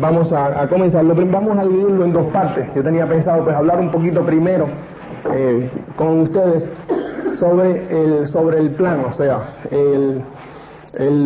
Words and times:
vamos 0.00 0.32
a, 0.32 0.66
comenzar. 0.68 1.04
Vamos 1.04 1.58
a 1.58 1.62
dividirlo 1.62 2.04
en 2.04 2.12
dos 2.12 2.26
partes. 2.32 2.68
Yo 2.74 2.82
tenía 2.82 3.06
pensado 3.06 3.44
pues 3.44 3.56
hablar 3.56 3.80
un 3.80 3.90
poquito 3.90 4.24
primero 4.24 4.66
eh, 5.32 5.70
con 5.96 6.20
ustedes 6.20 6.64
sobre 7.38 7.86
el, 7.90 8.28
sobre 8.28 8.58
el 8.58 8.70
plan, 8.70 9.04
o 9.06 9.12
sea, 9.12 9.40
el, 9.70 10.22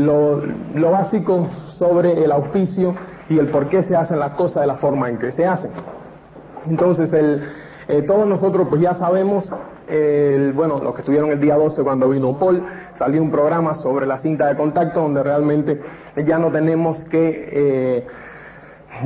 lo, 0.06 0.43
lo, 0.75 0.91
básico 0.91 1.49
sobre 1.77 2.25
el 2.25 2.33
auspicio 2.33 2.95
y 3.29 3.38
el 3.38 3.49
por 3.49 3.69
qué 3.69 3.83
se 3.83 3.95
hacen 3.95 4.19
las 4.19 4.31
cosas 4.31 4.63
de 4.63 4.67
la 4.69 4.77
forma 4.77 5.09
en 5.09 5.19
que 5.19 5.33
se 5.33 5.45
hacen. 5.45 5.71
Entonces, 6.67 7.13
el, 7.13 7.43
eh, 7.89 8.03
todos 8.03 8.27
nosotros 8.27 8.69
pues 8.69 8.81
ya 8.81 8.95
sabemos, 8.95 9.49
el, 9.89 10.52
bueno, 10.52 10.79
los 10.82 10.95
que 10.95 11.00
estuvieron 11.00 11.30
el 11.30 11.41
día 11.41 11.57
12 11.57 11.82
cuando 11.82 12.09
vino 12.09 12.39
Paul, 12.39 12.62
salió 12.96 13.23
un 13.23 13.30
programa 13.30 13.75
sobre 13.75 14.07
la 14.07 14.18
cinta 14.18 14.46
de 14.46 14.57
contacto 14.57 15.00
donde 15.00 15.22
realmente 15.22 15.80
ya 16.25 16.39
no 16.39 16.50
tenemos 16.50 16.98
que, 17.04 17.48
eh, 17.53 18.07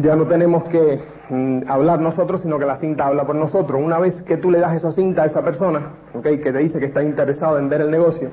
ya 0.01 0.17
no 0.17 0.27
tenemos 0.27 0.65
que 0.65 1.01
mm, 1.29 1.63
hablar 1.69 2.01
nosotros, 2.01 2.43
sino 2.43 2.59
que 2.59 2.67
la 2.67 2.77
cinta 2.77 3.07
habla 3.07 3.25
por 3.25 3.37
nosotros. 3.37 3.81
Una 3.83 3.99
vez 3.99 4.23
que 4.23 4.37
tú 4.37 4.51
le 4.51 4.59
das 4.59 4.77
esa 4.77 4.93
cinta 4.93 5.23
a 5.23 5.27
esa 5.27 5.43
persona, 5.43 5.93
okay, 6.15 6.39
que 6.39 6.53
te 6.53 6.59
dice 6.59 6.79
que 6.79 6.87
está 6.87 7.03
interesado 7.03 7.59
en 7.59 7.69
ver 7.69 7.83
el 7.83 7.91
negocio, 7.91 8.31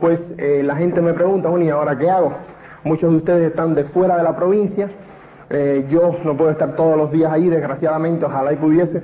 pues 0.00 0.20
eh, 0.38 0.62
la 0.64 0.76
gente 0.76 1.00
me 1.00 1.14
pregunta, 1.14 1.48
bueno, 1.48 1.64
¿y 1.64 1.70
ahora 1.70 1.96
qué 1.96 2.10
hago? 2.10 2.32
Muchos 2.84 3.10
de 3.10 3.16
ustedes 3.16 3.50
están 3.50 3.74
de 3.74 3.84
fuera 3.84 4.16
de 4.16 4.24
la 4.24 4.34
provincia, 4.34 4.90
eh, 5.50 5.86
yo 5.88 6.16
no 6.24 6.36
puedo 6.36 6.50
estar 6.50 6.74
todos 6.74 6.96
los 6.96 7.12
días 7.12 7.30
ahí, 7.30 7.48
desgraciadamente, 7.48 8.24
ojalá 8.24 8.52
y 8.52 8.56
pudiese, 8.56 9.02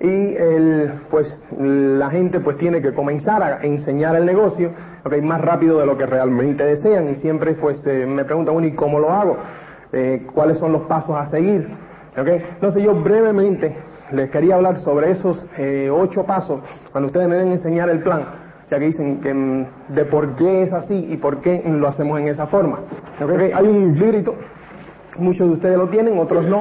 y 0.00 0.36
el, 0.36 0.92
pues 1.10 1.40
la 1.58 2.10
gente 2.10 2.38
pues 2.40 2.56
tiene 2.58 2.80
que 2.80 2.94
comenzar 2.94 3.42
a 3.42 3.62
enseñar 3.64 4.14
el 4.14 4.26
negocio 4.26 4.70
okay, 5.04 5.20
más 5.20 5.40
rápido 5.40 5.78
de 5.80 5.86
lo 5.86 5.98
que 5.98 6.06
realmente 6.06 6.64
desean 6.64 7.08
y 7.10 7.16
siempre 7.16 7.54
pues 7.54 7.84
eh, 7.86 8.06
me 8.06 8.24
preguntan, 8.24 8.54
bueno, 8.54 8.68
¿y 8.68 8.72
cómo 8.72 9.00
lo 9.00 9.10
hago? 9.10 9.36
Eh, 9.92 10.24
¿Cuáles 10.32 10.58
son 10.58 10.72
los 10.72 10.82
pasos 10.82 11.16
a 11.16 11.26
seguir? 11.26 11.68
Okay. 12.16 12.44
Entonces 12.54 12.82
yo 12.82 12.94
brevemente 12.94 13.76
les 14.12 14.30
quería 14.30 14.54
hablar 14.56 14.78
sobre 14.78 15.10
esos 15.10 15.46
eh, 15.56 15.90
ocho 15.92 16.24
pasos 16.24 16.60
cuando 16.92 17.06
ustedes 17.06 17.28
me 17.28 17.36
deben 17.36 17.52
enseñar 17.52 17.88
el 17.90 18.00
plan, 18.02 18.24
ya 18.70 18.78
que 18.78 18.86
dicen 18.86 19.20
que, 19.20 19.34
mm, 19.34 19.66
de 19.88 20.04
por 20.04 20.36
qué 20.36 20.62
es 20.62 20.72
así 20.72 21.08
y 21.10 21.16
por 21.16 21.40
qué 21.40 21.62
lo 21.66 21.88
hacemos 21.88 22.20
en 22.20 22.28
esa 22.28 22.46
forma. 22.46 22.80
Okay. 23.20 23.50
Hay 23.52 23.66
un 23.66 23.98
librito 23.98 24.34
Muchos 25.18 25.48
de 25.48 25.54
ustedes 25.54 25.76
lo 25.76 25.88
tienen, 25.88 26.18
otros 26.18 26.44
no, 26.46 26.60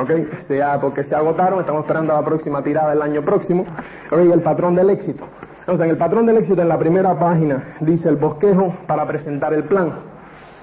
¿ok? 0.00 0.10
Sea 0.46 0.80
porque 0.80 1.04
se 1.04 1.14
agotaron, 1.14 1.60
estamos 1.60 1.82
esperando 1.82 2.12
la 2.12 2.22
próxima 2.22 2.62
tirada 2.62 2.90
del 2.90 3.02
año 3.02 3.22
próximo, 3.22 3.64
¿ok? 4.10 4.18
El 4.18 4.42
patrón 4.42 4.74
del 4.74 4.90
éxito. 4.90 5.26
Entonces, 5.60 5.84
en 5.84 5.90
el 5.90 5.96
patrón 5.96 6.26
del 6.26 6.38
éxito, 6.38 6.60
en 6.60 6.68
la 6.68 6.78
primera 6.78 7.16
página, 7.18 7.76
dice 7.80 8.08
el 8.08 8.16
bosquejo 8.16 8.74
para 8.86 9.06
presentar 9.06 9.54
el 9.54 9.64
plan, 9.64 9.92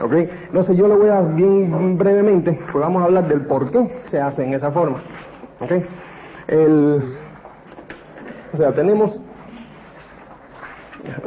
¿ok? 0.02 0.14
Entonces, 0.14 0.76
yo 0.76 0.88
lo 0.88 0.98
voy 0.98 1.10
a 1.10 1.22
bien 1.22 1.98
brevemente, 1.98 2.60
pues 2.72 2.84
vamos 2.84 3.02
a 3.02 3.06
hablar 3.06 3.28
del 3.28 3.42
por 3.46 3.72
qué 3.72 4.02
se 4.08 4.20
hace 4.20 4.44
en 4.44 4.54
esa 4.54 4.72
forma, 4.72 5.02
¿ok? 5.62 5.72
El, 6.48 7.02
o 8.54 8.58
sea, 8.58 8.74
tenemos... 8.74 9.22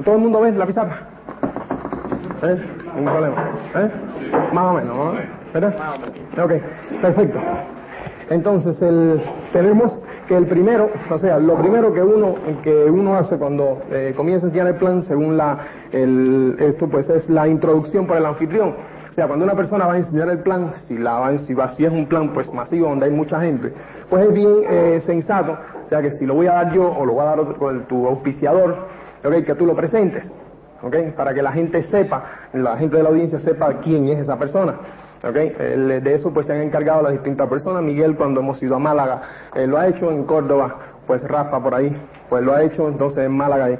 ¿Todo 0.04 0.16
el 0.16 0.20
mundo 0.20 0.40
ve 0.40 0.52
la 0.52 0.66
pizarra? 0.66 1.08
¿Eh? 2.42 2.60
Ningún 2.94 3.12
problema. 3.12 3.50
¿Eh? 3.74 3.90
Más 4.52 4.64
o 4.64 4.72
menos, 4.74 4.96
¿no? 4.96 5.41
¿Verdad? 5.52 5.74
Ok, 6.42 6.52
perfecto. 7.00 7.40
Entonces, 8.30 8.80
el, 8.80 9.22
tenemos 9.52 10.00
que 10.26 10.36
el 10.36 10.46
primero, 10.46 10.90
o 11.10 11.18
sea, 11.18 11.38
lo 11.38 11.56
primero 11.56 11.92
que 11.92 12.02
uno, 12.02 12.36
que 12.62 12.84
uno 12.84 13.14
hace 13.14 13.36
cuando 13.36 13.82
eh, 13.90 14.14
comienza 14.16 14.46
a 14.46 14.48
enseñar 14.48 14.68
el 14.68 14.76
plan, 14.76 15.02
según 15.02 15.36
la, 15.36 15.58
el, 15.90 16.56
esto 16.58 16.88
pues 16.88 17.10
es 17.10 17.28
la 17.28 17.48
introducción 17.48 18.06
por 18.06 18.16
el 18.16 18.24
anfitrión. 18.24 18.74
O 19.10 19.14
sea, 19.14 19.26
cuando 19.26 19.44
una 19.44 19.54
persona 19.54 19.86
va 19.86 19.92
a 19.92 19.98
enseñar 19.98 20.30
el 20.30 20.38
plan, 20.38 20.72
si, 20.86 20.96
la 20.96 21.18
va, 21.18 21.38
si, 21.40 21.52
va, 21.52 21.68
si 21.76 21.84
es 21.84 21.92
un 21.92 22.06
plan 22.06 22.32
pues 22.32 22.50
masivo 22.50 22.88
donde 22.88 23.04
hay 23.04 23.10
mucha 23.10 23.38
gente, 23.42 23.70
pues 24.08 24.26
es 24.26 24.32
bien 24.32 24.62
eh, 24.66 25.02
sensato, 25.04 25.58
o 25.84 25.88
sea, 25.90 26.00
que 26.00 26.12
si 26.12 26.24
lo 26.24 26.34
voy 26.34 26.46
a 26.46 26.54
dar 26.54 26.72
yo 26.72 26.90
o 26.90 27.04
lo 27.04 27.12
voy 27.12 27.22
a 27.22 27.26
dar 27.26 27.40
otro, 27.40 27.82
tu 27.82 28.06
auspiciador, 28.06 28.86
okay, 29.22 29.42
que 29.42 29.54
tú 29.54 29.66
lo 29.66 29.76
presentes, 29.76 30.32
okay, 30.80 31.10
para 31.10 31.34
que 31.34 31.42
la 31.42 31.52
gente 31.52 31.82
sepa, 31.82 32.24
la 32.54 32.78
gente 32.78 32.96
de 32.96 33.02
la 33.02 33.10
audiencia 33.10 33.38
sepa 33.38 33.80
quién 33.80 34.08
es 34.08 34.20
esa 34.20 34.38
persona. 34.38 34.76
Okay. 35.24 35.50
de 35.50 36.14
eso 36.14 36.32
pues 36.32 36.46
se 36.46 36.52
han 36.52 36.62
encargado 36.62 37.02
las 37.02 37.12
distintas 37.12 37.48
personas. 37.48 37.82
Miguel 37.82 38.16
cuando 38.16 38.40
hemos 38.40 38.60
ido 38.62 38.74
a 38.74 38.78
Málaga 38.80 39.22
eh, 39.54 39.66
lo 39.66 39.78
ha 39.78 39.86
hecho, 39.86 40.10
en 40.10 40.24
Córdoba 40.24 40.76
pues 41.06 41.22
Rafa 41.22 41.62
por 41.62 41.74
ahí 41.74 41.92
pues 42.28 42.42
lo 42.42 42.54
ha 42.54 42.62
hecho, 42.62 42.88
entonces 42.88 43.24
en 43.24 43.36
Málaga 43.36 43.70
eh, 43.70 43.78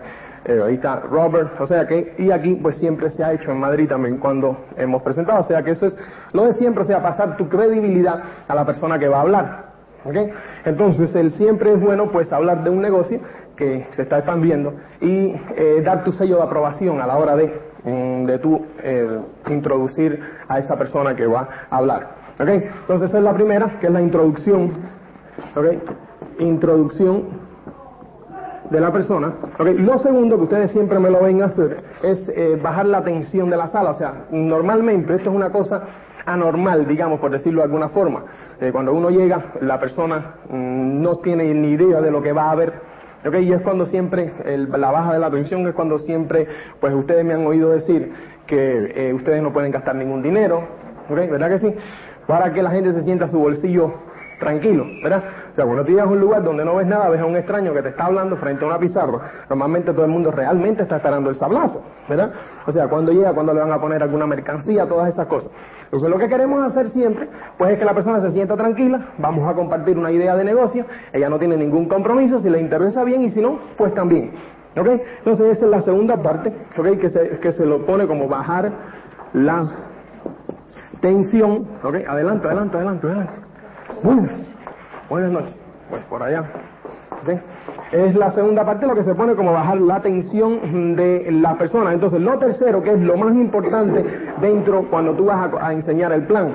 ahí 0.64 0.75
está 0.75 1.00
Robert, 1.00 1.60
o 1.60 1.66
sea 1.66 1.86
que, 1.86 2.14
y 2.19 2.31
aquí 2.31 2.54
pues 2.54 2.76
siempre 2.76 3.10
se 3.10 3.22
ha 3.22 3.32
hecho 3.32 3.50
en 3.50 3.58
Madrid 3.58 3.88
también 3.88 4.19
cuando 4.19 4.56
hemos 4.76 5.02
presentado, 5.02 5.41
o 5.41 5.44
sea 5.44 5.62
que 5.62 5.72
eso 5.72 5.86
es 5.86 5.97
lo 6.32 6.47
de 6.47 6.54
siempre, 6.54 6.82
o 6.82 6.84
sea, 6.84 7.02
pasar 7.02 7.36
tu 7.36 7.48
credibilidad 7.48 8.22
a 8.48 8.54
la 8.54 8.64
persona 8.64 8.98
que 8.98 9.08
va 9.08 9.19
a 9.19 9.20
hablar. 9.22 9.72
¿okay? 10.04 10.31
Entonces, 10.64 11.14
el 11.14 11.31
siempre 11.32 11.72
es 11.72 11.81
bueno 11.81 12.10
pues 12.10 12.32
hablar 12.32 12.64
de 12.64 12.70
un 12.70 12.82
negocio 12.82 13.20
que 13.56 13.86
se 13.92 14.02
está 14.02 14.19
expandiendo 14.19 14.75
y 15.00 15.34
eh, 15.56 15.82
dar 15.84 16.02
tu 16.04 16.12
sello 16.12 16.36
de 16.36 16.42
aprobación 16.42 17.00
a 17.00 17.06
la 17.06 17.19
hora 17.19 17.36
de 17.36 17.72
de 17.84 18.38
tú 18.38 18.65
eh, 18.82 19.19
introducir 19.48 20.22
a 20.48 20.59
esa 20.59 20.76
persona 20.76 21.16
que 21.16 21.26
va 21.26 21.48
a 21.70 21.76
hablar. 21.76 22.22
¿Ok? 22.38 22.48
Entonces 22.48 23.09
esa 23.09 23.19
es 23.19 23.25
la 23.25 23.34
primera, 23.34 23.78
que 23.81 23.87
es 23.87 23.93
la 23.93 24.00
introducción. 24.00 24.72
¿Ok? 25.56 25.66
Introducción 26.38 27.25
de 28.70 28.81
la 28.81 28.93
persona. 28.93 29.34
¿Ok? 29.59 29.66
Lo 29.78 29.98
segundo 29.98 30.37
que 30.37 30.44
ustedes 30.44 30.70
siempre 30.70 30.98
me 30.98 31.10
lo 31.10 31.22
ven 31.22 31.43
hacer 31.43 31.78
es 32.03 32.28
eh, 32.34 32.59
bajar 32.62 32.87
la 32.87 33.03
tensión 33.03 33.50
de 33.50 33.56
la 33.56 33.66
sala. 33.66 33.91
O 33.91 33.94
sea, 33.94 34.26
normalmente 34.31 35.14
esto 35.14 35.31
es 35.31 35.37
una 35.37 35.50
cosa 35.50 35.82
anormal, 36.25 36.87
digamos, 36.87 37.19
por 37.20 37.31
decirlo 37.31 37.60
de 37.60 37.64
alguna 37.64 37.88
forma. 37.88 38.25
Eh, 38.60 38.70
cuando 38.70 38.93
uno 38.94 39.10
llega, 39.10 39.53
la 39.60 39.78
persona 39.81 40.37
mm, 40.49 41.03
no 41.03 41.16
tiene 41.16 41.53
ni 41.53 41.70
idea 41.70 42.00
de 42.00 42.10
lo 42.10 42.22
que 42.22 42.32
va 42.32 42.44
a 42.44 42.50
haber 42.53 42.91
Okay, 43.25 43.49
y 43.49 43.53
es 43.53 43.60
cuando 43.62 43.87
siempre, 43.87 44.33
la 44.69 44.91
baja 44.91 45.12
de 45.12 45.21
la 45.21 45.28
atención 45.28 45.66
es 45.69 45.75
cuando 45.75 45.99
siempre, 46.00 46.49
pues 46.81 46.93
ustedes 46.93 47.25
me 47.25 47.34
han 47.34 47.47
oído 47.47 47.71
decir 47.71 48.12
que 48.47 48.93
eh, 48.97 49.15
ustedes 49.15 49.41
no 49.41 49.53
pueden 49.53 49.71
gastar 49.71 49.94
ningún 49.94 50.22
dinero, 50.22 50.65
¿verdad 51.09 51.49
que 51.49 51.59
sí? 51.59 51.75
Para 52.27 52.53
que 52.53 52.62
la 52.62 52.71
gente 52.71 52.93
se 52.93 53.03
sienta 53.03 53.28
su 53.28 53.38
bolsillo 53.38 53.94
tranquilo, 54.41 54.84
¿verdad? 55.05 55.22
O 55.53 55.55
sea, 55.55 55.65
cuando 55.65 55.84
tú 55.84 55.93
llegas 55.93 56.06
a 56.06 56.11
un 56.11 56.21
lugar 56.21 56.43
donde 56.43 56.65
no 56.65 56.75
ves 56.75 56.87
nada, 56.87 57.09
ves 57.11 57.21
a 57.21 57.27
un 57.27 57.37
extraño 57.37 57.72
que 57.72 57.82
te 57.82 57.91
está 57.91 58.06
hablando 58.06 58.37
frente 58.37 58.65
a 58.65 58.69
una 58.69 58.78
pizarra, 58.78 59.21
normalmente 59.49 59.93
todo 59.93 60.05
el 60.05 60.11
mundo 60.11 60.32
realmente 60.32 60.82
está 60.82 60.97
esperando 60.97 61.31
el 61.31 61.37
sablazo, 61.37 61.81
¿verdad? 62.08 62.32
O 62.66 62.72
sea, 62.72 62.88
cuando 62.88 63.12
llega, 63.12 63.32
cuando 63.32 63.54
le 63.54 63.60
van 63.60 63.72
a 63.72 63.80
poner 63.80 64.02
alguna 64.02 64.26
mercancía, 64.26 64.86
todas 64.86 65.12
esas 65.12 65.26
cosas. 65.26 65.50
Entonces 65.84 66.08
lo 66.08 66.18
que 66.18 66.28
queremos 66.28 66.64
hacer 66.64 66.88
siempre, 66.88 67.28
pues 67.58 67.72
es 67.72 67.78
que 67.78 67.84
la 67.84 67.94
persona 67.94 68.20
se 68.20 68.30
sienta 68.30 68.56
tranquila, 68.56 69.12
vamos 69.18 69.48
a 69.48 69.54
compartir 69.54 69.98
una 69.98 70.10
idea 70.10 70.34
de 70.36 70.44
negocio, 70.44 70.86
ella 71.12 71.28
no 71.28 71.38
tiene 71.38 71.56
ningún 71.56 71.86
compromiso, 71.86 72.40
si 72.40 72.48
le 72.48 72.60
interesa 72.60 73.04
bien 73.04 73.22
y 73.22 73.30
si 73.30 73.40
no, 73.40 73.58
pues 73.76 73.94
también. 73.94 74.32
¿Ok? 74.76 74.88
Entonces 75.18 75.56
esa 75.56 75.66
es 75.66 75.70
la 75.70 75.82
segunda 75.82 76.16
parte, 76.16 76.52
¿ok? 76.78 76.98
Que 76.98 77.10
se, 77.10 77.38
que 77.40 77.52
se 77.52 77.66
lo 77.66 77.84
pone 77.84 78.06
como 78.06 78.26
bajar 78.26 78.72
la 79.34 79.69
tensión, 81.00 81.69
¿ok? 81.82 81.96
Adelante, 82.08 82.46
adelante, 82.46 82.76
adelante, 82.76 83.06
adelante. 83.06 83.40
Buenas, 84.02 84.46
buenas 85.10 85.30
noches. 85.30 85.56
Pues 85.90 86.02
por 86.04 86.22
allá. 86.22 86.44
Es 87.93 88.15
la 88.15 88.31
segunda 88.31 88.65
parte 88.65 88.87
lo 88.87 88.94
que 88.94 89.05
se 89.05 89.15
pone 89.15 89.34
como 89.34 89.53
bajar 89.53 89.81
la 89.81 90.00
tensión 90.00 90.97
de 90.97 91.28
la 91.31 91.56
persona. 91.56 91.93
Entonces, 91.93 92.21
lo 92.21 92.38
tercero, 92.38 92.83
que 92.83 92.93
es 92.93 93.00
lo 93.00 93.16
más 93.16 93.34
importante 93.34 94.05
dentro 94.41 94.88
cuando 94.91 95.12
tú 95.15 95.27
vas 95.27 95.50
a, 95.61 95.72
enseñar 95.72 96.12
el 96.12 96.27
plan. 96.27 96.53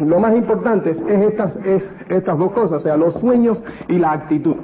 Lo 0.00 0.18
más 0.18 0.34
importante 0.34 0.90
es, 0.90 1.00
estas, 1.00 1.56
es 1.64 1.92
estas 2.08 2.36
dos 2.36 2.50
cosas, 2.52 2.80
o 2.80 2.82
sea, 2.82 2.96
los 2.96 3.14
sueños 3.14 3.62
y 3.88 3.98
la 3.98 4.12
actitud. 4.12 4.56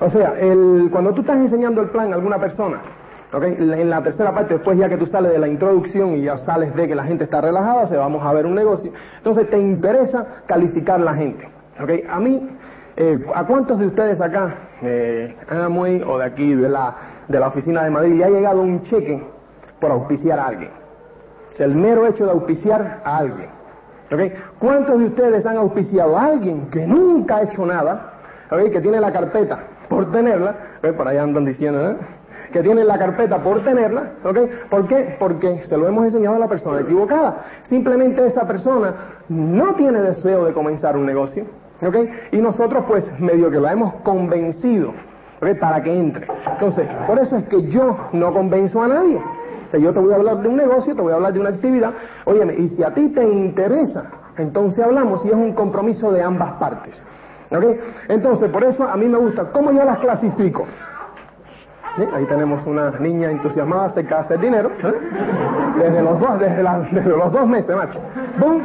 O 0.00 0.10
sea, 0.10 0.34
el, 0.38 0.88
cuando 0.90 1.12
tú 1.14 1.20
estás 1.20 1.36
enseñando 1.38 1.80
el 1.82 1.90
plan 1.90 2.12
a 2.12 2.16
alguna 2.16 2.38
persona, 2.38 2.80
¿okay? 3.32 3.54
en 3.56 3.88
la 3.88 4.02
tercera 4.02 4.34
parte, 4.34 4.54
después 4.54 4.76
ya 4.78 4.88
que 4.88 4.96
tú 4.96 5.06
sales 5.06 5.32
de 5.32 5.38
la 5.38 5.48
introducción 5.48 6.14
y 6.14 6.22
ya 6.22 6.38
sales 6.38 6.74
de 6.74 6.88
que 6.88 6.94
la 6.94 7.04
gente 7.04 7.24
está 7.24 7.40
relajada, 7.40 7.86
se 7.86 7.96
vamos 7.96 8.24
a 8.26 8.32
ver 8.32 8.46
un 8.46 8.54
negocio, 8.54 8.92
entonces 9.18 9.48
te 9.48 9.58
interesa 9.58 10.26
calificar 10.46 11.00
la 11.00 11.14
gente. 11.14 11.48
¿okay? 11.80 12.04
A 12.10 12.18
mí 12.18 12.48
eh, 13.00 13.24
¿A 13.32 13.46
cuántos 13.46 13.78
de 13.78 13.86
ustedes 13.86 14.20
acá, 14.20 14.56
eh, 14.82 15.36
Amway 15.48 16.02
o 16.02 16.18
de 16.18 16.24
aquí, 16.24 16.52
de 16.52 16.68
la, 16.68 16.96
de 17.28 17.38
la 17.38 17.46
oficina 17.46 17.84
de 17.84 17.90
Madrid, 17.90 18.14
le 18.14 18.24
ha 18.24 18.28
llegado 18.28 18.60
un 18.60 18.82
cheque 18.82 19.22
por 19.80 19.92
auspiciar 19.92 20.40
a 20.40 20.46
alguien? 20.46 20.70
O 21.58 21.62
el 21.62 21.76
mero 21.76 22.06
hecho 22.06 22.24
de 22.24 22.32
auspiciar 22.32 23.00
a 23.04 23.18
alguien. 23.18 23.50
¿okay? 24.12 24.32
¿Cuántos 24.58 24.98
de 24.98 25.06
ustedes 25.06 25.46
han 25.46 25.58
auspiciado 25.58 26.18
a 26.18 26.24
alguien 26.24 26.70
que 26.70 26.86
nunca 26.88 27.36
ha 27.36 27.42
hecho 27.42 27.64
nada, 27.64 28.14
¿okay? 28.50 28.68
que 28.70 28.80
tiene 28.80 28.98
la 28.98 29.12
carpeta 29.12 29.60
por 29.88 30.10
tenerla? 30.10 30.56
Por 30.96 31.06
ahí 31.06 31.18
andan 31.18 31.44
diciendo, 31.44 31.90
¿eh? 31.90 31.96
que 32.52 32.62
tiene 32.62 32.82
la 32.82 32.98
carpeta 32.98 33.38
por 33.38 33.62
tenerla, 33.62 34.12
¿ok? 34.24 34.38
¿Por 34.70 34.88
qué? 34.88 35.16
Porque 35.20 35.62
se 35.64 35.76
lo 35.76 35.86
hemos 35.86 36.06
enseñado 36.06 36.36
a 36.36 36.38
la 36.40 36.48
persona 36.48 36.80
equivocada. 36.80 37.44
Simplemente 37.64 38.26
esa 38.26 38.46
persona 38.46 38.94
no 39.28 39.74
tiene 39.74 40.00
deseo 40.00 40.46
de 40.46 40.52
comenzar 40.52 40.96
un 40.96 41.06
negocio, 41.06 41.44
y 42.32 42.38
nosotros 42.38 42.84
pues 42.88 43.04
medio 43.20 43.50
que 43.50 43.58
lo 43.58 43.68
hemos 43.68 43.94
convencido, 44.02 44.92
Para 45.60 45.82
que 45.82 45.96
entre. 45.96 46.26
Entonces, 46.50 46.88
por 47.06 47.18
eso 47.18 47.36
es 47.36 47.44
que 47.44 47.62
yo 47.68 47.96
no 48.12 48.32
convenzo 48.32 48.82
a 48.82 48.88
nadie. 48.88 49.16
O 49.16 49.70
sea, 49.70 49.78
yo 49.78 49.92
te 49.92 50.00
voy 50.00 50.12
a 50.12 50.16
hablar 50.16 50.38
de 50.38 50.48
un 50.48 50.56
negocio, 50.56 50.96
te 50.96 51.02
voy 51.02 51.12
a 51.12 51.16
hablar 51.16 51.32
de 51.32 51.40
una 51.40 51.50
actividad. 51.50 51.92
Óyeme, 52.24 52.54
y 52.54 52.68
si 52.70 52.82
a 52.82 52.92
ti 52.92 53.08
te 53.10 53.22
interesa, 53.22 54.04
entonces 54.36 54.84
hablamos 54.84 55.24
y 55.24 55.28
es 55.28 55.34
un 55.34 55.52
compromiso 55.52 56.10
de 56.10 56.22
ambas 56.22 56.52
partes. 56.54 57.00
¿Ok? 57.50 57.64
Entonces, 58.08 58.50
por 58.50 58.64
eso 58.64 58.82
a 58.82 58.96
mí 58.96 59.06
me 59.06 59.18
gusta. 59.18 59.44
¿Cómo 59.52 59.70
yo 59.70 59.84
las 59.84 59.98
clasifico? 59.98 60.66
Ahí 62.14 62.24
tenemos 62.26 62.64
una 62.66 62.90
niña 62.98 63.30
entusiasmada 63.30 63.86
acerca 63.86 64.16
de 64.16 64.20
hacer 64.22 64.40
dinero. 64.40 64.70
¿eh? 64.82 64.94
Desde, 65.78 66.02
los 66.02 66.20
dos, 66.20 66.38
desde, 66.38 66.62
los 67.10 67.32
dos 67.32 67.46
meses, 67.46 67.74
macho. 67.76 68.00
¡Bum! 68.38 68.62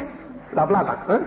La 0.54 0.68
plata. 0.68 0.98
¿eh? 1.09 1.19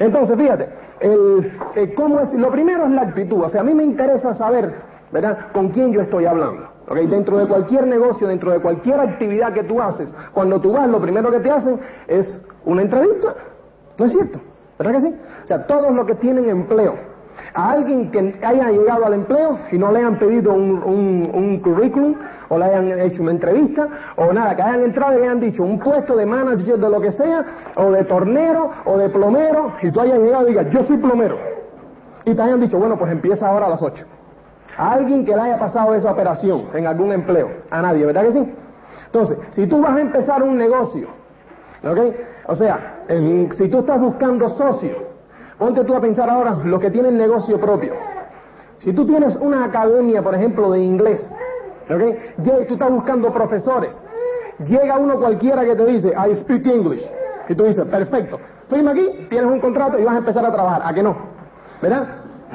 Entonces, 0.00 0.36
fíjate, 0.36 0.68
el, 1.00 1.52
eh, 1.74 1.94
¿cómo 1.94 2.20
es? 2.20 2.32
Lo 2.34 2.50
primero 2.50 2.84
es 2.84 2.90
la 2.92 3.02
actitud. 3.02 3.42
O 3.42 3.48
sea, 3.48 3.62
a 3.62 3.64
mí 3.64 3.74
me 3.74 3.82
interesa 3.82 4.34
saber, 4.34 4.74
¿verdad?, 5.10 5.52
con 5.52 5.70
quién 5.70 5.92
yo 5.92 6.02
estoy 6.02 6.26
hablando. 6.26 6.68
¿Okay? 6.88 7.06
Dentro 7.06 7.38
de 7.38 7.46
cualquier 7.46 7.86
negocio, 7.86 8.26
dentro 8.26 8.50
de 8.50 8.60
cualquier 8.60 8.98
actividad 9.00 9.52
que 9.52 9.62
tú 9.62 9.80
haces, 9.80 10.12
cuando 10.32 10.60
tú 10.60 10.72
vas, 10.72 10.88
lo 10.88 11.00
primero 11.00 11.30
que 11.30 11.40
te 11.40 11.50
hacen 11.50 11.78
es 12.08 12.40
una 12.64 12.82
entrevista. 12.82 13.34
¿No 13.96 14.04
es 14.06 14.12
cierto? 14.12 14.40
¿Verdad 14.78 14.94
que 14.94 15.00
sí? 15.02 15.14
O 15.44 15.46
sea, 15.46 15.66
todos 15.66 15.94
los 15.94 16.06
que 16.06 16.14
tienen 16.16 16.48
empleo, 16.48 16.94
a 17.54 17.72
alguien 17.72 18.10
que 18.10 18.38
haya 18.44 18.70
llegado 18.70 19.06
al 19.06 19.14
empleo 19.14 19.58
y 19.70 19.78
no 19.78 19.92
le 19.92 19.98
hayan 19.98 20.18
pedido 20.18 20.52
un, 20.52 21.60
currículum 21.62 22.14
o 22.48 22.58
le 22.58 22.64
hayan 22.64 23.00
hecho 23.00 23.22
una 23.22 23.32
entrevista 23.32 23.88
o 24.16 24.32
nada, 24.32 24.56
que 24.56 24.62
hayan 24.62 24.82
entrado 24.82 25.14
y 25.14 25.16
le 25.18 25.24
hayan 25.24 25.40
dicho 25.40 25.62
un 25.62 25.78
puesto 25.78 26.16
de 26.16 26.26
manager 26.26 26.78
de 26.78 26.90
lo 26.90 27.00
que 27.00 27.12
sea 27.12 27.44
o 27.76 27.90
de 27.90 28.04
tornero 28.04 28.70
o 28.84 28.98
de 28.98 29.08
plomero 29.08 29.74
y 29.82 29.90
tú 29.90 30.00
hayas 30.00 30.18
llegado 30.18 30.46
y 30.46 30.50
digas 30.50 30.66
yo 30.70 30.84
soy 30.84 30.96
plomero 30.98 31.38
y 32.24 32.34
te 32.34 32.42
hayan 32.42 32.60
dicho 32.60 32.78
bueno 32.78 32.98
pues 32.98 33.12
empieza 33.12 33.48
ahora 33.48 33.66
a 33.66 33.70
las 33.70 33.82
8 33.82 34.04
a 34.76 34.92
alguien 34.92 35.24
que 35.24 35.34
le 35.34 35.42
haya 35.42 35.58
pasado 35.58 35.94
esa 35.94 36.12
operación 36.12 36.68
en 36.74 36.86
algún 36.86 37.12
empleo 37.12 37.50
a 37.70 37.82
nadie, 37.82 38.06
¿verdad 38.06 38.22
que 38.22 38.32
sí? 38.32 38.54
entonces 39.06 39.38
si 39.50 39.66
tú 39.66 39.80
vas 39.82 39.96
a 39.96 40.00
empezar 40.00 40.42
un 40.42 40.56
negocio 40.56 41.08
¿ok? 41.84 41.98
o 42.46 42.54
sea 42.54 43.00
si 43.56 43.68
tú 43.68 43.80
estás 43.80 44.00
buscando 44.00 44.48
socios, 44.50 44.96
ponte 45.60 45.84
tú 45.84 45.94
a 45.94 46.00
pensar 46.00 46.28
ahora 46.30 46.56
los 46.64 46.80
que 46.80 46.90
tienen 46.90 47.18
negocio 47.18 47.60
propio. 47.60 47.92
Si 48.78 48.94
tú 48.94 49.04
tienes 49.04 49.36
una 49.36 49.66
academia, 49.66 50.22
por 50.22 50.34
ejemplo, 50.34 50.70
de 50.70 50.80
inglés, 50.80 51.30
¿ok? 51.84 52.02
Y 52.38 52.66
tú 52.66 52.72
estás 52.72 52.90
buscando 52.90 53.30
profesores, 53.30 53.94
llega 54.66 54.96
uno 54.96 55.20
cualquiera 55.20 55.62
que 55.64 55.76
te 55.76 55.84
dice, 55.84 56.08
I 56.08 56.34
speak 56.36 56.66
English, 56.66 57.06
y 57.46 57.54
tú 57.54 57.64
dices, 57.64 57.84
perfecto, 57.84 58.40
firma 58.70 58.92
aquí, 58.92 59.26
tienes 59.28 59.50
un 59.50 59.60
contrato 59.60 59.98
y 59.98 60.04
vas 60.04 60.14
a 60.14 60.18
empezar 60.18 60.46
a 60.46 60.50
trabajar, 60.50 60.82
¿a 60.82 60.94
qué 60.94 61.02
no? 61.02 61.14
¿Verdad? 61.82 62.08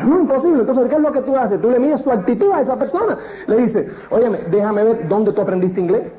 No, 0.03 0.19
imposible. 0.21 0.61
Entonces, 0.61 0.89
¿qué 0.89 0.95
es 0.95 1.01
lo 1.01 1.11
que 1.11 1.21
tú 1.21 1.37
haces? 1.37 1.61
Tú 1.61 1.69
le 1.69 1.79
mides 1.79 2.01
su 2.01 2.11
actitud 2.11 2.51
a 2.51 2.61
esa 2.61 2.75
persona. 2.75 3.17
Le 3.47 3.57
dices, 3.57 3.85
óyeme, 4.09 4.39
déjame 4.49 4.83
ver 4.83 5.07
dónde 5.07 5.31
tú 5.31 5.41
aprendiste 5.41 5.79
inglés. 5.79 6.11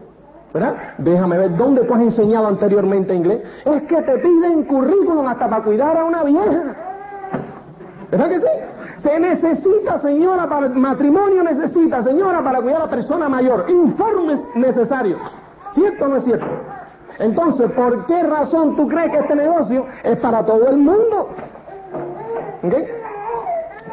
¿Verdad? 0.56 0.74
Déjame 0.96 1.36
ver 1.36 1.56
dónde 1.56 1.82
tú 1.82 1.94
has 1.94 2.00
enseñado 2.00 2.48
anteriormente 2.48 3.14
inglés. 3.14 3.42
Es 3.66 3.82
que 3.82 4.00
te 4.00 4.18
piden 4.18 4.64
currículum 4.64 5.26
hasta 5.26 5.50
para 5.50 5.62
cuidar 5.62 5.98
a 5.98 6.04
una 6.04 6.24
vieja. 6.24 6.74
¿Verdad 8.10 8.28
que 8.28 8.40
sí? 8.40 8.46
Se 8.96 9.20
necesita, 9.20 9.98
señora, 9.98 10.48
para 10.48 10.70
matrimonio 10.70 11.42
necesita, 11.42 12.02
señora, 12.02 12.42
para 12.42 12.62
cuidar 12.62 12.80
a 12.80 12.84
la 12.86 12.90
persona 12.90 13.28
mayor. 13.28 13.66
Informes 13.68 14.40
necesarios. 14.54 15.20
¿Cierto 15.72 16.06
o 16.06 16.08
no 16.08 16.16
es 16.16 16.24
cierto? 16.24 16.46
Entonces, 17.18 17.70
¿por 17.72 18.06
qué 18.06 18.22
razón 18.22 18.76
tú 18.76 18.88
crees 18.88 19.10
que 19.10 19.18
este 19.18 19.36
negocio 19.36 19.84
es 20.04 20.18
para 20.20 20.46
todo 20.46 20.68
el 20.68 20.78
mundo? 20.78 21.30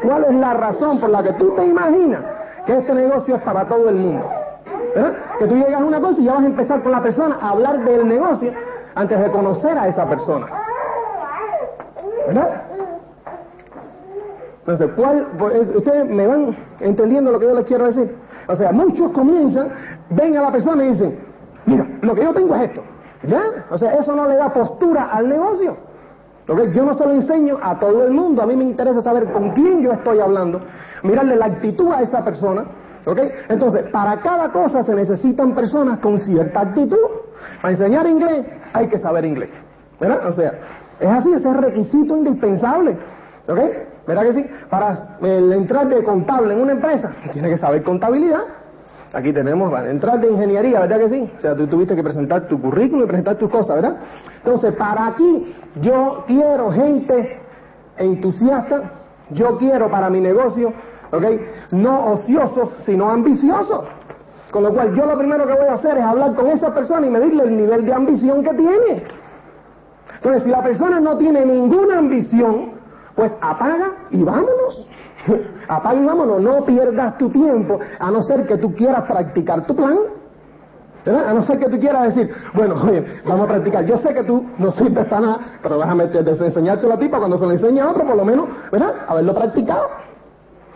¿Cuál 0.01 0.25
es 0.29 0.35
la 0.35 0.53
razón 0.53 0.99
por 0.99 1.09
la 1.09 1.23
que 1.23 1.33
tú 1.33 1.51
te 1.55 1.65
imaginas 1.65 2.21
que 2.65 2.77
este 2.77 2.93
negocio 2.93 3.35
es 3.35 3.41
para 3.41 3.67
todo 3.67 3.89
el 3.89 3.95
mundo? 3.95 4.42
Que 5.39 5.47
tú 5.47 5.55
llegas 5.55 5.81
a 5.81 5.85
una 5.85 5.99
cosa 5.99 6.21
y 6.21 6.25
ya 6.25 6.33
vas 6.33 6.43
a 6.43 6.47
empezar 6.47 6.83
con 6.83 6.91
la 6.91 7.01
persona 7.01 7.37
a 7.41 7.49
hablar 7.49 7.83
del 7.83 8.07
negocio 8.07 8.51
antes 8.95 9.19
de 9.19 9.31
conocer 9.31 9.77
a 9.77 9.87
esa 9.87 10.07
persona. 10.07 10.47
¿Verdad? 12.27 12.61
Entonces, 14.59 14.91
¿cuál, 14.95 15.27
ustedes 15.75 16.09
me 16.09 16.25
van 16.25 16.55
entendiendo 16.79 17.31
lo 17.31 17.39
que 17.39 17.47
yo 17.47 17.55
les 17.55 17.65
quiero 17.65 17.85
decir. 17.85 18.15
O 18.47 18.55
sea, 18.55 18.71
muchos 18.71 19.11
comienzan, 19.11 19.69
ven 20.09 20.37
a 20.37 20.41
la 20.41 20.51
persona 20.51 20.85
y 20.85 20.89
dicen, 20.89 21.19
mira, 21.65 21.87
lo 22.01 22.15
que 22.15 22.23
yo 22.23 22.33
tengo 22.33 22.55
es 22.55 22.61
esto. 22.69 22.83
¿Ya? 23.23 23.41
O 23.69 23.77
sea, 23.77 23.93
eso 23.95 24.15
no 24.15 24.27
le 24.27 24.35
da 24.35 24.51
postura 24.51 25.09
al 25.11 25.29
negocio. 25.29 25.77
Yo 26.47 26.83
no 26.83 26.93
se 26.93 27.05
lo 27.05 27.13
enseño 27.13 27.57
a 27.61 27.79
todo 27.79 28.03
el 28.05 28.11
mundo, 28.11 28.41
a 28.41 28.45
mí 28.45 28.55
me 28.57 28.65
interesa 28.65 29.01
saber 29.01 29.31
con 29.31 29.51
quién 29.51 29.81
yo 29.81 29.93
estoy 29.93 30.19
hablando, 30.19 30.59
mirarle 31.01 31.37
la 31.37 31.45
actitud 31.45 31.89
a 31.93 32.01
esa 32.01 32.25
persona, 32.25 32.65
¿Ok? 33.05 33.19
Entonces, 33.49 33.89
para 33.91 34.19
cada 34.21 34.51
cosa 34.51 34.83
se 34.83 34.95
necesitan 34.95 35.53
personas 35.53 35.99
con 35.99 36.19
cierta 36.19 36.61
actitud. 36.61 36.97
Para 37.61 37.71
enseñar 37.71 38.07
inglés 38.07 38.45
hay 38.73 38.87
que 38.87 38.97
saber 38.97 39.25
inglés. 39.25 39.49
¿Verdad? 39.99 40.27
O 40.27 40.33
sea, 40.33 40.53
es 40.99 41.07
así, 41.07 41.31
ese 41.33 41.49
es 41.49 41.57
requisito 41.57 42.17
indispensable. 42.17 42.97
¿Ok? 43.47 43.59
¿Verdad 44.07 44.23
que 44.23 44.33
sí? 44.33 44.45
Para 44.69 45.17
entrar 45.21 45.87
de 45.87 46.03
contable 46.03 46.53
en 46.53 46.61
una 46.61 46.73
empresa, 46.73 47.11
tiene 47.31 47.49
que 47.49 47.57
saber 47.57 47.83
contabilidad. 47.83 48.41
Aquí 49.13 49.31
tenemos, 49.31 49.71
para 49.71 49.89
entrar 49.91 50.19
de 50.19 50.31
ingeniería, 50.31 50.79
¿verdad 50.79 50.97
que 50.97 51.09
sí? 51.09 51.31
O 51.37 51.39
sea, 51.39 51.55
tú 51.55 51.67
tuviste 51.67 51.95
que 51.95 52.03
presentar 52.03 52.47
tu 52.47 52.59
currículum 52.59 53.03
y 53.03 53.07
presentar 53.07 53.35
tus 53.35 53.49
cosas, 53.49 53.75
¿verdad? 53.75 53.97
Entonces, 54.37 54.73
para 54.73 55.07
aquí, 55.07 55.55
yo 55.81 56.23
quiero 56.25 56.71
gente 56.71 57.39
entusiasta, 57.97 58.91
yo 59.29 59.57
quiero 59.57 59.89
para 59.89 60.09
mi 60.09 60.19
negocio 60.19 60.73
¿ok? 61.13 61.23
No 61.71 62.13
ociosos, 62.13 62.69
sino 62.85 63.09
ambiciosos. 63.09 63.85
Con 64.51 64.63
lo 64.63 64.73
cual 64.73 64.93
yo 64.93 65.05
lo 65.05 65.17
primero 65.17 65.47
que 65.47 65.53
voy 65.53 65.67
a 65.67 65.73
hacer 65.73 65.97
es 65.97 66.03
hablar 66.03 66.35
con 66.35 66.47
esa 66.47 66.73
persona 66.73 67.07
y 67.07 67.09
medirle 67.09 67.43
el 67.43 67.57
nivel 67.57 67.85
de 67.85 67.93
ambición 67.93 68.43
que 68.43 68.53
tiene. 68.53 69.03
Entonces, 70.15 70.43
si 70.43 70.49
la 70.49 70.61
persona 70.61 70.99
no 70.99 71.17
tiene 71.17 71.45
ninguna 71.45 71.99
ambición, 71.99 72.73
pues 73.15 73.31
apaga 73.41 74.07
y 74.11 74.23
vámonos. 74.23 74.87
apaga 75.67 75.95
y 75.95 76.05
vámonos, 76.05 76.41
no 76.41 76.65
pierdas 76.65 77.17
tu 77.17 77.29
tiempo, 77.29 77.79
a 77.99 78.11
no 78.11 78.21
ser 78.23 78.45
que 78.45 78.57
tú 78.57 78.73
quieras 78.73 79.03
practicar 79.03 79.65
tu 79.65 79.75
plan. 79.75 79.97
A 81.05 81.33
no 81.33 81.43
ser 81.45 81.59
que 81.59 81.69
tú 81.69 81.77
quieras 81.79 82.15
decir, 82.15 82.33
bueno, 82.53 82.75
oye, 82.81 83.03
vamos 83.25 83.45
a 83.45 83.49
practicar. 83.49 83.85
Yo 83.85 83.97
sé 83.97 84.13
que 84.13 84.23
tú 84.23 84.45
no 84.57 84.71
sirves 84.71 85.05
para 85.07 85.21
nada, 85.21 85.39
pero 85.61 85.77
déjame 85.77 86.05
enseñarte 86.05 86.91
a 86.91 86.97
ti 86.97 87.09
para 87.09 87.19
cuando 87.19 87.37
se 87.37 87.45
lo 87.45 87.51
enseñe 87.51 87.81
a 87.81 87.89
otro, 87.89 88.05
por 88.05 88.15
lo 88.15 88.23
menos, 88.23 88.47
¿verdad? 88.71 88.93
Haberlo 89.07 89.33
practicado. 89.33 89.89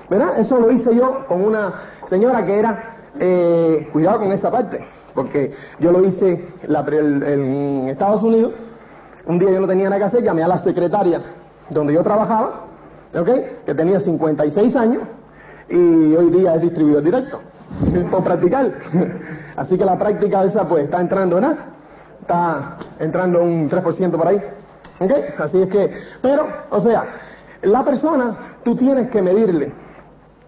¿Verdad? 0.09 0.39
Eso 0.39 0.59
lo 0.59 0.71
hice 0.71 0.95
yo 0.95 1.25
con 1.27 1.43
una 1.43 1.73
señora 2.07 2.45
que 2.45 2.57
era, 2.57 2.95
eh, 3.19 3.89
cuidado 3.91 4.19
con 4.19 4.31
esa 4.31 4.49
parte, 4.49 4.85
porque 5.13 5.53
yo 5.79 5.91
lo 5.91 6.05
hice 6.05 6.47
en 6.63 7.89
Estados 7.89 8.23
Unidos. 8.23 8.53
Un 9.25 9.39
día 9.39 9.51
yo 9.51 9.59
no 9.59 9.67
tenía 9.67 9.89
nada 9.89 9.99
que 9.99 10.05
hacer, 10.05 10.23
llamé 10.23 10.43
a 10.43 10.47
la 10.47 10.59
secretaria 10.59 11.21
donde 11.69 11.93
yo 11.93 12.03
trabajaba, 12.03 12.67
¿ok? 13.13 13.29
Que 13.65 13.75
tenía 13.75 13.99
56 13.99 14.75
años 14.75 15.03
y 15.69 16.15
hoy 16.15 16.29
día 16.31 16.55
es 16.55 16.61
distribuidor 16.61 17.03
directo, 17.03 17.41
por 18.11 18.23
practicar. 18.23 18.71
Así 19.57 19.77
que 19.77 19.83
la 19.83 19.97
práctica 19.97 20.45
esa 20.45 20.67
pues 20.67 20.85
está 20.85 21.01
entrando, 21.01 21.35
¿verdad? 21.35 21.57
Está 22.21 22.77
entrando 22.99 23.43
un 23.43 23.69
3% 23.69 24.11
por 24.11 24.27
ahí. 24.27 24.41
¿Ok? 24.99 25.11
Así 25.39 25.61
es 25.61 25.69
que, 25.69 25.91
pero, 26.21 26.47
o 26.71 26.79
sea, 26.79 27.05
la 27.61 27.83
persona 27.83 28.37
tú 28.63 28.75
tienes 28.75 29.09
que 29.09 29.21
medirle 29.21 29.71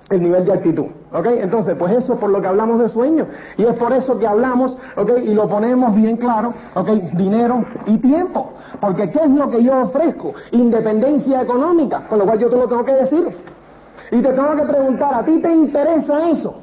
el 0.10 0.22
nivel 0.22 0.46
de 0.46 0.54
actitud. 0.54 0.86
¿Ok? 1.12 1.26
Entonces, 1.26 1.76
pues 1.78 1.98
eso 1.98 2.14
es 2.14 2.20
por 2.20 2.30
lo 2.30 2.42
que 2.42 2.48
hablamos 2.48 2.80
de 2.80 2.90
sueño. 2.90 3.28
Y 3.58 3.66
es 3.66 3.74
por 3.76 3.94
eso 3.94 4.18
que 4.18 4.28
hablamos, 4.28 4.78
¿ok? 4.96 5.12
Y 5.24 5.34
lo 5.34 5.48
ponemos 5.48 5.96
bien 5.96 6.18
claro, 6.18 6.54
¿ok? 6.76 6.90
Dinero 7.14 7.66
y 7.86 7.98
tiempo. 7.98 8.52
Porque 8.80 9.10
¿qué 9.10 9.20
es 9.24 9.30
lo 9.32 9.50
que 9.50 9.64
yo 9.64 9.82
ofrezco? 9.82 10.34
Independencia 10.52 11.42
económica. 11.42 12.08
Con 12.08 12.20
lo 12.20 12.26
cual 12.26 12.40
yo 12.40 12.50
te 12.50 12.58
lo 12.58 12.68
tengo 12.68 12.86
que 12.86 12.94
decir. 12.94 13.38
Y 14.12 14.22
te 14.22 14.34
tengo 14.34 14.56
que 14.56 14.64
preguntar, 14.64 15.14
¿a 15.14 15.24
ti 15.24 15.40
te 15.40 15.52
interesa 15.52 16.30
eso? 16.30 16.56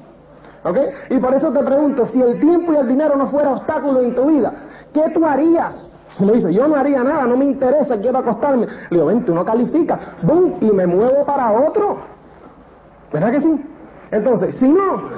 ¿Ok? 0.65 0.79
Y 1.11 1.19
por 1.19 1.35
eso 1.35 1.53
te 1.53 1.63
pregunto, 1.63 2.07
si 2.07 2.21
el 2.21 2.41
tiempo 2.41 2.73
y 2.73 2.77
el 2.77 2.89
dinero 2.89 3.17
no 3.17 3.29
fuera 3.29 3.53
obstáculo 3.53 4.01
en 4.01 4.15
tu 4.15 4.27
vida, 4.27 4.53
¿qué 4.93 5.11
tú 5.15 5.25
harías? 5.25 5.89
Me 6.19 6.33
dice, 6.33 6.53
yo 6.53 6.67
no 6.67 6.77
haría 6.77 7.05
nada, 7.05 7.25
no 7.25 7.37
me 7.37 7.45
interesa, 7.45 8.01
quiero 8.01 8.19
acostarme. 8.19 8.67
Le 8.67 8.97
digo, 8.97 9.07
ven, 9.07 9.25
tú 9.25 9.35
no 9.35 9.45
calificas. 9.45 10.01
¡Bum! 10.23 10.55
Y 10.61 10.71
me 10.71 10.87
muevo 10.87 11.25
para 11.27 11.53
otro. 11.53 12.16
¿Verdad 13.13 13.33
que 13.33 13.41
sí? 13.41 13.61
Entonces, 14.11 14.55
si 14.57 14.69
no, 14.69 15.11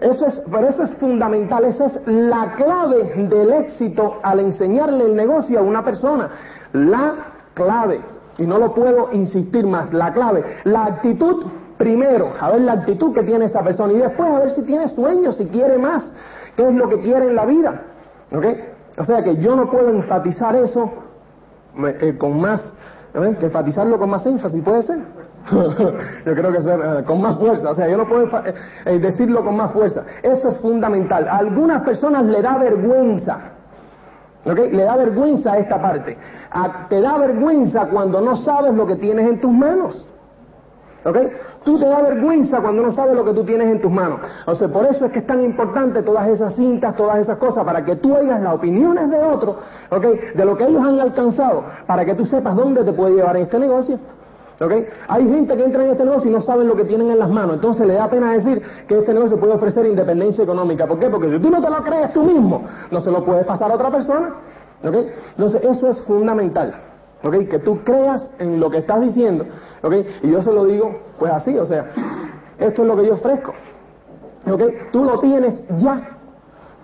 eso 0.00 0.26
es, 0.26 0.42
pero 0.50 0.68
eso 0.68 0.84
es 0.84 0.94
fundamental, 0.98 1.64
esa 1.64 1.86
es 1.86 2.00
la 2.06 2.54
clave 2.54 3.26
del 3.28 3.52
éxito 3.52 4.18
al 4.22 4.40
enseñarle 4.40 5.04
el 5.04 5.16
negocio 5.16 5.58
a 5.58 5.62
una 5.62 5.84
persona. 5.84 6.30
La 6.72 7.14
clave, 7.54 8.00
y 8.38 8.46
no 8.46 8.58
lo 8.58 8.72
puedo 8.72 9.08
insistir 9.12 9.66
más, 9.66 9.92
la 9.92 10.12
clave, 10.12 10.44
la 10.64 10.84
actitud 10.84 11.44
primero, 11.76 12.32
a 12.38 12.50
ver 12.50 12.60
la 12.60 12.72
actitud 12.72 13.12
que 13.12 13.22
tiene 13.22 13.46
esa 13.46 13.62
persona 13.62 13.92
y 13.94 13.98
después 13.98 14.30
a 14.30 14.38
ver 14.38 14.50
si 14.50 14.62
tiene 14.62 14.88
sueños, 14.90 15.36
si 15.36 15.46
quiere 15.46 15.78
más, 15.78 16.12
qué 16.54 16.68
es 16.68 16.74
lo 16.74 16.88
que 16.88 17.00
quiere 17.00 17.26
en 17.26 17.34
la 17.34 17.46
vida. 17.46 17.82
¿Ok? 18.32 18.44
O 18.98 19.04
sea 19.04 19.24
que 19.24 19.36
yo 19.36 19.56
no 19.56 19.70
puedo 19.70 19.88
enfatizar 19.88 20.54
eso 20.56 20.90
eh, 21.84 22.16
con 22.18 22.40
más, 22.40 22.72
que 23.12 23.46
enfatizarlo 23.46 23.98
con 23.98 24.10
más 24.10 24.24
énfasis, 24.26 24.62
puede 24.62 24.82
ser. 24.82 24.98
yo 25.50 26.34
creo 26.34 26.52
que 26.52 26.58
es 26.58 27.04
con 27.04 27.20
más 27.20 27.38
fuerza, 27.38 27.70
o 27.70 27.74
sea, 27.74 27.88
yo 27.88 27.96
no 27.96 28.06
puedo 28.06 28.24
eh, 28.24 28.54
eh, 28.84 28.98
decirlo 28.98 29.44
con 29.44 29.56
más 29.56 29.72
fuerza. 29.72 30.04
Eso 30.22 30.48
es 30.48 30.58
fundamental. 30.58 31.26
A 31.28 31.38
algunas 31.38 31.82
personas 31.82 32.24
le 32.24 32.42
da 32.42 32.58
vergüenza, 32.58 33.38
¿ok? 34.44 34.58
Le 34.72 34.84
da 34.84 34.96
vergüenza 34.96 35.58
esta 35.58 35.80
parte. 35.80 36.16
te 36.88 37.00
da 37.00 37.18
vergüenza 37.18 37.86
cuando 37.86 38.20
no 38.20 38.36
sabes 38.36 38.74
lo 38.74 38.86
que 38.86 38.96
tienes 38.96 39.26
en 39.26 39.40
tus 39.40 39.52
manos. 39.52 40.06
¿Ok? 41.04 41.16
Tú 41.64 41.78
te 41.78 41.86
da 41.86 42.02
vergüenza 42.02 42.60
cuando 42.60 42.82
no 42.82 42.92
sabes 42.92 43.16
lo 43.16 43.24
que 43.24 43.32
tú 43.32 43.44
tienes 43.44 43.68
en 43.68 43.80
tus 43.80 43.90
manos. 43.90 44.20
O 44.46 44.54
sea, 44.54 44.68
por 44.68 44.84
eso 44.84 45.06
es 45.06 45.12
que 45.12 45.20
es 45.20 45.26
tan 45.26 45.40
importante 45.40 46.02
todas 46.02 46.28
esas 46.28 46.54
cintas, 46.54 46.94
todas 46.94 47.18
esas 47.18 47.38
cosas, 47.38 47.64
para 47.64 47.84
que 47.84 47.96
tú 47.96 48.14
oigas 48.14 48.40
las 48.40 48.54
opiniones 48.54 49.10
de 49.10 49.18
otros, 49.18 49.56
¿ok? 49.90 50.04
De 50.34 50.44
lo 50.44 50.56
que 50.56 50.64
ellos 50.64 50.82
han 50.82 51.00
alcanzado, 51.00 51.64
para 51.86 52.04
que 52.04 52.14
tú 52.14 52.26
sepas 52.26 52.54
dónde 52.54 52.84
te 52.84 52.92
puede 52.92 53.14
llevar 53.14 53.36
este 53.36 53.58
negocio. 53.58 53.98
¿Ok? 54.60 54.72
Hay 55.08 55.26
gente 55.26 55.56
que 55.56 55.64
entra 55.64 55.84
en 55.84 55.90
este 55.92 56.04
negocio 56.04 56.30
y 56.30 56.34
no 56.34 56.40
saben 56.42 56.68
lo 56.68 56.76
que 56.76 56.84
tienen 56.84 57.10
en 57.10 57.18
las 57.18 57.30
manos. 57.30 57.54
Entonces 57.54 57.86
le 57.86 57.94
da 57.94 58.10
pena 58.10 58.32
decir 58.32 58.60
que 58.86 58.98
este 58.98 59.14
negocio 59.14 59.40
puede 59.40 59.54
ofrecer 59.54 59.86
independencia 59.86 60.44
económica. 60.44 60.86
¿Por 60.86 60.98
qué? 60.98 61.08
Porque 61.08 61.30
si 61.30 61.38
tú 61.38 61.50
no 61.50 61.62
te 61.62 61.70
lo 61.70 61.82
crees 61.82 62.12
tú 62.12 62.22
mismo, 62.22 62.64
no 62.90 63.00
se 63.00 63.10
lo 63.10 63.24
puedes 63.24 63.46
pasar 63.46 63.70
a 63.70 63.74
otra 63.74 63.90
persona. 63.90 64.34
¿Ok? 64.84 64.94
Entonces 65.36 65.62
eso 65.64 65.88
es 65.88 65.98
fundamental. 66.00 66.74
¿Ok? 67.22 67.48
Que 67.48 67.58
tú 67.60 67.78
creas 67.84 68.30
en 68.38 68.60
lo 68.60 68.70
que 68.70 68.78
estás 68.78 69.00
diciendo. 69.00 69.46
¿Ok? 69.82 69.94
Y 70.22 70.30
yo 70.30 70.42
se 70.42 70.52
lo 70.52 70.66
digo 70.66 70.94
pues 71.18 71.32
así, 71.32 71.56
o 71.56 71.64
sea, 71.64 71.90
esto 72.58 72.82
es 72.82 72.88
lo 72.88 72.96
que 72.96 73.06
yo 73.06 73.14
ofrezco. 73.14 73.54
¿Ok? 74.50 74.62
Tú 74.92 75.04
lo 75.04 75.18
tienes 75.20 75.62
ya. 75.78 76.18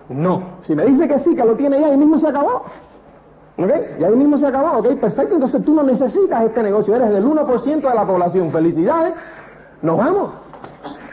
No. 0.09 0.41
Si 0.63 0.73
me 0.73 0.83
dice 0.85 1.07
que 1.07 1.19
sí, 1.19 1.35
que 1.35 1.45
lo 1.45 1.55
tiene 1.55 1.79
ya, 1.79 1.87
ahí 1.87 1.97
mismo 1.97 2.17
se 2.17 2.27
acabó. 2.27 2.63
¿Ok? 3.57 3.71
Y 3.99 4.03
ahí 4.03 4.15
mismo 4.15 4.37
se 4.37 4.47
acabó, 4.47 4.77
¿ok? 4.77 4.99
Perfecto, 4.99 5.35
entonces 5.35 5.63
tú 5.63 5.73
no 5.73 5.83
necesitas 5.83 6.43
este 6.43 6.61
negocio, 6.63 6.95
eres 6.95 7.09
del 7.09 7.25
1% 7.25 7.89
de 7.89 7.95
la 7.95 8.05
población. 8.05 8.51
Felicidades, 8.51 9.13
nos 9.81 9.97
vamos. 9.97 10.31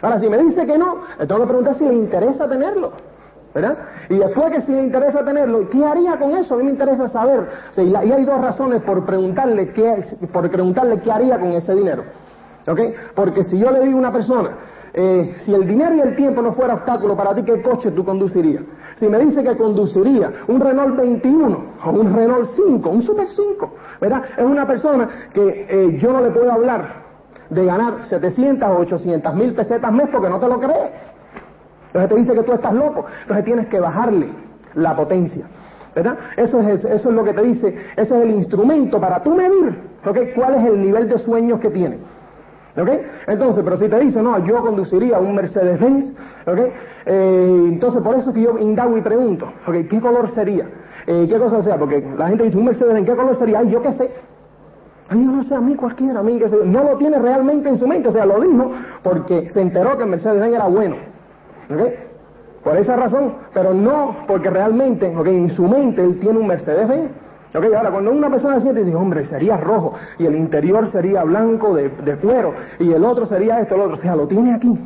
Ahora, 0.02 0.20
si 0.20 0.28
me 0.28 0.36
dice 0.38 0.66
que 0.66 0.76
no, 0.76 0.98
le 1.18 1.26
tengo 1.26 1.40
que 1.40 1.46
preguntar 1.46 1.74
si 1.76 1.86
le 1.86 1.94
interesa 1.94 2.46
tenerlo. 2.46 2.92
¿verdad? 3.54 3.78
Y 4.08 4.16
después 4.16 4.50
que 4.50 4.62
si 4.62 4.72
le 4.72 4.82
interesa 4.82 5.24
tenerlo, 5.24 5.70
¿qué 5.70 5.84
haría 5.84 6.18
con 6.18 6.32
eso? 6.32 6.54
A 6.54 6.56
mí 6.58 6.64
me 6.64 6.70
interesa 6.70 7.08
saber. 7.08 7.48
y 7.76 7.94
hay 7.94 8.24
dos 8.24 8.40
razones 8.40 8.82
por 8.82 9.06
preguntarle 9.06 9.72
qué, 9.72 10.04
por 10.32 10.50
preguntarle 10.50 11.00
qué 11.00 11.12
haría 11.12 11.38
con 11.38 11.52
ese 11.52 11.74
dinero. 11.74 12.02
¿Ok? 12.66 12.80
Porque 13.14 13.44
si 13.44 13.58
yo 13.58 13.70
le 13.70 13.80
digo 13.80 13.96
a 13.96 14.00
una 14.00 14.12
persona, 14.12 14.50
eh, 14.96 15.34
si 15.44 15.52
el 15.52 15.66
dinero 15.66 15.96
y 15.96 16.00
el 16.00 16.14
tiempo 16.14 16.40
no 16.40 16.52
fuera 16.52 16.74
obstáculo 16.74 17.16
para 17.16 17.34
ti, 17.34 17.42
¿qué 17.42 17.60
coche 17.60 17.90
tú 17.90 18.04
conducirías? 18.04 18.62
Si 18.96 19.08
me 19.08 19.18
dice 19.18 19.42
que 19.42 19.56
conduciría 19.56 20.32
un 20.46 20.60
Renault 20.60 20.96
21 20.96 21.64
o 21.84 21.90
un 21.90 22.14
Renault 22.14 22.48
5, 22.54 22.88
un 22.88 23.02
Super 23.02 23.26
5, 23.26 23.74
¿verdad? 24.00 24.22
Es 24.36 24.44
una 24.44 24.66
persona 24.66 25.08
que 25.32 25.66
eh, 25.68 25.98
yo 25.98 26.12
no 26.12 26.20
le 26.20 26.30
puedo 26.30 26.50
hablar 26.52 27.02
de 27.50 27.64
ganar 27.64 28.06
700 28.06 28.68
o 28.68 28.78
800 28.78 29.34
mil 29.34 29.54
pesetas 29.54 29.92
mes 29.92 30.08
porque 30.12 30.28
no 30.28 30.38
te 30.38 30.48
lo 30.48 30.60
crees. 30.60 30.92
Entonces 31.88 32.08
te 32.10 32.16
dice 32.16 32.34
que 32.34 32.42
tú 32.42 32.52
estás 32.52 32.72
loco. 32.72 33.04
Entonces 33.22 33.44
tienes 33.44 33.66
que 33.66 33.80
bajarle 33.80 34.28
la 34.74 34.94
potencia. 34.94 35.44
¿Verdad? 35.94 36.18
Eso 36.36 36.60
es, 36.60 36.84
eso 36.84 37.08
es 37.08 37.14
lo 37.14 37.22
que 37.22 37.32
te 37.32 37.42
dice, 37.42 37.68
ese 37.96 38.16
es 38.16 38.22
el 38.22 38.30
instrumento 38.32 39.00
para 39.00 39.22
tú 39.22 39.34
medir 39.34 39.94
cuál 40.34 40.54
es 40.54 40.66
el 40.66 40.82
nivel 40.82 41.08
de 41.08 41.18
sueños 41.18 41.60
que 41.60 41.70
tiene. 41.70 41.98
¿Ok? 42.76 42.88
Entonces, 43.28 43.62
pero 43.62 43.76
si 43.76 43.88
te 43.88 44.00
dice, 44.00 44.20
no, 44.20 44.44
yo 44.44 44.60
conduciría 44.60 45.18
un 45.18 45.34
Mercedes-Benz, 45.34 46.12
¿ok? 46.46 46.58
Eh, 47.06 47.64
entonces, 47.68 48.02
por 48.02 48.16
eso 48.16 48.32
que 48.32 48.42
yo 48.42 48.58
indago 48.58 48.96
y 48.96 49.00
pregunto, 49.00 49.46
¿ok? 49.66 49.74
¿Qué 49.88 50.00
color 50.00 50.28
sería? 50.34 50.68
Eh, 51.06 51.26
¿Qué 51.28 51.38
cosa 51.38 51.62
sea? 51.62 51.78
Porque 51.78 52.04
la 52.18 52.28
gente 52.28 52.44
dice, 52.44 52.56
un 52.56 52.64
Mercedes-Benz, 52.64 53.06
¿qué 53.06 53.14
color 53.14 53.38
sería? 53.38 53.60
Ay, 53.60 53.70
yo 53.70 53.80
qué 53.80 53.92
sé. 53.92 54.10
Ay, 55.08 55.24
yo 55.24 55.30
no 55.30 55.44
sé, 55.44 55.54
a 55.54 55.60
mí 55.60 55.76
cualquiera, 55.76 56.18
a 56.18 56.22
mí 56.24 56.38
que 56.38 56.48
sé. 56.48 56.56
No 56.64 56.82
lo 56.82 56.96
tiene 56.96 57.18
realmente 57.18 57.68
en 57.68 57.78
su 57.78 57.86
mente, 57.86 58.08
o 58.08 58.12
sea, 58.12 58.26
lo 58.26 58.40
dijo 58.40 58.72
porque 59.02 59.50
se 59.50 59.60
enteró 59.60 59.96
que 59.96 60.04
el 60.04 60.10
Mercedes-Benz 60.10 60.54
era 60.54 60.66
bueno. 60.66 60.96
Por 62.64 62.76
esa 62.76 62.96
razón, 62.96 63.34
pero 63.52 63.72
no 63.74 64.16
porque 64.26 64.50
realmente, 64.50 65.06
en 65.06 65.50
su 65.50 65.64
mente 65.68 66.02
él 66.02 66.18
tiene 66.18 66.40
un 66.40 66.46
Mercedes-Benz. 66.46 67.10
Ahora 67.54 67.90
cuando 67.90 68.10
una 68.10 68.28
persona 68.28 68.60
siente 68.60 68.82
dice, 68.82 68.96
hombre, 68.96 69.26
sería 69.26 69.56
rojo 69.56 69.94
y 70.18 70.26
el 70.26 70.34
interior 70.34 70.90
sería 70.90 71.22
blanco 71.22 71.74
de, 71.74 71.90
cuero 72.20 72.54
y 72.80 72.92
el 72.92 73.04
otro 73.04 73.26
sería 73.26 73.60
esto, 73.60 73.76
el 73.76 73.82
otro, 73.82 73.94
o 73.94 73.98
sea, 73.98 74.16
lo 74.16 74.26
tiene 74.26 74.54
aquí. 74.54 74.78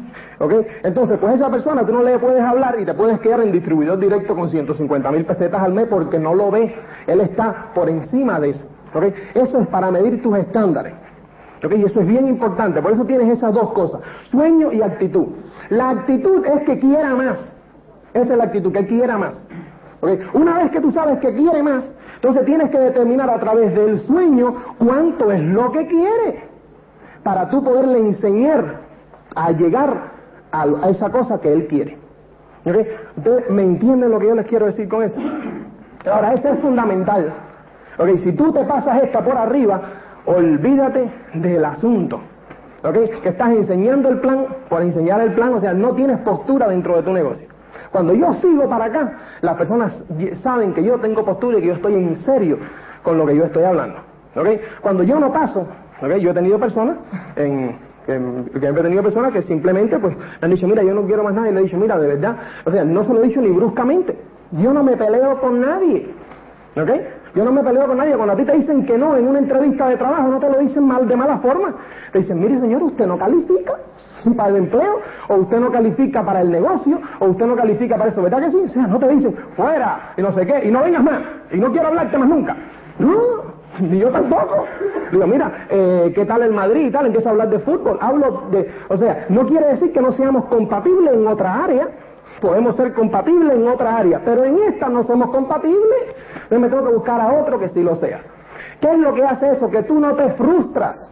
Entonces, 0.83 1.19
pues 1.19 1.35
esa 1.35 1.51
persona 1.51 1.85
tú 1.85 1.93
no 1.93 2.03
le 2.03 2.19
puedes 2.19 2.43
hablar 2.43 2.77
y 2.79 2.85
te 2.85 2.95
puedes 2.95 3.19
quedar 3.21 3.41
en 3.41 3.53
distribuidor 3.53 3.99
directo 3.99 4.37
con 4.37 4.49
150 4.49 5.11
mil 5.11 5.25
pesetas 5.25 5.63
al 5.63 5.73
mes 5.73 5.87
porque 5.89 6.19
no 6.19 6.35
lo 6.35 6.51
ve. 6.51 6.75
Él 7.07 7.21
está 7.21 7.73
por 7.75 7.89
encima 7.89 8.39
de 8.39 8.51
eso. 8.51 8.67
Eso 9.35 9.61
es 9.61 9.67
para 9.69 9.91
medir 9.91 10.23
tus 10.23 10.37
estándares. 10.37 10.95
Y 11.63 11.85
eso 11.85 12.01
es 12.01 12.07
bien 12.07 12.29
importante. 12.29 12.81
Por 12.81 12.93
eso 12.93 13.05
tienes 13.05 13.37
esas 13.37 13.53
dos 13.53 13.73
cosas, 13.73 14.01
sueño 14.31 14.73
y 14.73 14.81
actitud. 14.81 15.27
La 15.71 15.91
actitud 15.91 16.45
es 16.47 16.63
que 16.63 16.79
quiera 16.79 17.15
más. 17.15 17.57
Esa 18.15 18.33
es 18.33 18.39
la 18.39 18.45
actitud, 18.45 18.73
que 18.73 18.87
quiera 18.87 19.19
más. 19.19 19.47
Una 20.33 20.59
vez 20.59 20.71
que 20.71 20.81
tú 20.81 20.93
sabes 20.93 21.19
que 21.19 21.35
quiere 21.35 21.63
más, 21.63 21.85
entonces 22.17 22.45
tienes 22.45 22.71
que 22.71 22.79
determinar 22.79 23.31
a 23.31 23.39
través 23.41 23.75
del 23.75 23.99
sueño 24.01 24.55
cuánto 24.79 25.31
es 25.33 25.41
lo 25.41 25.73
que 25.73 25.87
quiere 25.87 26.49
para 27.23 27.49
tú 27.49 27.63
poderle 27.63 27.99
enseñar 27.99 28.81
a 29.35 29.53
llegar 29.53 30.13
a, 30.53 30.89
esa 30.89 31.11
cosa 31.11 31.41
que 31.41 31.53
él 31.53 31.67
quiere. 31.67 31.99
Entonces, 32.65 33.51
¿me 33.51 33.63
entienden 33.63 34.11
lo 34.11 34.19
que 34.19 34.27
yo 34.27 34.35
les 34.35 34.47
quiero 34.47 34.67
decir 34.67 34.89
con 34.89 35.03
eso? 35.03 35.21
Ahora, 36.11 36.35
eso 36.35 36.49
es 36.49 36.61
fundamental. 36.61 37.33
Si 38.23 38.33
tú 38.33 38.53
te 38.53 38.65
pasas 38.65 39.03
esta 39.03 39.25
por 39.25 39.37
arriba, 39.37 39.81
olvídate 40.27 41.11
del 41.35 41.65
asunto. 41.65 42.21
¿Ok? 42.85 42.95
Que 43.23 43.31
estás 43.31 43.51
enseñando 43.51 44.09
el 44.09 44.21
plan 44.21 44.47
por 44.69 44.83
enseñar 44.83 45.21
el 45.21 45.35
plan, 45.35 45.55
o 45.55 45.61
sea, 45.61 45.73
no 45.73 45.95
tienes 45.95 46.19
postura 46.19 46.69
dentro 46.69 46.97
de 46.97 47.03
tu 47.03 47.13
negocio. 47.13 47.49
Cuando 47.91 48.15
yo 48.15 48.35
sigo 48.35 48.69
para 48.69 48.87
acá, 48.87 49.19
las 49.41 49.57
personas 49.57 50.05
saben 50.43 50.73
que 50.73 50.85
yo 50.85 50.99
tengo 50.99 51.25
postura 51.25 51.59
y 51.59 51.63
que 51.63 51.69
yo 51.69 51.75
estoy 51.75 51.95
en 51.95 52.17
serio 52.17 52.59
con 53.03 53.19
lo 53.19 53.27
que 53.27 53.37
yo 53.37 53.45
estoy 53.45 53.65
hablando. 53.65 53.99
¿Ok? 54.37 54.49
Cuando 54.81 55.03
yo 55.03 55.19
no 55.19 55.33
paso, 55.33 55.67
¿ok? 56.03 56.17
Yo 56.17 56.31
he 56.31 56.35
tenido 56.35 56.59
personas 56.59 56.99
en, 57.37 57.77
que, 58.07 58.15
he 58.69 58.73
tenido 58.73 59.03
personas 59.03 59.33
que 59.33 59.43
simplemente 59.43 59.99
pues 59.99 60.17
han 60.41 60.51
dicho, 60.51 60.67
mira, 60.67 60.83
yo 60.83 60.95
no 60.95 61.03
quiero 61.05 61.23
más 61.23 61.35
nada, 61.35 61.51
y 61.51 61.53
le 61.53 61.61
he 61.61 61.63
dicho, 61.65 61.77
mira, 61.77 61.99
de 61.99 62.09
verdad, 62.09 62.37
o 62.65 62.71
sea, 62.71 62.85
no 62.85 63.05
se 63.05 63.13
lo 63.13 63.23
he 63.23 63.29
dicho 63.29 63.41
ni 63.41 63.51
bruscamente, 63.51 64.17
yo 64.53 64.73
no 64.73 64.83
me 64.83 64.97
peleo 64.97 65.41
con 65.41 65.61
nadie, 65.61 66.09
¿ok? 66.77 66.91
Yo 67.35 67.45
no 67.45 67.53
me 67.53 67.63
peleo 67.63 67.87
con 67.87 67.99
nadie. 67.99 68.17
Cuando 68.17 68.35
a 68.35 68.37
ti 68.37 68.45
te 68.45 68.53
dicen 68.53 68.85
que 68.85 68.97
no 68.97 69.17
en 69.17 69.29
una 69.29 69.39
entrevista 69.39 69.89
de 69.89 69.97
trabajo, 69.97 70.29
no 70.29 70.39
te 70.39 70.49
lo 70.49 70.59
dicen 70.59 70.87
mal 70.87 71.07
de 71.07 71.17
mala 71.17 71.39
forma. 71.39 71.75
Te 72.13 72.21
dicen, 72.21 72.41
mire 72.41 72.59
señor, 72.59 72.83
usted 72.83 73.07
no 73.07 73.19
califica 73.19 73.75
para 74.37 74.51
el 74.51 74.57
empleo, 74.57 75.01
o 75.29 75.35
usted 75.37 75.61
no 75.61 75.71
califica 75.71 76.25
para 76.25 76.41
el 76.41 76.51
negocio, 76.51 77.01
o 77.19 77.27
usted 77.27 77.47
no 77.47 77.57
califica 77.57 77.97
para 77.97 78.11
eso. 78.11 78.23
¿Verdad 78.23 78.41
que 78.41 78.51
sí? 78.51 78.63
O 78.65 78.69
sea, 78.69 78.87
no 78.87 78.99
te 78.99 79.09
dicen, 79.09 79.35
fuera, 79.55 80.13
y 80.17 80.23
no 80.23 80.33
sé 80.33 80.47
qué, 80.47 80.67
y 80.67 80.71
no 80.71 80.83
vengas 80.83 81.03
más, 81.03 81.21
y 81.51 81.59
no 81.59 81.71
quiero 81.71 81.89
hablarte 81.89 82.19
más 82.19 82.29
nunca. 82.29 82.57
No, 82.99 83.15
ni 83.81 83.99
yo 83.99 84.11
tampoco. 84.11 84.65
Digo, 85.13 85.27
mira, 85.27 85.67
eh, 85.71 86.13
¿qué 86.15 86.25
tal 86.25 86.43
el 86.43 86.53
Madrid 86.53 86.87
y 86.87 86.91
tal? 86.91 87.07
Empiezo 87.07 87.29
a 87.29 87.33
hablar 87.33 87.51
de 87.51 87.59
fútbol. 87.61 87.99
Hablo 88.01 88.45
de, 88.51 88.71
o 88.89 88.97
sea, 88.97 89.27
no 89.29 89.47
quiere 89.47 89.67
decir 89.67 89.93
que 89.93 90.01
no 90.01 90.13
seamos 90.13 90.47
compatibles 90.47 91.15
en 91.15 91.27
otra 91.27 91.65
área. 91.65 91.89
Podemos 92.41 92.77
ser 92.77 92.95
compatibles 92.95 93.59
en 93.59 93.69
otra 93.69 93.97
área, 93.97 94.21
pero 94.25 94.45
en 94.45 94.59
esta 94.59 94.89
no 94.89 95.03
somos 95.03 95.31
compatibles. 95.31 96.15
Entonces 96.35 96.61
me 96.61 96.69
tengo 96.69 96.85
que 96.85 96.95
buscar 96.95 97.21
a 97.21 97.33
otro 97.33 97.59
que 97.59 97.69
sí 97.69 97.83
lo 97.83 97.97
sea. 97.97 98.21
¿Qué 98.81 98.93
es 98.93 98.99
lo 98.99 99.15
que 99.15 99.25
hace 99.25 99.53
eso? 99.53 99.69
Que 99.71 99.83
tú 99.83 99.99
no 99.99 100.15
te 100.15 100.31
frustras. 100.31 101.11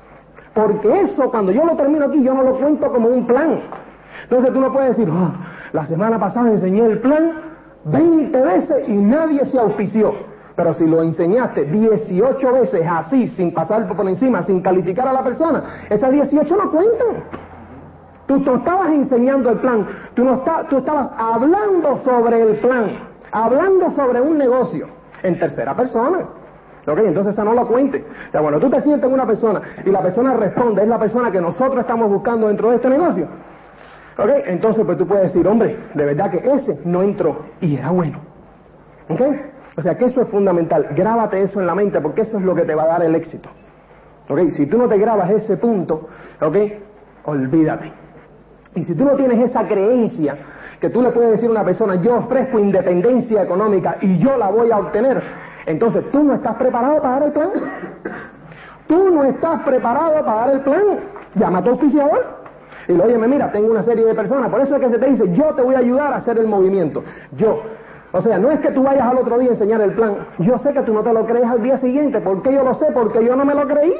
Porque 0.54 1.02
eso, 1.02 1.30
cuando 1.30 1.52
yo 1.52 1.64
lo 1.64 1.76
termino 1.76 2.06
aquí, 2.06 2.22
yo 2.22 2.32
no 2.32 2.42
lo 2.42 2.58
cuento 2.58 2.90
como 2.90 3.08
un 3.08 3.26
plan. 3.26 3.60
Entonces 4.22 4.52
tú 4.52 4.60
no 4.60 4.72
puedes 4.72 4.96
decir, 4.96 5.12
oh, 5.12 5.32
la 5.72 5.86
semana 5.86 6.18
pasada 6.18 6.50
enseñé 6.50 6.86
el 6.86 7.00
plan 7.00 7.32
20 7.84 8.40
veces 8.40 8.88
y 8.88 8.94
nadie 8.94 9.44
se 9.46 9.58
auspició. 9.58 10.14
Pero 10.56 10.72
si 10.74 10.86
lo 10.86 11.02
enseñaste 11.02 11.64
18 11.64 12.52
veces 12.52 12.82
así, 12.90 13.28
sin 13.28 13.52
pasar 13.52 13.86
por 13.86 14.08
encima, 14.08 14.42
sin 14.42 14.62
calificar 14.62 15.06
a 15.06 15.12
la 15.12 15.22
persona, 15.22 15.62
esas 15.90 16.10
18 16.10 16.56
no 16.56 16.70
cuentan. 16.70 17.24
Tú 18.26 18.40
no 18.40 18.56
estabas 18.56 18.90
enseñando 18.90 19.50
el 19.50 19.58
plan, 19.58 19.86
tú, 20.14 20.24
no 20.24 20.42
tú 20.68 20.78
estabas 20.78 21.10
hablando 21.16 21.96
sobre 22.04 22.42
el 22.42 22.56
plan, 22.58 22.98
hablando 23.30 23.90
sobre 23.90 24.20
un 24.20 24.36
negocio 24.36 24.88
en 25.22 25.38
tercera 25.38 25.76
persona. 25.76 26.26
¿Ok? 26.88 26.98
Entonces 26.98 27.34
esa 27.34 27.44
no 27.44 27.52
lo 27.52 27.66
cuente. 27.66 28.04
O 28.28 28.30
sea, 28.30 28.40
cuando 28.40 28.60
tú 28.60 28.70
te 28.70 28.80
sientes 28.80 29.08
en 29.08 29.14
una 29.14 29.26
persona 29.26 29.60
y 29.84 29.90
la 29.90 30.02
persona 30.02 30.34
responde, 30.34 30.82
es 30.82 30.88
la 30.88 30.98
persona 30.98 31.30
que 31.30 31.40
nosotros 31.40 31.80
estamos 31.80 32.08
buscando 32.08 32.48
dentro 32.48 32.70
de 32.70 32.76
este 32.76 32.88
negocio. 32.88 33.28
¿Ok? 34.18 34.30
Entonces 34.46 34.84
pues 34.84 34.96
tú 34.96 35.06
puedes 35.06 35.32
decir, 35.32 35.46
hombre, 35.46 35.78
de 35.94 36.04
verdad 36.04 36.30
que 36.30 36.38
ese 36.38 36.80
no 36.84 37.02
entró 37.02 37.44
y 37.60 37.76
era 37.76 37.90
bueno. 37.90 38.20
¿Ok? 39.08 39.20
O 39.76 39.82
sea 39.82 39.96
que 39.96 40.06
eso 40.06 40.22
es 40.22 40.28
fundamental. 40.28 40.88
Grábate 40.94 41.42
eso 41.42 41.60
en 41.60 41.66
la 41.66 41.74
mente 41.74 42.00
porque 42.00 42.22
eso 42.22 42.38
es 42.38 42.44
lo 42.44 42.54
que 42.54 42.62
te 42.62 42.74
va 42.74 42.84
a 42.84 42.88
dar 42.88 43.02
el 43.02 43.14
éxito. 43.14 43.50
¿Ok? 44.28 44.48
Si 44.50 44.66
tú 44.66 44.78
no 44.78 44.88
te 44.88 44.96
grabas 44.96 45.30
ese 45.30 45.56
punto, 45.56 46.08
¿ok? 46.40 46.56
Olvídate. 47.24 48.05
Y 48.76 48.84
si 48.84 48.94
tú 48.94 49.04
no 49.04 49.12
tienes 49.12 49.40
esa 49.40 49.66
creencia 49.66 50.36
que 50.80 50.90
tú 50.90 51.02
le 51.02 51.10
puedes 51.10 51.32
decir 51.32 51.48
a 51.48 51.52
una 51.52 51.64
persona, 51.64 51.96
yo 51.96 52.18
ofrezco 52.18 52.58
independencia 52.58 53.42
económica 53.42 53.96
y 54.02 54.18
yo 54.18 54.36
la 54.36 54.50
voy 54.50 54.70
a 54.70 54.78
obtener, 54.78 55.22
entonces 55.64 56.04
tú 56.12 56.22
no 56.22 56.34
estás 56.34 56.54
preparado 56.56 57.00
para 57.00 57.14
dar 57.14 57.22
el 57.24 57.32
plan. 57.32 57.50
Tú 58.86 59.10
no 59.10 59.24
estás 59.24 59.62
preparado 59.62 60.24
para 60.24 60.40
dar 60.40 60.50
el 60.50 60.60
plan. 60.60 60.82
llama 61.34 61.58
a 61.58 61.64
tu 61.64 61.70
auspiciador. 61.70 62.36
Y 62.86 62.92
le 62.92 63.02
oye, 63.02 63.18
mira, 63.18 63.50
tengo 63.50 63.70
una 63.70 63.82
serie 63.82 64.04
de 64.04 64.14
personas. 64.14 64.50
Por 64.50 64.60
eso 64.60 64.76
es 64.76 64.80
que 64.80 64.90
se 64.90 64.98
te 64.98 65.06
dice, 65.06 65.24
yo 65.32 65.54
te 65.54 65.62
voy 65.62 65.74
a 65.74 65.78
ayudar 65.78 66.12
a 66.12 66.16
hacer 66.16 66.38
el 66.38 66.46
movimiento. 66.46 67.02
Yo. 67.32 67.62
O 68.12 68.20
sea, 68.20 68.38
no 68.38 68.50
es 68.50 68.60
que 68.60 68.70
tú 68.70 68.84
vayas 68.84 69.08
al 69.08 69.18
otro 69.18 69.38
día 69.38 69.48
a 69.48 69.52
enseñar 69.54 69.80
el 69.80 69.92
plan. 69.92 70.18
Yo 70.38 70.58
sé 70.58 70.72
que 70.72 70.82
tú 70.82 70.92
no 70.92 71.02
te 71.02 71.12
lo 71.12 71.26
crees 71.26 71.46
al 71.46 71.62
día 71.62 71.78
siguiente. 71.78 72.20
¿Por 72.20 72.42
qué 72.42 72.52
yo 72.52 72.62
lo 72.62 72.74
sé? 72.74 72.86
Porque 72.94 73.24
yo 73.24 73.34
no 73.34 73.44
me 73.44 73.54
lo 73.54 73.66
creí. 73.66 73.94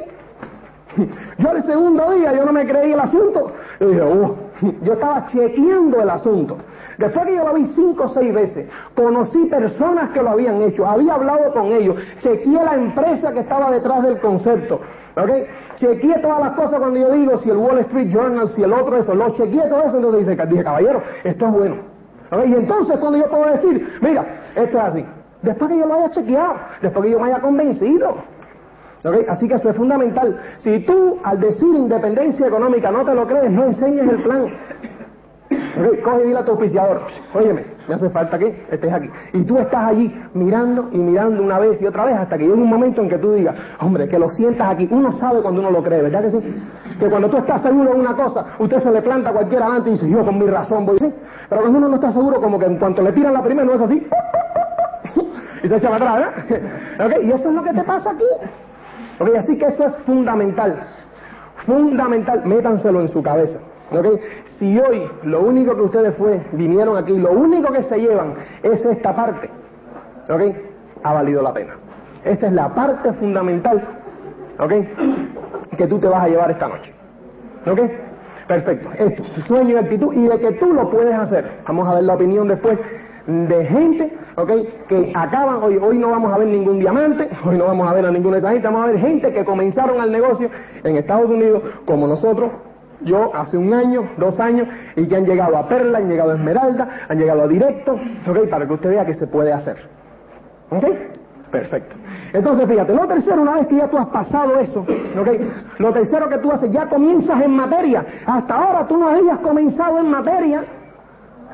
Yo 1.38 1.50
el 1.50 1.62
segundo 1.64 2.10
día 2.12 2.32
yo 2.32 2.44
no 2.44 2.52
me 2.52 2.66
creí 2.66 2.92
el 2.92 3.00
asunto. 3.00 3.52
Yo 3.80 3.88
dije, 3.88 4.02
uh, 4.02 4.36
yo 4.82 4.92
estaba 4.94 5.26
chequeando 5.26 6.00
el 6.00 6.10
asunto. 6.10 6.56
Después 6.98 7.26
que 7.26 7.36
yo 7.36 7.44
lo 7.44 7.54
vi 7.54 7.66
cinco 7.74 8.04
o 8.04 8.08
seis 8.08 8.32
veces, 8.32 8.68
conocí 8.94 9.44
personas 9.46 10.10
que 10.10 10.22
lo 10.22 10.30
habían 10.30 10.62
hecho, 10.62 10.86
había 10.86 11.14
hablado 11.14 11.52
con 11.52 11.66
ellos, 11.66 11.96
chequeé 12.20 12.62
la 12.64 12.74
empresa 12.74 13.32
que 13.32 13.40
estaba 13.40 13.70
detrás 13.70 14.02
del 14.02 14.18
concepto. 14.18 14.80
¿Ok? 15.16 15.30
Chequeé 15.76 16.18
todas 16.20 16.40
las 16.40 16.50
cosas 16.52 16.78
cuando 16.78 16.98
yo 16.98 17.10
digo, 17.10 17.36
si 17.38 17.50
el 17.50 17.56
Wall 17.56 17.78
Street 17.80 18.08
Journal, 18.08 18.48
si 18.50 18.62
el 18.62 18.72
otro 18.72 18.96
eso, 18.96 19.14
lo 19.14 19.30
chequeé 19.30 19.68
todo 19.68 19.82
eso, 19.82 19.96
entonces 19.96 20.26
dice, 20.26 20.46
dije, 20.46 20.64
caballero, 20.64 21.02
esto 21.24 21.46
es 21.46 21.52
bueno. 21.52 21.76
¿Ok? 22.30 22.46
Y 22.46 22.54
entonces 22.54 22.96
cuando 22.98 23.18
yo 23.18 23.28
puedo 23.28 23.50
decir, 23.52 23.98
mira, 24.00 24.24
esto 24.54 24.78
es 24.78 24.84
así. 24.84 25.04
Después 25.42 25.70
que 25.70 25.78
yo 25.78 25.86
lo 25.86 25.94
haya 25.94 26.10
chequeado, 26.10 26.54
después 26.80 27.04
que 27.04 27.10
yo 27.12 27.20
me 27.20 27.26
haya 27.26 27.40
convencido. 27.40 28.16
Así 29.28 29.48
que 29.48 29.54
eso 29.54 29.70
es 29.70 29.76
fundamental. 29.76 30.38
Si 30.58 30.80
tú 30.80 31.18
al 31.22 31.40
decir 31.40 31.68
independencia 31.74 32.46
económica 32.46 32.90
no 32.90 33.04
te 33.04 33.14
lo 33.14 33.26
crees, 33.26 33.50
no 33.50 33.66
enseñes 33.66 34.08
el 34.08 34.22
plan. 34.22 34.46
Coge 36.02 36.22
y 36.22 36.26
dile 36.28 36.38
a 36.38 36.44
tu 36.44 36.52
oficiador, 36.52 37.02
óyeme, 37.34 37.64
me 37.86 37.94
hace 37.94 38.08
falta 38.10 38.38
que 38.38 38.64
estés 38.70 38.92
aquí. 38.92 39.10
Y 39.32 39.44
tú 39.44 39.58
estás 39.58 39.86
allí 39.88 40.12
mirando 40.34 40.88
y 40.90 40.98
mirando 40.98 41.42
una 41.42 41.58
vez 41.58 41.80
y 41.80 41.86
otra 41.86 42.06
vez 42.06 42.16
hasta 42.16 42.36
que 42.36 42.44
llegue 42.44 42.54
un 42.54 42.68
momento 42.68 43.02
en 43.02 43.08
que 43.08 43.18
tú 43.18 43.32
digas, 43.32 43.54
hombre, 43.80 44.08
que 44.08 44.18
lo 44.18 44.28
sientas 44.30 44.70
aquí. 44.70 44.88
Uno 44.90 45.12
sabe 45.18 45.42
cuando 45.42 45.60
uno 45.60 45.70
lo 45.70 45.82
cree, 45.82 46.02
¿verdad 46.02 46.22
que 46.22 46.30
sí? 46.30 46.62
Que 46.98 47.08
cuando 47.08 47.28
tú 47.28 47.36
estás 47.36 47.62
seguro 47.62 47.92
de 47.92 48.00
una 48.00 48.14
cosa, 48.14 48.44
usted 48.58 48.82
se 48.82 48.90
le 48.90 49.02
planta 49.02 49.30
a 49.30 49.32
cualquiera 49.34 49.66
adelante 49.66 49.90
y 49.90 49.92
dice, 49.92 50.08
yo 50.08 50.24
con 50.24 50.38
mi 50.38 50.46
razón 50.46 50.86
voy, 50.86 50.98
¿sí? 50.98 51.12
Pero 51.48 51.60
cuando 51.60 51.78
uno 51.78 51.88
no 51.88 51.94
está 51.96 52.10
seguro, 52.10 52.40
como 52.40 52.58
que 52.58 52.66
en 52.66 52.78
cuanto 52.78 53.02
le 53.02 53.12
tiran 53.12 53.34
la 53.34 53.42
primera, 53.42 53.66
no 53.66 53.74
es 53.74 53.82
así. 53.82 54.06
y 55.62 55.68
se 55.68 55.76
echa 55.76 55.90
para 55.90 56.14
atrás, 56.14 56.34
¿verdad? 56.98 57.16
Y 57.22 57.30
eso 57.30 57.48
es 57.48 57.54
lo 57.54 57.62
que 57.62 57.72
te 57.72 57.84
pasa 57.84 58.10
aquí. 58.10 58.24
Así 59.38 59.56
que 59.58 59.66
eso 59.66 59.84
es 59.84 59.96
fundamental. 60.06 60.86
Fundamental, 61.66 62.42
métanselo 62.44 63.00
en 63.00 63.08
su 63.08 63.22
cabeza. 63.22 63.58
Si 64.58 64.78
hoy 64.78 65.08
lo 65.22 65.42
único 65.42 65.74
que 65.74 65.82
ustedes 65.82 66.14
fue, 66.16 66.40
vinieron 66.52 66.96
aquí, 66.96 67.16
lo 67.18 67.32
único 67.32 67.72
que 67.72 67.82
se 67.84 67.98
llevan 67.98 68.34
es 68.62 68.84
esta 68.84 69.14
parte, 69.14 69.50
¿ok? 70.28 70.42
Ha 71.02 71.12
valido 71.12 71.42
la 71.42 71.52
pena. 71.52 71.74
Esta 72.24 72.46
es 72.48 72.52
la 72.52 72.74
parte 72.74 73.12
fundamental, 73.14 73.82
¿ok? 74.58 74.72
Que 75.76 75.86
tú 75.86 75.98
te 75.98 76.08
vas 76.08 76.24
a 76.24 76.28
llevar 76.28 76.50
esta 76.50 76.68
noche. 76.68 76.92
¿Ok? 77.66 77.80
Perfecto. 78.46 78.88
Esto, 78.98 79.24
sueño 79.46 79.74
y 79.74 79.76
actitud, 79.76 80.12
y 80.14 80.26
de 80.26 80.38
que 80.38 80.52
tú 80.52 80.72
lo 80.72 80.88
puedes 80.88 81.14
hacer. 81.14 81.60
Vamos 81.66 81.88
a 81.88 81.94
ver 81.94 82.04
la 82.04 82.14
opinión 82.14 82.48
después 82.48 82.78
de 83.26 83.64
gente, 83.66 84.16
¿ok? 84.36 84.50
Que 84.88 85.12
acaban, 85.14 85.62
hoy, 85.62 85.76
hoy 85.76 85.98
no 85.98 86.10
vamos 86.10 86.32
a 86.32 86.38
ver 86.38 86.48
ningún 86.48 86.78
diamante, 86.78 87.28
hoy 87.44 87.56
no 87.58 87.66
vamos 87.66 87.88
a 87.88 87.94
ver 87.94 88.06
a 88.06 88.10
ninguna 88.10 88.34
de 88.34 88.38
esas 88.38 88.52
gente, 88.52 88.66
vamos 88.68 88.84
a 88.84 88.86
ver 88.86 89.00
gente 89.00 89.32
que 89.32 89.44
comenzaron 89.44 90.00
al 90.00 90.12
negocio 90.12 90.50
en 90.84 90.96
Estados 90.96 91.30
Unidos 91.30 91.62
como 91.84 92.06
nosotros, 92.06 92.50
yo 93.02 93.34
hace 93.34 93.56
un 93.56 93.72
año, 93.74 94.08
dos 94.16 94.38
años, 94.40 94.68
y 94.96 95.06
que 95.06 95.16
han 95.16 95.26
llegado 95.26 95.56
a 95.56 95.68
Perla, 95.68 95.98
han 95.98 96.08
llegado 96.08 96.32
a 96.32 96.34
Esmeralda, 96.34 96.88
han 97.08 97.18
llegado 97.18 97.42
a 97.42 97.48
Directo, 97.48 97.92
¿ok? 97.92 98.48
Para 98.48 98.66
que 98.66 98.72
usted 98.72 98.90
vea 98.90 99.04
que 99.04 99.14
se 99.14 99.26
puede 99.26 99.52
hacer. 99.52 99.76
¿Ok? 100.70 100.84
Perfecto. 101.50 101.96
Entonces, 102.32 102.68
fíjate, 102.68 102.94
lo 102.94 103.06
tercero, 103.06 103.42
una 103.42 103.54
vez 103.54 103.66
que 103.68 103.76
ya 103.76 103.88
tú 103.88 103.98
has 103.98 104.06
pasado 104.06 104.58
eso, 104.58 104.80
¿ok? 104.80 105.28
Lo 105.78 105.92
tercero 105.92 106.28
que 106.28 106.38
tú 106.38 106.50
haces, 106.50 106.70
ya 106.70 106.88
comienzas 106.88 107.40
en 107.40 107.52
materia. 107.52 108.04
Hasta 108.26 108.54
ahora 108.54 108.86
tú 108.86 108.98
no 108.98 109.08
habías 109.08 109.38
comenzado 109.38 109.98
en 109.98 110.10
materia. 110.10 110.64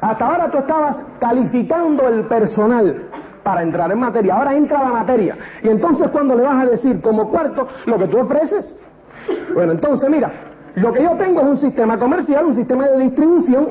Hasta 0.02 0.26
ahora 0.26 0.50
tú 0.50 0.58
estabas 0.58 1.04
calificando 1.20 2.08
el 2.08 2.24
personal 2.24 3.08
para 3.44 3.62
entrar 3.62 3.90
en 3.92 4.00
materia. 4.00 4.34
Ahora 4.34 4.52
entra 4.52 4.82
la 4.82 4.92
materia. 4.92 5.38
Y 5.62 5.68
entonces 5.68 6.10
cuando 6.10 6.34
le 6.34 6.42
vas 6.42 6.66
a 6.66 6.70
decir 6.70 7.00
como 7.00 7.30
cuarto 7.30 7.68
lo 7.86 7.98
que 7.98 8.08
tú 8.08 8.18
ofreces, 8.18 8.76
bueno, 9.54 9.70
entonces 9.70 10.10
mira, 10.10 10.32
lo 10.74 10.92
que 10.92 11.04
yo 11.04 11.12
tengo 11.12 11.40
es 11.42 11.46
un 11.46 11.58
sistema 11.58 11.98
comercial, 11.98 12.46
un 12.46 12.56
sistema 12.56 12.88
de 12.88 12.98
distribución, 12.98 13.68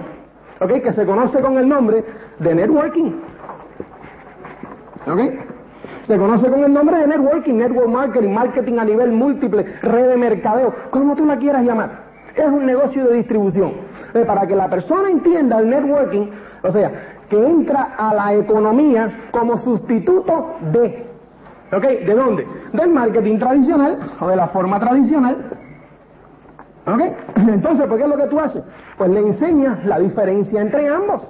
¿ok? 0.61 0.71
Que 0.81 0.93
se 0.93 1.05
conoce 1.05 1.41
con 1.41 1.57
el 1.57 1.67
nombre 1.67 2.05
de 2.39 2.55
networking. 2.55 3.11
¿Ok? 5.07 5.19
Se 6.07 6.17
conoce 6.17 6.49
con 6.49 6.63
el 6.63 6.73
nombre 6.73 6.97
de 6.97 7.07
networking, 7.07 7.55
network 7.55 7.89
marketing, 7.89 8.29
marketing 8.29 8.77
a 8.77 8.85
nivel 8.85 9.11
múltiple, 9.11 9.65
red 9.81 10.07
de 10.07 10.15
mercadeo, 10.15 10.73
como 10.91 11.13
tú 11.13 11.25
la 11.25 11.37
quieras 11.37 11.65
llamar. 11.65 12.03
Es 12.35 12.47
un 12.47 12.65
negocio 12.65 13.05
de 13.07 13.17
distribución. 13.17 13.90
Para 14.13 14.45
que 14.45 14.55
la 14.55 14.69
persona 14.69 15.09
entienda 15.09 15.59
el 15.59 15.69
networking, 15.69 16.27
o 16.63 16.71
sea, 16.71 16.91
que 17.29 17.47
entra 17.47 17.95
a 17.97 18.13
la 18.13 18.33
economía 18.33 19.29
como 19.31 19.57
sustituto 19.57 20.55
de. 20.71 21.05
¿Ok? 21.71 21.83
¿De 21.83 22.13
dónde? 22.13 22.45
Del 22.73 22.89
marketing 22.89 23.39
tradicional 23.39 23.99
o 24.19 24.27
de 24.27 24.35
la 24.35 24.47
forma 24.49 24.79
tradicional. 24.79 25.37
¿Ok? 26.85 27.01
Entonces, 27.47 27.87
¿por 27.87 27.97
qué 27.97 28.03
es 28.03 28.09
lo 28.09 28.17
que 28.17 28.27
tú 28.27 28.39
haces? 28.39 28.63
Pues 28.97 29.09
le 29.09 29.19
enseñas 29.19 29.85
la 29.85 29.99
diferencia 29.99 30.59
entre 30.59 30.89
ambos. 30.89 31.21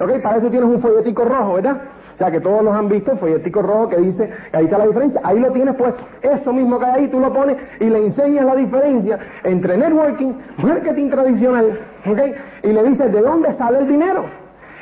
¿Ok? 0.00 0.20
Para 0.22 0.38
eso 0.38 0.50
tienes 0.50 0.68
un 0.68 0.80
folletico 0.80 1.24
rojo, 1.24 1.54
¿verdad? 1.54 1.82
O 2.18 2.20
sea, 2.20 2.32
que 2.32 2.40
todos 2.40 2.64
los 2.64 2.74
han 2.74 2.88
visto, 2.88 3.12
el 3.12 3.18
folletico 3.18 3.62
rojo 3.62 3.90
que 3.90 3.98
dice, 3.98 4.28
ahí 4.52 4.64
está 4.64 4.76
la 4.76 4.88
diferencia, 4.88 5.20
ahí 5.22 5.38
lo 5.38 5.52
tienes 5.52 5.76
puesto. 5.76 6.02
Eso 6.20 6.52
mismo 6.52 6.76
que 6.80 6.86
hay 6.86 7.02
ahí, 7.02 7.08
tú 7.08 7.20
lo 7.20 7.32
pones 7.32 7.58
y 7.78 7.84
le 7.84 8.06
enseñas 8.06 8.44
la 8.44 8.56
diferencia 8.56 9.20
entre 9.44 9.78
networking, 9.78 10.32
marketing 10.56 11.10
tradicional, 11.10 11.78
¿ok? 12.04 12.18
Y 12.64 12.72
le 12.72 12.82
dices, 12.82 13.12
¿de 13.12 13.20
dónde 13.20 13.54
sale 13.54 13.78
el 13.78 13.86
dinero? 13.86 14.24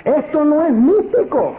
Esto 0.07 0.47
no 0.47 0.65
es 0.65 0.73
místico. 0.73 1.53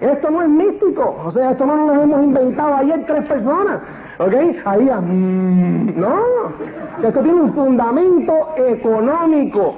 Esto 0.00 0.30
no 0.30 0.40
es 0.40 0.48
místico. 0.48 1.18
O 1.22 1.30
sea, 1.32 1.50
esto 1.50 1.66
no 1.66 1.76
nos 1.76 2.02
hemos 2.02 2.22
inventado 2.22 2.76
ayer 2.76 3.04
tres 3.06 3.26
personas. 3.26 3.80
¿Ok? 4.18 4.34
Ahí, 4.64 4.88
mm, 4.88 6.00
no. 6.00 6.18
Esto 7.02 7.20
tiene 7.20 7.42
un 7.42 7.52
fundamento 7.52 8.54
económico. 8.56 9.74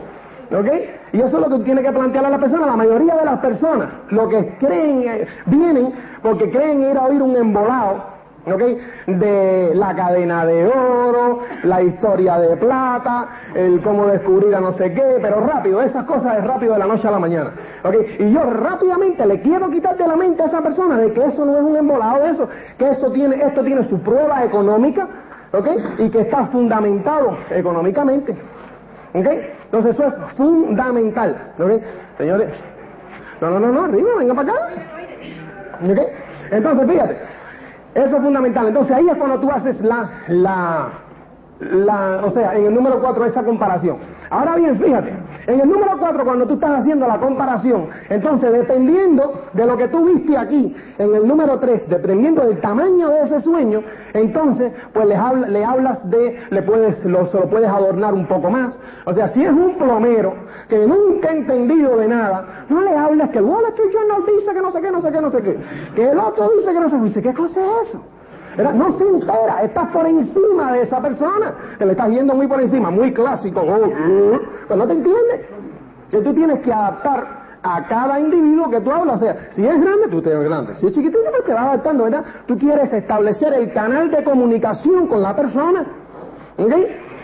¿Ok? 0.52 0.66
Y 1.12 1.20
eso 1.20 1.36
es 1.38 1.48
lo 1.48 1.58
que 1.58 1.64
tiene 1.64 1.82
que 1.82 1.92
plantear 1.92 2.24
a 2.24 2.30
la 2.30 2.38
persona. 2.38 2.66
La 2.66 2.76
mayoría 2.76 3.14
de 3.14 3.24
las 3.24 3.38
personas, 3.38 3.88
lo 4.08 4.28
que 4.28 4.56
creen, 4.58 5.02
eh, 5.06 5.26
vienen 5.46 5.92
porque 6.22 6.50
creen 6.50 6.82
ir 6.82 6.96
a 6.96 7.04
oír 7.04 7.22
un 7.22 7.36
embolado, 7.36 8.04
¿ok? 8.46 8.62
De 9.06 9.72
la 9.74 9.94
cadena 9.94 10.44
de 10.46 10.66
oro, 10.66 11.40
la 11.62 11.82
historia 11.82 12.38
de 12.38 12.56
plata, 12.56 13.28
el 13.54 13.80
cómo 13.82 14.06
descubrir 14.06 14.54
a 14.54 14.60
no 14.60 14.72
sé 14.72 14.92
qué, 14.92 15.18
pero 15.20 15.40
rápido, 15.40 15.82
esas 15.82 16.04
cosas 16.04 16.38
es 16.38 16.44
rápido 16.44 16.72
de 16.72 16.78
la 16.80 16.86
noche 16.86 17.06
a 17.06 17.12
la 17.12 17.18
mañana, 17.18 17.52
¿ok? 17.84 17.94
Y 18.18 18.32
yo 18.32 18.42
rápidamente 18.42 19.26
le 19.26 19.40
quiero 19.40 19.70
quitar 19.70 19.96
de 19.96 20.06
la 20.06 20.16
mente 20.16 20.42
a 20.42 20.46
esa 20.46 20.62
persona 20.62 20.98
de 20.98 21.12
que 21.12 21.24
eso 21.26 21.44
no 21.44 21.56
es 21.58 21.62
un 21.62 21.76
embolado 21.76 22.24
de 22.24 22.30
eso, 22.30 22.48
que 22.78 22.88
esto 22.88 23.12
tiene, 23.12 23.36
esto 23.42 23.62
tiene 23.62 23.84
su 23.88 24.00
prueba 24.00 24.44
económica, 24.44 25.06
¿ok? 25.52 25.68
Y 25.98 26.10
que 26.10 26.22
está 26.22 26.46
fundamentado 26.46 27.36
económicamente. 27.50 28.34
¿Ok? 29.14 29.26
Entonces 29.64 29.94
eso 29.94 30.06
es 30.06 30.14
fundamental. 30.34 31.52
¿Ok? 31.58 31.82
Señores. 32.18 32.48
No, 33.40 33.50
no, 33.50 33.60
no, 33.60 33.72
no, 33.72 33.84
arriba, 33.84 34.10
venga 34.18 34.34
para 34.34 34.52
acá. 34.52 34.62
¿Ok? 35.82 35.98
Entonces, 36.50 36.90
fíjate. 36.90 37.18
Eso 37.94 38.16
es 38.16 38.22
fundamental. 38.22 38.68
Entonces 38.68 38.96
ahí 38.96 39.08
es 39.08 39.16
cuando 39.16 39.40
tú 39.40 39.50
haces 39.50 39.80
la, 39.80 40.08
la, 40.28 40.88
la, 41.58 42.20
o 42.24 42.30
sea, 42.30 42.54
en 42.54 42.66
el 42.66 42.74
número 42.74 43.00
4 43.00 43.24
esa 43.26 43.42
comparación. 43.42 43.98
Ahora 44.30 44.54
bien, 44.56 44.78
fíjate, 44.78 45.12
en 45.46 45.60
el 45.60 45.68
número 45.68 45.98
4 45.98 46.24
cuando 46.24 46.46
tú 46.46 46.54
estás 46.54 46.80
haciendo 46.80 47.06
la 47.06 47.18
comparación, 47.18 47.88
entonces 48.08 48.52
dependiendo 48.52 49.42
de 49.52 49.66
lo 49.66 49.76
que 49.76 49.88
tú 49.88 50.04
viste 50.04 50.36
aquí, 50.36 50.74
en 50.98 51.14
el 51.14 51.26
número 51.26 51.58
3, 51.58 51.88
dependiendo 51.88 52.42
del 52.42 52.60
tamaño 52.60 53.08
de 53.08 53.22
ese 53.22 53.40
sueño, 53.40 53.82
entonces 54.12 54.72
pues 54.92 55.06
le, 55.06 55.16
le 55.48 55.64
hablas 55.64 56.08
de, 56.10 56.40
le 56.50 56.62
puedes, 56.62 57.04
lo, 57.04 57.22
lo 57.22 57.50
puedes 57.50 57.68
adornar 57.68 58.14
un 58.14 58.26
poco 58.26 58.50
más. 58.50 58.78
O 59.06 59.12
sea, 59.12 59.28
si 59.28 59.44
es 59.44 59.52
un 59.52 59.76
plomero 59.76 60.34
que 60.68 60.86
nunca 60.86 61.30
ha 61.30 61.32
entendido 61.32 61.96
de 61.96 62.08
nada, 62.08 62.66
no 62.68 62.82
le 62.82 62.96
hables 62.96 63.30
que 63.30 63.38
el 63.38 63.44
Wall 63.44 63.64
Street 63.66 63.90
Journal 63.92 64.22
dice 64.26 64.54
que 64.54 64.60
no 64.60 64.70
sé 64.70 64.80
qué, 64.80 64.90
no 64.90 65.02
sé 65.02 65.12
qué, 65.12 65.20
no 65.20 65.30
sé 65.30 65.42
qué, 65.42 65.58
que 65.94 66.10
el 66.10 66.18
otro 66.18 66.50
dice 66.58 66.72
que 66.72 66.80
no 66.80 66.90
sé 66.90 67.12
qué, 67.14 67.28
¿qué 67.28 67.34
cosa 67.34 67.60
es 67.60 67.88
eso? 67.88 68.02
No 68.56 68.98
se 68.98 69.06
entera, 69.06 69.62
estás 69.62 69.88
por 69.88 70.06
encima 70.06 70.72
de 70.72 70.82
esa 70.82 71.00
persona, 71.00 71.54
que 71.78 71.86
le 71.86 71.92
estás 71.92 72.10
viendo 72.10 72.34
muy 72.34 72.46
por 72.46 72.60
encima, 72.60 72.90
muy 72.90 73.12
clásico, 73.12 73.60
oh, 73.60 73.86
uh, 73.86 74.40
pero 74.66 74.76
no 74.76 74.86
te 74.86 74.92
entiende. 74.92 75.48
Que 76.10 76.18
tú 76.18 76.34
tienes 76.34 76.58
que 76.60 76.72
adaptar 76.72 77.40
a 77.62 77.86
cada 77.86 78.18
individuo 78.18 78.70
que 78.70 78.80
tú 78.80 78.90
hablas. 78.90 79.16
O 79.16 79.24
sea, 79.24 79.36
si 79.50 79.64
es 79.64 79.80
grande, 79.80 80.08
tú 80.10 80.20
te 80.20 80.30
ves 80.30 80.48
grande. 80.48 80.74
Si 80.76 80.86
es 80.86 80.92
chiquitito, 80.92 81.20
pues 81.30 81.44
te 81.44 81.54
vas 81.54 81.66
adaptando, 81.66 82.04
¿verdad? 82.04 82.24
Tú 82.46 82.58
quieres 82.58 82.92
establecer 82.92 83.52
el 83.54 83.72
canal 83.72 84.10
de 84.10 84.24
comunicación 84.24 85.06
con 85.06 85.22
la 85.22 85.36
persona. 85.36 85.86
¿Ok? 86.58 86.72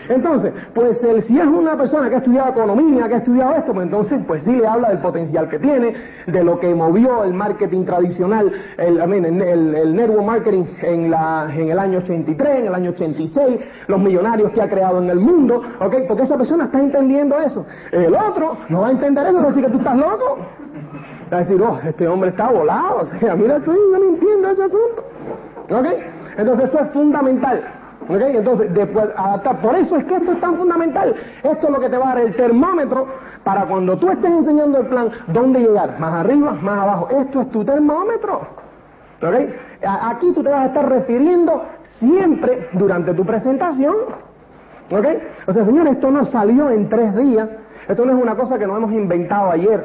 Entonces, 0.09 0.53
pues 0.73 1.03
el, 1.03 1.23
si 1.23 1.39
es 1.39 1.45
una 1.45 1.77
persona 1.77 2.09
que 2.09 2.15
ha 2.15 2.17
estudiado 2.19 2.51
economía, 2.51 3.07
que 3.07 3.15
ha 3.15 3.17
estudiado 3.17 3.55
esto, 3.55 3.73
pues 3.73 3.85
entonces, 3.85 4.19
pues 4.27 4.43
sí 4.43 4.55
le 4.55 4.67
habla 4.67 4.89
del 4.89 4.99
potencial 4.99 5.49
que 5.49 5.59
tiene, 5.59 5.95
de 6.25 6.43
lo 6.43 6.59
que 6.59 6.73
movió 6.73 7.23
el 7.23 7.33
marketing 7.33 7.85
tradicional, 7.85 8.51
el, 8.77 8.99
el, 8.99 9.75
el 9.75 10.23
marketing 10.23 10.63
en, 10.81 11.11
la, 11.11 11.47
en 11.53 11.69
el 11.69 11.79
año 11.79 11.99
83, 11.99 12.59
en 12.59 12.67
el 12.67 12.75
año 12.75 12.91
86, 12.91 13.59
los 13.87 13.99
millonarios 13.99 14.51
que 14.51 14.61
ha 14.61 14.69
creado 14.69 15.01
en 15.01 15.09
el 15.09 15.19
mundo, 15.19 15.61
¿ok? 15.79 15.95
Porque 16.07 16.23
esa 16.23 16.37
persona 16.37 16.65
está 16.65 16.79
entendiendo 16.79 17.37
eso. 17.39 17.65
El 17.91 18.15
otro 18.15 18.57
no 18.69 18.81
va 18.81 18.87
a 18.87 18.91
entender 18.91 19.27
eso, 19.27 19.37
va 19.37 19.43
a 19.43 19.47
decir 19.47 19.65
que 19.65 19.71
tú 19.71 19.77
estás 19.77 19.97
loco. 19.97 20.37
Va 21.31 21.37
a 21.37 21.39
decir, 21.41 21.61
oh, 21.61 21.77
este 21.83 22.07
hombre 22.07 22.29
está 22.29 22.49
volado, 22.49 22.99
o 23.01 23.05
sea, 23.05 23.35
mira 23.35 23.59
tú, 23.59 23.73
yo 23.73 23.99
no 23.99 24.05
entiendo 24.05 24.49
ese 24.49 24.63
asunto. 24.63 25.03
¿Ok? 25.69 25.85
Entonces 26.37 26.69
eso 26.69 26.79
es 26.79 26.91
fundamental. 26.91 27.76
¿Ok? 28.09 28.21
Entonces, 28.21 28.73
después, 28.73 29.07
adaptar. 29.15 29.61
Por 29.61 29.75
eso 29.75 29.97
es 29.97 30.05
que 30.05 30.15
esto 30.15 30.31
es 30.31 30.39
tan 30.39 30.55
fundamental. 30.55 31.15
Esto 31.43 31.67
es 31.67 31.73
lo 31.73 31.79
que 31.79 31.89
te 31.89 31.97
va 31.97 32.11
a 32.11 32.15
dar 32.15 32.23
el 32.23 32.35
termómetro 32.35 33.07
para 33.43 33.65
cuando 33.65 33.97
tú 33.97 34.09
estés 34.09 34.31
enseñando 34.31 34.79
el 34.79 34.87
plan, 34.87 35.09
dónde 35.27 35.59
llegar. 35.59 35.99
Más 35.99 36.13
arriba, 36.13 36.53
más 36.53 36.79
abajo. 36.79 37.09
Esto 37.11 37.41
es 37.41 37.51
tu 37.51 37.63
termómetro. 37.65 38.47
¿Ok? 39.21 39.35
Aquí 39.83 40.31
tú 40.33 40.43
te 40.43 40.49
vas 40.49 40.63
a 40.63 40.65
estar 40.67 40.89
refiriendo 40.89 41.63
siempre 41.99 42.69
durante 42.73 43.13
tu 43.13 43.25
presentación. 43.25 43.95
¿Ok? 44.91 45.05
O 45.47 45.53
sea, 45.53 45.65
señor, 45.65 45.87
esto 45.87 46.09
no 46.11 46.25
salió 46.25 46.69
en 46.69 46.87
tres 46.87 47.15
días. 47.15 47.49
Esto 47.87 48.05
no 48.05 48.15
es 48.15 48.21
una 48.21 48.35
cosa 48.35 48.57
que 48.57 48.67
nos 48.67 48.77
hemos 48.77 48.91
inventado 48.91 49.51
ayer. 49.51 49.83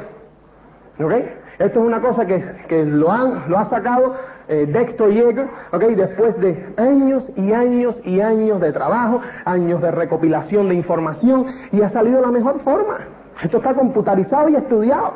¿Ok? 0.99 1.13
Esto 1.59 1.79
es 1.81 1.85
una 1.85 2.01
cosa 2.01 2.25
que, 2.25 2.43
que 2.67 2.83
lo, 2.85 3.11
han, 3.11 3.43
lo 3.47 3.59
ha 3.59 3.65
sacado 3.65 4.15
eh, 4.47 4.65
Dexter 4.67 5.09
Yeager, 5.09 5.47
¿ok? 5.71 5.83
Después 5.83 6.39
de 6.39 6.73
años 6.77 7.31
y 7.35 7.53
años 7.53 7.95
y 8.03 8.19
años 8.19 8.59
de 8.59 8.71
trabajo, 8.71 9.21
años 9.45 9.81
de 9.81 9.91
recopilación 9.91 10.69
de 10.69 10.75
información, 10.75 11.45
y 11.71 11.81
ha 11.81 11.89
salido 11.89 12.21
la 12.21 12.31
mejor 12.31 12.59
forma. 12.59 12.99
Esto 13.41 13.57
está 13.57 13.73
computarizado 13.73 14.49
y 14.49 14.55
estudiado. 14.55 15.13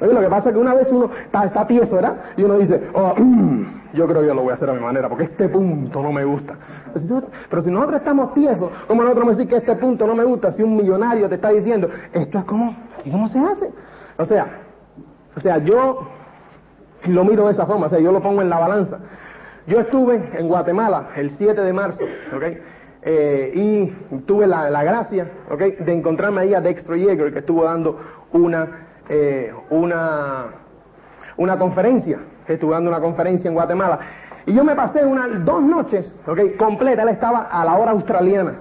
lo 0.00 0.20
que 0.20 0.28
pasa 0.28 0.48
es 0.48 0.54
que 0.54 0.60
una 0.60 0.74
vez 0.74 0.90
uno 0.90 1.10
está, 1.24 1.44
está 1.44 1.66
tieso, 1.66 1.96
¿verdad? 1.96 2.16
Y 2.36 2.42
uno 2.42 2.58
dice, 2.58 2.88
oh, 2.94 3.14
yo 3.94 4.06
creo 4.06 4.20
que 4.22 4.26
yo 4.26 4.34
lo 4.34 4.42
voy 4.42 4.50
a 4.50 4.54
hacer 4.54 4.68
a 4.70 4.72
mi 4.72 4.80
manera, 4.80 5.08
porque 5.08 5.24
este 5.24 5.48
punto 5.48 6.02
no 6.02 6.12
me 6.12 6.24
gusta. 6.24 6.54
Pero 7.48 7.62
si 7.62 7.70
nosotros 7.70 8.00
estamos 8.00 8.34
tiesos, 8.34 8.70
¿cómo 8.86 9.02
nosotros 9.02 9.24
vamos 9.24 9.34
a 9.34 9.36
decir 9.38 9.48
que 9.48 9.56
este 9.56 9.76
punto 9.76 10.06
no 10.06 10.14
me 10.14 10.24
gusta 10.24 10.52
si 10.52 10.62
un 10.62 10.76
millonario 10.76 11.28
te 11.28 11.36
está 11.36 11.50
diciendo, 11.50 11.88
esto 12.12 12.38
es 12.38 12.44
como, 12.44 12.76
¿cómo 13.10 13.28
se 13.28 13.38
hace? 13.38 13.70
O 14.18 14.24
sea, 14.24 14.46
o 15.36 15.40
sea, 15.40 15.58
yo 15.58 16.08
lo 17.08 17.24
miro 17.24 17.46
de 17.46 17.52
esa 17.52 17.66
forma, 17.66 17.86
o 17.86 17.88
sea, 17.88 17.98
yo 17.98 18.12
lo 18.12 18.22
pongo 18.22 18.42
en 18.42 18.48
la 18.48 18.58
balanza. 18.58 18.98
Yo 19.66 19.80
estuve 19.80 20.30
en 20.34 20.48
Guatemala 20.48 21.10
el 21.16 21.30
7 21.32 21.60
de 21.60 21.72
marzo, 21.72 22.02
¿ok? 22.34 22.42
Eh, 23.02 23.52
y 23.54 24.18
tuve 24.26 24.46
la, 24.46 24.82
gracia, 24.82 25.30
¿ok? 25.50 25.60
De 25.60 25.92
encontrarme 25.92 26.40
ahí 26.40 26.54
a 26.54 26.60
Dexter 26.60 26.96
Yeager, 26.96 27.32
que 27.32 27.40
estuvo 27.40 27.64
dando 27.64 27.98
una, 28.32 28.86
eh, 29.08 29.52
una, 29.70 30.46
una 31.36 31.58
conferencia, 31.58 32.18
estuvo 32.46 32.72
dando 32.72 32.90
una 32.90 33.00
conferencia 33.00 33.48
en 33.48 33.54
Guatemala. 33.54 33.98
Y 34.46 34.54
yo 34.54 34.64
me 34.64 34.74
pasé 34.74 35.04
unas 35.04 35.44
dos 35.44 35.62
noches, 35.62 36.16
¿ok? 36.26 36.56
Completa, 36.56 37.02
él 37.02 37.10
estaba 37.10 37.48
a 37.50 37.64
la 37.64 37.76
hora 37.76 37.90
australiana, 37.90 38.54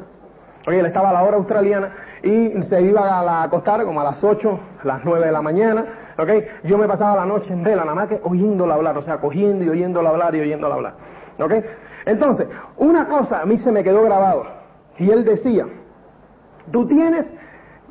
¿ok? 0.68 0.74
Él 0.74 0.86
estaba 0.86 1.12
a 1.12 1.14
la 1.14 1.24
hora 1.24 1.38
australiana 1.38 1.94
y 2.22 2.62
se 2.64 2.82
iba 2.82 3.20
a 3.20 3.44
acostar 3.44 3.84
como 3.86 4.02
a 4.02 4.04
las 4.04 4.22
8, 4.22 4.60
las 4.84 5.06
9 5.06 5.26
de 5.26 5.32
la 5.32 5.42
mañana, 5.42 5.86
¿ok? 6.18 6.30
Yo 6.64 6.78
me 6.78 6.88
pasaba 6.88 7.16
la 7.16 7.26
noche 7.26 7.54
en 7.54 7.64
vela, 7.64 7.84
nada 7.84 7.96
más 7.96 8.08
que 8.08 8.20
oyéndola 8.24 8.76
hablar, 8.76 8.98
o 8.98 9.02
sea, 9.02 9.18
cogiendo 9.18 9.64
y 9.64 9.70
oyéndola 9.70 10.10
hablar 10.10 10.36
y 10.36 10.42
oyéndola 10.42 10.76
hablar, 10.76 10.94
¿ok? 11.40 11.54
Entonces, 12.06 12.48
una 12.78 13.08
cosa 13.08 13.42
a 13.42 13.46
mí 13.46 13.58
se 13.58 13.72
me 13.72 13.84
quedó 13.84 14.04
grabado, 14.04 14.46
y 14.98 15.10
él 15.10 15.26
decía, 15.26 15.66
tú 16.72 16.88
tienes 16.88 17.32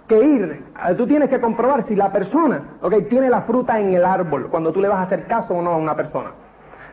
que 0.09 0.23
ir, 0.23 0.65
eh, 0.89 0.95
tú 0.95 1.07
tienes 1.07 1.29
que 1.29 1.41
comprobar 1.41 1.83
si 1.85 1.95
la 1.95 2.13
persona, 2.13 2.79
¿ok? 2.81 3.09
Tiene 3.09 3.29
la 3.29 3.43
fruta 3.43 3.79
en 3.79 3.95
el 3.95 4.05
árbol, 4.05 4.49
cuando 4.51 4.73
tú 4.73 4.81
le 4.81 4.89
vas 4.89 4.99
a 4.99 5.03
hacer 5.03 5.27
caso 5.27 5.55
o 5.55 5.63
no 5.63 5.71
a 5.71 5.77
una 5.77 5.95
persona. 5.95 6.33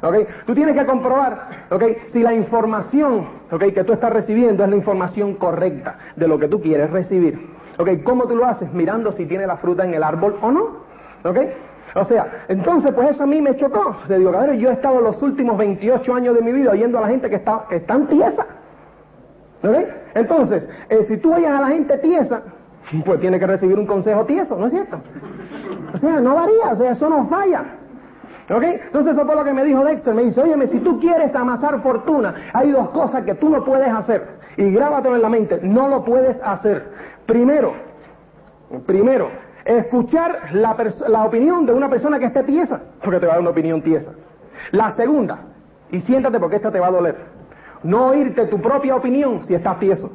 ¿ok? 0.04 0.16
Tú 0.46 0.54
tienes 0.54 0.76
que 0.76 0.86
comprobar, 0.86 1.66
¿ok? 1.70 1.84
Si 2.08 2.22
la 2.22 2.34
información, 2.34 3.28
¿ok? 3.50 3.64
Que 3.74 3.84
tú 3.84 3.94
estás 3.94 4.12
recibiendo 4.12 4.64
es 4.64 4.70
la 4.70 4.76
información 4.76 5.36
correcta 5.36 5.98
de 6.16 6.28
lo 6.28 6.38
que 6.38 6.48
tú 6.48 6.62
quieres 6.62 6.92
recibir. 6.92 7.54
¿Ok? 7.78 8.04
¿Cómo 8.04 8.28
tú 8.28 8.36
lo 8.36 8.46
haces? 8.46 8.72
Mirando 8.72 9.14
si 9.14 9.26
tiene 9.26 9.48
la 9.48 9.58
fruta 9.58 9.84
en 9.84 9.94
el 9.94 10.04
árbol 10.04 10.38
o 10.42 10.52
no. 10.52 10.83
¿Ok? 11.24 11.38
O 11.96 12.06
sea, 12.06 12.46
entonces 12.48 12.92
pues 12.94 13.12
eso 13.12 13.24
a 13.24 13.28
mí 13.28 13.42
me 13.42 13.56
chocó. 13.56 13.96
O 14.04 14.08
sea, 14.08 14.18
digo, 14.18 14.32
cabrón, 14.32 14.58
yo 14.58 14.70
he 14.70 14.74
estado 14.74 15.00
los 15.02 15.22
últimos 15.22 15.58
28 15.58 16.14
años 16.14 16.36
de 16.36 16.42
mi 16.42 16.52
vida 16.52 16.72
oyendo 16.72 16.98
a 16.98 17.02
la 17.02 17.08
gente 17.08 17.30
que 17.30 17.36
está, 17.36 17.66
que 17.70 17.82
tan 17.82 18.08
tiesa. 18.08 18.46
¿Ok? 19.64 19.76
Entonces, 20.16 20.68
eh, 20.90 21.04
si 21.08 21.18
tú 21.18 21.34
oyes 21.34 21.50
a 21.50 21.62
la 21.62 21.68
gente 21.68 21.98
tiesa, 22.00 22.42
pues 23.06 23.20
tiene 23.20 23.40
que 23.40 23.48
recibir 23.48 23.78
un 23.78 23.86
consejo 23.86 24.26
tieso, 24.26 24.58
¿no 24.58 24.66
es 24.66 24.74
cierto? 24.74 25.00
O 25.94 25.98
sea, 25.98 26.20
no 26.20 26.36
varía, 26.36 26.72
o 26.72 26.76
sea, 26.76 26.92
eso 26.92 27.10
no 27.10 27.28
falla. 27.28 27.64
¿Ok? 28.50 28.64
Entonces 28.64 29.14
eso 29.14 29.26
fue 29.26 29.36
lo 29.36 29.44
que 29.44 29.54
me 29.54 29.64
dijo 29.64 29.86
Dexter. 29.86 30.14
Me 30.14 30.24
dice, 30.24 30.42
óyeme, 30.42 30.68
si 30.68 30.80
tú 30.80 31.00
quieres 31.00 31.34
amasar 31.34 31.82
fortuna, 31.82 32.36
hay 32.54 32.72
dos 32.72 32.90
cosas 32.90 33.24
que 33.24 33.36
tú 33.36 33.50
no 33.50 33.64
puedes 33.64 33.88
hacer. 33.88 34.28
Y 34.58 34.72
grábatelo 34.72 35.16
en 35.16 35.22
la 35.22 35.30
mente, 35.30 35.60
no 35.64 35.88
lo 35.88 36.04
puedes 36.04 36.38
hacer. 36.44 36.92
Primero, 37.26 37.74
primero, 38.86 39.30
escuchar 39.66 40.50
la, 40.54 40.76
la, 41.08 41.24
opinión 41.24 41.66
de 41.66 41.74
una 41.74 41.90
persona 41.90 42.20
que 42.20 42.26
esté 42.26 42.44
tiesa, 42.44 42.82
porque 43.04 43.20
te 43.20 43.26
va 43.26 43.34
a 43.34 43.36
dar 43.36 43.42
una 43.42 43.52
opinión 43.52 43.82
tiesa. 43.82 44.12
La 44.72 44.92
segunda, 44.96 45.40
y 45.92 46.02
siéntate 46.02 46.40
porque 46.40 46.58
esta 46.58 46.72
te 46.72 46.80
va 46.80 46.88
a 46.88 46.92
doler, 46.92 47.16
no 47.84 48.08
oírte 48.08 48.46
tu 48.48 48.62
propia 48.62 48.96
opinión 48.96 49.44
si 49.46 49.54
estás 49.54 49.80
tieso, 49.80 50.12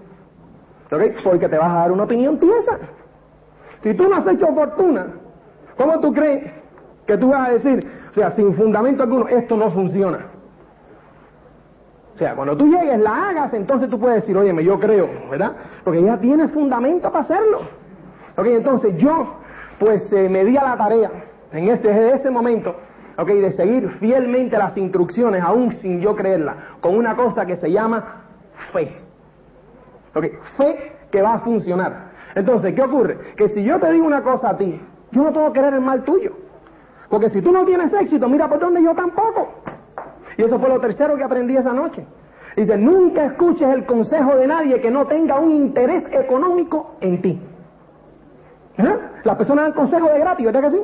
¿ok? 0.91 1.23
Porque 1.25 1.49
te 1.49 1.59
vas 1.59 1.71
a 1.71 1.77
dar 1.81 1.93
una 1.93 2.05
opinión 2.05 2.39
tiesa. 2.39 2.79
Si 3.83 3.95
tú 3.95 4.09
no 4.09 4.17
has 4.17 4.27
hecho 4.27 4.49
fortuna, 4.49 5.07
¿cómo 5.77 6.01
tú 6.01 6.13
crees 6.13 6.51
que 7.07 7.17
tú 7.17 7.29
vas 7.29 7.49
a 7.49 7.53
decir, 7.53 7.91
o 8.11 8.15
sea, 8.15 8.33
sin 8.33 8.55
fundamento 8.55 9.03
alguno, 9.03 9.29
esto 9.29 9.57
no 9.57 9.71
funciona? 9.71 10.27
O 12.15 12.19
sea, 12.19 12.35
cuando 12.35 12.57
tú 12.57 12.67
llegues, 12.67 12.99
la 12.99 13.29
hagas, 13.29 13.55
entonces 13.55 13.89
tú 13.89 14.01
puedes 14.01 14.23
decir, 14.23 14.37
óyeme, 14.37 14.65
yo 14.65 14.81
creo, 14.81 15.09
¿verdad? 15.31 15.53
Porque 15.85 16.03
ya 16.03 16.19
tienes 16.19 16.51
fundamento 16.51 17.13
para 17.13 17.23
hacerlo. 17.23 17.61
Ok, 18.37 18.47
entonces 18.47 18.97
yo, 18.97 19.35
pues 19.79 20.13
eh, 20.13 20.29
me 20.29 20.45
di 20.45 20.57
a 20.57 20.65
la 20.65 20.77
tarea, 20.77 21.11
en 21.53 21.69
este, 21.69 22.15
ese 22.15 22.31
momento, 22.31 22.75
ok, 23.17 23.29
de 23.29 23.53
seguir 23.53 23.89
fielmente 23.99 24.59
las 24.59 24.77
instrucciones, 24.77 25.43
aún 25.43 25.73
sin 25.75 26.01
yo 26.01 26.15
creerlas, 26.15 26.57
con 26.81 26.97
una 26.97 27.17
cosa 27.17 27.47
que 27.47 27.57
se 27.57 27.71
llama 27.71 28.25
fe. 28.73 28.97
Ok, 30.15 30.25
fe 30.57 30.93
que 31.11 31.23
va 31.23 31.35
a 31.35 31.39
funcionar. 31.41 32.09
Entonces, 32.35 32.75
¿qué 32.75 32.83
ocurre? 32.83 33.19
Que 33.37 33.49
si 33.49 33.63
yo 33.63 33.79
te 33.79 33.91
digo 33.93 34.07
una 34.07 34.23
cosa 34.23 34.51
a 34.51 34.57
ti, 34.57 34.81
yo 35.11 35.23
no 35.23 35.33
puedo 35.33 35.53
querer 35.53 35.75
el 35.75 35.81
mal 35.81 36.05
tuyo. 36.05 36.33
Porque 37.09 37.31
si 37.31 37.41
tú 37.41 37.53
no 37.53 37.65
tienes 37.65 37.93
éxito, 37.95 38.29
mira 38.29 38.49
por 38.49 38.59
dónde 38.59 38.83
yo 38.83 38.95
tampoco. 38.95 39.49
Y 40.37 40.43
eso 40.43 40.59
fue 40.59 40.69
lo 40.69 40.81
tercero 40.81 41.17
que 41.17 41.25
aprendí 41.25 41.57
esa 41.57 41.73
noche. 41.73 42.07
Dice, 42.55 42.77
nunca 42.77 43.25
escuches 43.25 43.69
el 43.69 43.87
consejo 43.87 44.37
de 44.37 44.47
nadie 44.47 44.81
que 44.81 44.91
no 44.91 45.07
tenga 45.07 45.39
un 45.39 45.51
interés 45.51 46.05
económico 46.13 46.97
en 47.01 47.23
ti. 47.23 47.41
¿Eh? 48.79 48.99
Las 49.25 49.37
personas 49.37 49.65
dan 49.65 49.73
consejos 49.73 50.13
de 50.13 50.19
gratis, 50.21 50.47
¿verdad 50.47 50.63
que 50.63 50.71
sí? 50.71 50.83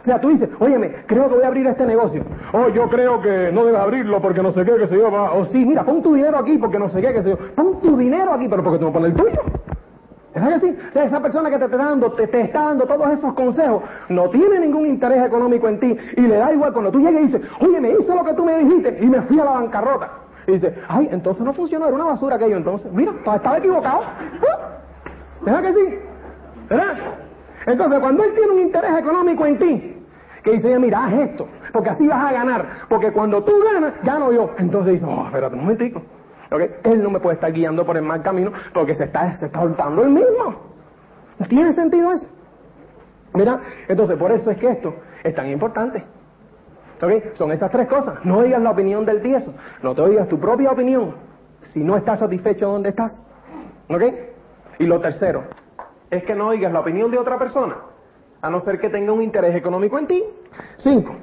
O 0.00 0.04
sea, 0.04 0.18
tú 0.18 0.30
dices, 0.30 0.48
óyeme, 0.58 0.94
creo 1.06 1.28
que 1.28 1.34
voy 1.34 1.44
a 1.44 1.48
abrir 1.48 1.66
este 1.66 1.86
negocio. 1.86 2.24
Oh, 2.52 2.68
yo 2.68 2.88
creo 2.88 3.20
que 3.20 3.50
no 3.52 3.64
debes 3.64 3.80
abrirlo 3.80 4.20
porque 4.20 4.42
no 4.42 4.50
sé 4.50 4.64
qué, 4.64 4.74
que 4.76 4.88
se 4.88 4.96
yo. 4.96 5.08
O 5.08 5.44
sí, 5.46 5.64
mira, 5.64 5.84
pon 5.84 6.02
tu 6.02 6.14
dinero 6.14 6.38
aquí 6.38 6.56
porque 6.58 6.78
no 6.78 6.88
sé 6.88 7.02
qué, 7.02 7.12
que 7.12 7.22
se 7.22 7.30
yo. 7.30 7.38
Pon 7.54 7.80
tu 7.80 7.96
dinero 7.96 8.32
aquí, 8.32 8.48
pero 8.48 8.62
porque 8.62 8.78
tú 8.78 8.86
no 8.86 8.92
pones 8.92 9.10
el 9.10 9.16
tuyo. 9.16 9.42
¿Verdad 10.34 10.54
que 10.54 10.60
sí? 10.60 10.76
O 10.88 10.92
sea, 10.92 11.04
esa 11.04 11.20
persona 11.20 11.50
que 11.50 11.58
te 11.58 11.64
está 11.64 11.76
dando, 11.76 12.12
te, 12.12 12.26
te, 12.28 12.40
está 12.40 12.64
dando 12.66 12.86
todos 12.86 13.12
esos 13.12 13.34
consejos, 13.34 13.82
no 14.08 14.30
tiene 14.30 14.60
ningún 14.60 14.86
interés 14.86 15.26
económico 15.26 15.68
en 15.68 15.80
ti 15.80 15.96
y 16.16 16.20
le 16.20 16.36
da 16.36 16.52
igual 16.52 16.72
cuando 16.72 16.90
tú 16.90 17.00
llegas 17.00 17.22
y 17.22 17.26
dices, 17.26 17.42
oye, 17.60 17.80
me 17.80 17.90
hice 17.90 18.14
lo 18.14 18.24
que 18.24 18.34
tú 18.34 18.44
me 18.44 18.58
dijiste 18.58 18.98
y 19.02 19.06
me 19.06 19.20
fui 19.22 19.38
a 19.38 19.44
la 19.44 19.50
bancarrota. 19.52 20.10
Y 20.46 20.52
dice, 20.52 20.74
ay, 20.88 21.08
entonces 21.12 21.44
no 21.44 21.52
funcionó, 21.52 21.86
era 21.86 21.94
una 21.94 22.06
basura 22.06 22.36
aquello 22.36 22.56
entonces. 22.56 22.90
Mira, 22.92 23.12
estaba 23.18 23.58
equivocado. 23.58 24.02
¿Verdad 25.42 25.62
que 25.62 25.72
sí? 25.74 25.98
¿Verdad? 26.70 26.96
Entonces, 27.66 27.98
cuando 27.98 28.24
él 28.24 28.32
tiene 28.34 28.52
un 28.52 28.60
interés 28.60 28.96
económico 28.96 29.44
en 29.44 29.58
ti, 29.58 29.96
que 30.42 30.52
dice, 30.52 30.78
mira, 30.78 31.04
haz 31.04 31.12
esto, 31.12 31.48
porque 31.72 31.90
así 31.90 32.08
vas 32.08 32.24
a 32.24 32.32
ganar, 32.32 32.66
porque 32.88 33.12
cuando 33.12 33.44
tú 33.44 33.52
ganas, 33.62 33.94
gano 34.02 34.32
yo. 34.32 34.52
Entonces 34.58 34.94
dice, 34.94 35.06
oh, 35.06 35.26
espérate 35.26 35.54
un 35.54 35.62
momentico. 35.62 36.02
¿Okay? 36.50 36.70
Él 36.84 37.02
no 37.02 37.10
me 37.10 37.20
puede 37.20 37.34
estar 37.34 37.52
guiando 37.52 37.84
por 37.84 37.96
el 37.96 38.02
mal 38.02 38.22
camino 38.22 38.52
porque 38.72 38.94
se 38.94 39.04
está, 39.04 39.36
se 39.36 39.46
está 39.46 39.62
hurtando 39.62 40.02
él 40.02 40.10
mismo. 40.10 40.70
¿Tiene 41.48 41.72
sentido 41.72 42.12
eso? 42.12 42.26
Mira, 43.34 43.60
entonces 43.86 44.16
por 44.16 44.32
eso 44.32 44.50
es 44.50 44.58
que 44.58 44.68
esto 44.68 44.94
es 45.22 45.34
tan 45.34 45.48
importante. 45.48 46.04
¿Okay? 47.00 47.30
Son 47.34 47.52
esas 47.52 47.70
tres 47.70 47.88
cosas. 47.88 48.24
No 48.24 48.38
oigas 48.38 48.60
la 48.60 48.70
opinión 48.70 49.04
del 49.06 49.22
tieso, 49.22 49.54
no 49.82 49.94
te 49.94 50.02
oigas 50.02 50.28
tu 50.28 50.38
propia 50.38 50.72
opinión 50.72 51.14
si 51.62 51.80
no 51.80 51.96
estás 51.96 52.18
satisfecho 52.18 52.68
donde 52.68 52.88
estás. 52.88 53.20
¿Ok? 53.88 54.02
Y 54.78 54.86
lo 54.86 55.00
tercero, 55.00 55.44
es 56.10 56.24
que 56.24 56.34
no 56.34 56.48
oigas 56.48 56.72
la 56.72 56.80
opinión 56.80 57.10
de 57.10 57.18
otra 57.18 57.38
persona, 57.38 57.76
a 58.42 58.50
no 58.50 58.60
ser 58.60 58.80
que 58.80 58.88
tenga 58.88 59.12
un 59.12 59.22
interés 59.22 59.54
económico 59.54 59.98
en 59.98 60.06
ti. 60.06 60.24
Cinco. 60.78 61.14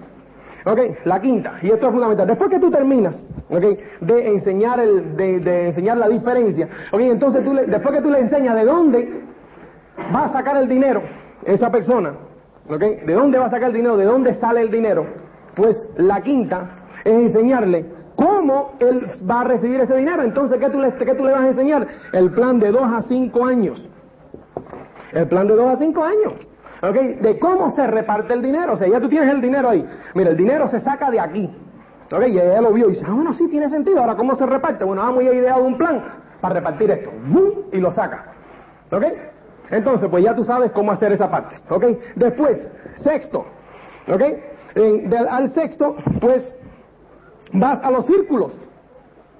Ok, 0.65 0.79
la 1.05 1.21
quinta, 1.21 1.59
y 1.61 1.67
esto 1.67 1.87
es 1.87 1.93
fundamental. 1.93 2.27
Después 2.27 2.49
que 2.49 2.59
tú 2.59 2.69
terminas, 2.69 3.23
de 3.49 4.27
enseñar 4.27 4.79
el, 4.79 5.15
de, 5.15 5.67
enseñar 5.67 5.97
la 5.97 6.09
diferencia, 6.09 6.67
ok, 6.91 6.99
entonces 6.99 7.43
tú 7.43 7.53
después 7.53 7.95
que 7.95 8.01
tú 8.01 8.09
le 8.09 8.19
enseñas 8.19 8.55
de 8.55 8.65
dónde 8.65 9.21
va 10.13 10.25
a 10.25 10.33
sacar 10.33 10.57
el 10.57 10.67
dinero 10.67 11.01
esa 11.45 11.71
persona, 11.71 12.13
ok, 12.67 12.79
de 12.79 13.13
dónde 13.13 13.37
va 13.37 13.45
a 13.45 13.49
sacar 13.49 13.69
el 13.69 13.75
dinero, 13.75 13.95
de 13.95 14.05
dónde 14.05 14.33
sale 14.33 14.59
el 14.59 14.69
dinero, 14.69 15.05
pues 15.55 15.87
la 15.95 16.21
quinta 16.21 16.75
es 17.05 17.13
enseñarle 17.13 17.85
cómo 18.17 18.73
él 18.79 19.07
va 19.29 19.41
a 19.41 19.43
recibir 19.45 19.79
ese 19.79 19.95
dinero. 19.95 20.23
Entonces, 20.23 20.59
¿qué 20.59 20.69
tú 20.69 20.81
le, 20.81 20.93
qué 20.95 21.15
tú 21.15 21.23
le 21.23 21.31
vas 21.31 21.41
a 21.41 21.47
enseñar? 21.47 21.87
El 22.11 22.31
plan 22.31 22.59
de 22.59 22.71
dos 22.71 22.83
a 22.83 23.03
cinco 23.03 23.45
años. 23.45 23.87
El 25.13 25.27
plan 25.27 25.47
de 25.47 25.55
dos 25.55 25.73
a 25.73 25.77
cinco 25.77 26.03
años. 26.03 26.35
¿ok? 26.81 26.95
De 27.21 27.39
cómo 27.39 27.71
se 27.71 27.85
reparte 27.87 28.33
el 28.33 28.41
dinero. 28.41 28.73
O 28.73 28.77
sea, 28.77 28.87
ya 28.87 28.99
tú 28.99 29.09
tienes 29.09 29.29
el 29.29 29.41
dinero 29.41 29.69
ahí. 29.69 29.85
Mira, 30.13 30.31
el 30.31 30.37
dinero 30.37 30.67
se 30.67 30.79
saca 30.79 31.09
de 31.09 31.19
aquí. 31.19 31.49
¿ok? 32.11 32.27
Y 32.27 32.39
ella 32.39 32.61
lo 32.61 32.71
vio 32.71 32.87
y 32.89 32.93
dice, 32.93 33.05
ah, 33.07 33.13
bueno, 33.13 33.33
sí, 33.33 33.47
tiene 33.47 33.69
sentido. 33.69 33.99
Ahora, 33.99 34.15
¿cómo 34.15 34.35
se 34.35 34.45
reparte? 34.45 34.83
Bueno, 34.83 35.01
vamos 35.01 35.19
a 35.19 35.33
ideado 35.33 35.63
un 35.63 35.77
plan 35.77 36.03
para 36.41 36.55
repartir 36.55 36.91
esto. 36.91 37.11
Y 37.71 37.77
lo 37.77 37.91
saca. 37.91 38.33
¿Ok? 38.91 39.03
Entonces, 39.69 40.09
pues 40.09 40.23
ya 40.23 40.33
tú 40.33 40.43
sabes 40.43 40.71
cómo 40.71 40.91
hacer 40.91 41.11
esa 41.11 41.29
parte. 41.29 41.55
¿Ok? 41.69 41.85
Después, 42.15 42.69
sexto. 42.95 43.45
¿Ok? 44.07 44.23
al 45.29 45.49
sexto, 45.51 45.95
pues 46.21 46.53
vas 47.53 47.81
a 47.83 47.89
los 47.89 48.05
círculos 48.05 48.57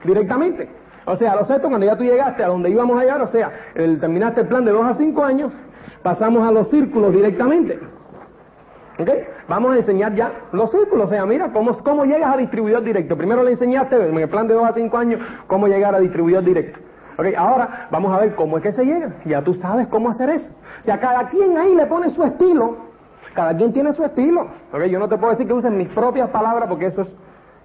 directamente. 0.04 0.68
O 1.10 1.16
sea, 1.16 1.32
a 1.32 1.36
los 1.38 1.48
sextos, 1.48 1.70
cuando 1.70 1.88
ya 1.88 1.96
tú 1.96 2.04
llegaste 2.04 2.44
a 2.44 2.48
donde 2.48 2.70
íbamos 2.70 3.00
a 3.00 3.04
llegar, 3.04 3.22
o 3.22 3.28
sea, 3.28 3.50
terminaste 3.74 4.42
el 4.42 4.48
plan 4.48 4.66
de 4.66 4.72
dos 4.72 4.86
a 4.86 4.94
cinco 4.96 5.24
años, 5.24 5.54
pasamos 6.04 6.46
a 6.46 6.52
los 6.52 6.70
círculos 6.70 7.14
directamente. 7.14 7.80
¿Ok? 9.00 9.10
Vamos 9.48 9.74
a 9.74 9.78
enseñar 9.78 10.14
ya 10.16 10.34
los 10.52 10.70
círculos. 10.70 11.06
O 11.06 11.14
sea, 11.14 11.26
mira, 11.26 11.54
¿cómo, 11.54 11.78
cómo 11.78 12.04
llegas 12.04 12.34
a 12.34 12.38
distribuidor 12.38 12.84
directo? 12.84 13.16
Primero 13.16 13.42
le 13.42 13.52
enseñaste 13.52 13.96
en 13.96 14.18
el 14.18 14.28
plan 14.28 14.50
de 14.50 14.56
2 14.56 14.66
a 14.66 14.74
5 14.74 14.98
años 14.98 15.22
cómo 15.48 15.68
llegar 15.70 15.96
a 15.96 16.00
distribuidor 16.02 16.44
directo. 16.44 16.80
¿Ok? 17.18 17.28
Ahora 17.38 17.88
vamos 17.90 18.14
a 18.14 18.20
ver 18.20 18.36
cómo 18.36 18.58
es 18.58 18.64
que 18.64 18.74
se 18.74 18.84
llega. 18.84 19.16
Ya 19.24 19.42
tú 19.42 19.54
sabes 19.54 19.88
cómo 19.88 20.10
hacer 20.10 20.30
eso. 20.30 20.52
O 20.82 20.84
sea, 20.84 21.00
cada 21.00 21.30
quien 21.30 21.58
ahí 21.58 21.74
le 21.74 21.86
pone 21.86 22.10
su 22.10 22.22
estilo. 22.22 22.80
Cada 23.34 23.56
quien 23.56 23.72
tiene 23.72 23.94
su 23.94 24.04
estilo. 24.04 24.42
¿Ok? 24.74 24.84
Yo 24.90 25.00
no 25.00 25.08
te 25.08 25.18
puedo 25.18 25.32
decir 25.32 25.48
que 25.48 25.54
uses 25.54 25.72
mis 25.72 25.88
propias 25.88 26.30
palabras 26.32 26.68
porque 26.68 26.88
eso 26.88 27.04
es 27.04 27.14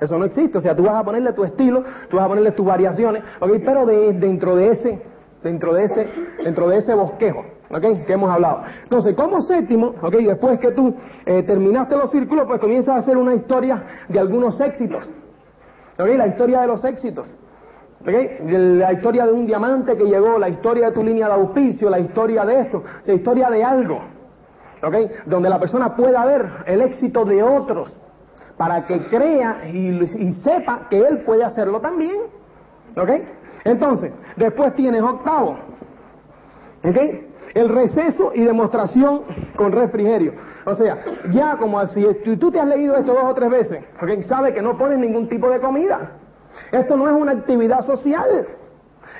eso 0.03 0.19
no 0.19 0.25
existe. 0.25 0.59
O 0.59 0.61
sea, 0.61 0.75
tú 0.75 0.83
vas 0.83 0.97
a 0.97 1.05
ponerle 1.05 1.33
tu 1.33 1.45
estilo, 1.45 1.85
tú 2.11 2.17
vas 2.17 2.27
a 2.27 2.29
ponerle 2.29 2.51
tus 2.53 2.67
variaciones. 2.67 3.23
Pero 3.65 3.87
de, 3.87 4.13
dentro 4.15 4.57
de 4.57 4.71
ese, 4.71 5.03
dentro 5.43 5.73
de 5.73 5.85
ese, 5.85 6.09
dentro 6.43 6.69
de 6.69 6.79
ese 6.79 6.95
bosquejo. 6.95 7.45
Que 7.81 8.13
hemos 8.13 8.31
hablado. 8.31 8.65
Entonces, 8.83 9.15
como 9.15 9.41
séptimo. 9.43 9.95
Después 10.11 10.59
que 10.59 10.73
tú 10.73 10.95
eh, 11.25 11.43
terminaste 11.45 11.97
los 11.97 12.11
círculos, 12.11 12.47
pues 12.47 12.61
comienzas 12.61 12.97
a 12.97 12.99
hacer 12.99 13.17
una 13.17 13.35
historia 13.35 13.83
de 14.09 14.19
algunos 14.19 14.61
éxitos. 14.61 15.09
¿Ok? 15.99 16.09
La 16.17 16.27
historia 16.27 16.61
de 16.63 16.67
los 16.67 16.85
éxitos. 16.85 17.31
¿Ok? 18.01 18.09
La 18.45 18.93
historia 18.93 19.25
de 19.25 19.33
un 19.33 19.47
diamante 19.47 19.97
que 19.97 20.05
llegó, 20.05 20.39
la 20.39 20.49
historia 20.49 20.89
de 20.89 20.93
tu 20.93 21.03
línea 21.03 21.29
de 21.29 21.35
auspicio, 21.35 21.89
la 21.89 22.01
historia 22.01 22.45
de 22.45 22.61
esto, 22.61 22.83
la 23.07 23.15
historia 23.15 23.49
de 23.49 23.65
algo. 23.65 24.01
¿Ok? 24.83 24.97
Donde 25.27 25.49
la 25.49 25.59
persona 25.59 25.97
pueda 25.97 26.27
ver 26.27 26.65
el 26.67 26.83
éxito 26.83 27.25
de 27.25 27.43
otros 27.43 27.97
para 28.63 28.87
que 28.87 29.01
crea 29.09 29.67
y, 29.67 30.33
sepa 30.45 30.87
que 30.89 30.97
él 30.97 31.23
puede 31.27 31.43
hacerlo 31.43 31.81
también. 31.81 32.23
¿Ok? 32.97 33.11
Entonces, 33.65 34.13
después 34.37 34.73
tienes 34.77 35.03
octavo. 35.03 35.57
¿Ok? 36.85 36.97
El 37.55 37.69
receso 37.71 38.31
y 38.33 38.45
demostración 38.45 39.23
con 39.57 39.73
refrigerio. 39.73 40.35
O 40.65 40.77
sea, 40.77 41.03
ya 41.31 41.57
como 41.57 41.85
si 41.89 42.07
tú 42.39 42.53
te 42.53 42.61
has 42.61 42.69
leído 42.69 42.95
esto 42.95 43.15
dos 43.15 43.25
o 43.25 43.35
tres 43.35 43.51
veces, 43.51 43.85
porque 43.99 44.23
sabe 44.23 44.55
que 44.55 44.63
no 44.63 44.79
pones 44.79 45.01
ningún 45.01 45.29
tipo 45.29 45.51
de 45.51 45.59
comida. 45.59 46.13
Esto 46.71 46.97
no 46.97 47.09
es 47.09 47.21
una 47.21 47.33
actividad 47.33 47.85
social. 47.85 48.47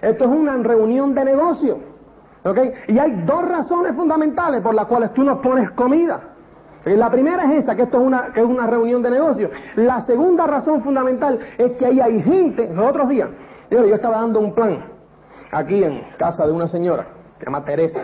Esto 0.03 0.25
es 0.25 0.31
una 0.31 0.57
reunión 0.59 1.17
de 1.17 1.25
negocio. 1.25 1.81
¿Ok? 2.45 2.59
Y 2.87 2.97
hay 2.97 3.25
dos 3.27 3.45
razones 3.49 3.93
fundamentales 3.97 4.63
por 4.63 4.77
las 4.77 4.87
cuales 4.87 5.13
tú 5.15 5.25
no 5.25 5.43
pones 5.43 5.69
comida. 5.73 6.32
La 6.85 7.11
primera 7.11 7.45
es 7.45 7.65
esa, 7.65 7.77
que 7.77 7.83
esto 7.83 8.01
es 8.01 8.07
una, 8.07 8.33
que 8.33 8.41
es 8.41 8.47
una 8.47 8.67
reunión 8.67 9.03
de 9.03 9.11
negocio. 9.11 9.51
La 9.77 10.01
segunda 10.01 10.47
razón 10.47 10.83
fundamental 10.83 11.39
es 11.59 11.73
que 11.73 11.87
ahí 11.87 12.01
hay 12.01 12.23
gente, 12.23 12.69
los 12.73 12.87
otros 12.87 13.09
días, 13.09 13.29
yo 13.71 13.83
estaba 13.85 14.17
dando 14.17 14.41
un 14.41 14.55
plan 14.55 14.85
aquí 15.51 15.85
en 15.85 16.03
casa 16.19 16.47
de 16.47 16.53
una 16.53 16.69
señora 16.69 17.07
se 17.43 17.47
llama 17.47 17.65
Teresa. 17.65 18.01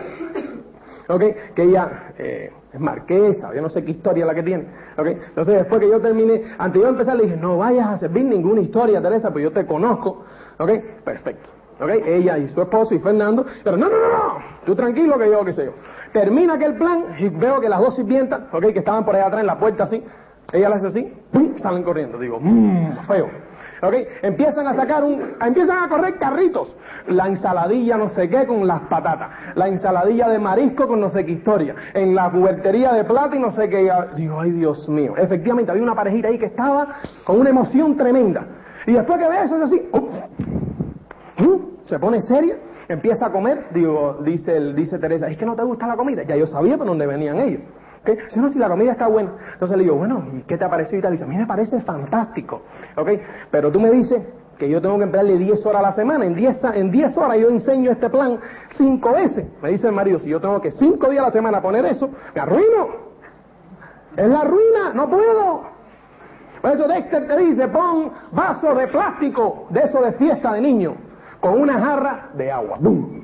¿Ok? 1.07 1.23
Que 1.55 1.63
ella 1.63 2.11
eh, 2.17 2.51
es 2.73 2.79
marquesa, 2.79 3.53
yo 3.55 3.61
no 3.61 3.69
sé 3.69 3.83
qué 3.83 3.91
historia 3.91 4.25
la 4.25 4.35
que 4.35 4.43
tiene. 4.43 4.67
¿Ok? 4.97 5.07
Entonces 5.07 5.55
después 5.55 5.79
que 5.79 5.89
yo 5.89 6.01
terminé, 6.01 6.43
antes 6.57 6.73
de 6.73 6.85
yo 6.85 6.89
empezar 6.89 7.15
le 7.15 7.23
dije, 7.23 7.37
no 7.37 7.57
vayas 7.57 7.87
a 7.87 7.97
servir 7.97 8.25
ninguna 8.25 8.59
historia, 8.59 9.01
Teresa, 9.01 9.31
pues 9.31 9.45
yo 9.45 9.51
te 9.51 9.65
conozco. 9.65 10.25
¿Ok? 10.57 10.71
Perfecto. 11.05 11.49
¿Ok? 11.79 11.89
Ella 12.05 12.37
y 12.37 12.49
su 12.49 12.61
esposo 12.61 12.93
y 12.93 12.99
Fernando, 12.99 13.45
pero 13.63 13.77
no, 13.77 13.87
no, 13.87 13.95
no, 13.95 14.09
no, 14.09 14.39
tú 14.65 14.75
tranquilo 14.75 15.17
que 15.17 15.31
yo, 15.31 15.45
qué 15.45 15.53
sé 15.53 15.65
yo. 15.65 15.71
Termina 16.13 16.53
aquel 16.55 16.75
plan 16.75 17.05
y 17.17 17.29
veo 17.29 17.59
que 17.59 17.69
las 17.69 17.79
dos 17.79 17.95
sirvientas, 17.95 18.41
¿ok? 18.51 18.67
Que 18.73 18.79
estaban 18.79 19.05
por 19.05 19.15
allá 19.15 19.27
atrás 19.27 19.41
en 19.41 19.47
la 19.47 19.59
puerta 19.59 19.83
así, 19.83 20.03
ella 20.51 20.69
le 20.69 20.75
hace 20.75 20.87
así, 20.87 21.13
¡pum! 21.31 21.57
salen 21.57 21.83
corriendo. 21.83 22.17
Digo, 22.17 22.39
mmm, 22.39 22.97
feo. 23.07 23.29
¿Ok? 23.81 23.93
Empiezan 24.23 24.67
a 24.67 24.73
sacar 24.73 25.03
un, 25.03 25.35
empiezan 25.41 25.83
a 25.83 25.87
correr 25.87 26.17
carritos 26.17 26.75
la 27.09 27.27
ensaladilla 27.27 27.97
no 27.97 28.09
sé 28.09 28.29
qué 28.29 28.45
con 28.45 28.67
las 28.67 28.81
patatas, 28.81 29.29
la 29.55 29.67
ensaladilla 29.67 30.27
de 30.29 30.39
marisco 30.39 30.87
con 30.87 30.99
no 30.99 31.09
sé 31.09 31.25
qué 31.25 31.33
historia, 31.33 31.75
en 31.93 32.15
la 32.15 32.29
cubertería 32.29 32.93
de 32.93 33.03
plata 33.03 33.35
y 33.35 33.39
no 33.39 33.51
sé 33.51 33.69
qué. 33.69 33.91
Digo, 34.15 34.39
ay 34.39 34.51
Dios 34.51 34.87
mío. 34.89 35.15
Efectivamente, 35.17 35.71
había 35.71 35.83
una 35.83 35.95
parejita 35.95 36.27
ahí 36.27 36.37
que 36.37 36.45
estaba 36.45 36.87
con 37.23 37.39
una 37.39 37.49
emoción 37.49 37.97
tremenda. 37.97 38.45
Y 38.85 38.93
después 38.93 39.19
que 39.19 39.27
ve 39.27 39.43
eso, 39.43 39.57
es 39.57 39.63
así, 39.63 39.89
se 41.85 41.99
pone 41.99 42.21
seria, 42.21 42.55
empieza 42.89 43.27
a 43.27 43.31
comer. 43.31 43.67
Digo, 43.71 44.17
dice, 44.21 44.73
dice 44.73 44.99
Teresa, 44.99 45.27
es 45.27 45.37
que 45.37 45.45
no 45.45 45.55
te 45.55 45.63
gusta 45.63 45.87
la 45.87 45.95
comida. 45.95 46.23
Ya 46.23 46.35
yo 46.35 46.47
sabía 46.47 46.77
por 46.77 46.87
dónde 46.87 47.07
venían 47.07 47.39
ellos. 47.39 47.61
¿Okay? 48.01 48.17
Si 48.29 48.39
no, 48.39 48.49
si 48.49 48.59
la 48.59 48.67
comida 48.67 48.91
está 48.91 49.07
buena. 49.07 49.31
Entonces 49.53 49.77
le 49.77 49.83
digo, 49.83 49.95
bueno, 49.95 50.25
¿y 50.33 50.41
qué 50.41 50.57
te 50.57 50.65
ha 50.65 50.69
parecido? 50.69 51.07
Y. 51.07 51.11
Dice, 51.11 51.23
a 51.23 51.27
mí 51.27 51.37
me 51.37 51.47
parece 51.47 51.79
fantástico. 51.81 52.63
¿Ok? 52.97 53.09
Pero 53.51 53.71
tú 53.71 53.79
me 53.79 53.91
dices 53.91 54.21
que 54.57 54.69
yo 54.69 54.81
tengo 54.81 54.97
que 54.97 55.03
emplearle 55.03 55.37
10 55.37 55.65
horas 55.65 55.79
a 55.79 55.89
la 55.89 55.93
semana. 55.93 56.25
En 56.25 56.35
10, 56.35 56.63
en 56.73 56.91
10 56.91 57.17
horas 57.17 57.37
yo 57.39 57.49
enseño 57.49 57.91
este 57.91 58.09
plan 58.09 58.39
5 58.77 59.13
veces. 59.13 59.45
Me 59.61 59.69
dice 59.69 59.87
el 59.87 59.93
marido, 59.93 60.19
si 60.19 60.29
yo 60.29 60.41
tengo 60.41 60.61
que 60.61 60.71
5 60.71 61.09
días 61.09 61.23
a 61.23 61.27
la 61.27 61.33
semana 61.33 61.61
poner 61.61 61.85
eso, 61.85 62.09
me 62.35 62.41
arruino. 62.41 63.09
Es 64.17 64.27
la 64.27 64.43
ruina, 64.43 64.93
no 64.93 65.09
puedo. 65.09 65.63
Por 66.61 66.71
eso 66.71 66.87
Dexter 66.87 67.27
te 67.27 67.37
dice, 67.37 67.67
pon 67.69 68.11
vaso 68.31 68.75
de 68.75 68.87
plástico, 68.87 69.67
de 69.69 69.81
eso 69.81 70.01
de 70.01 70.11
fiesta 70.13 70.51
de 70.53 70.61
niño, 70.61 70.95
con 71.39 71.61
una 71.61 71.79
jarra 71.79 72.29
de 72.33 72.51
agua. 72.51 72.77
¡Bum! 72.79 73.21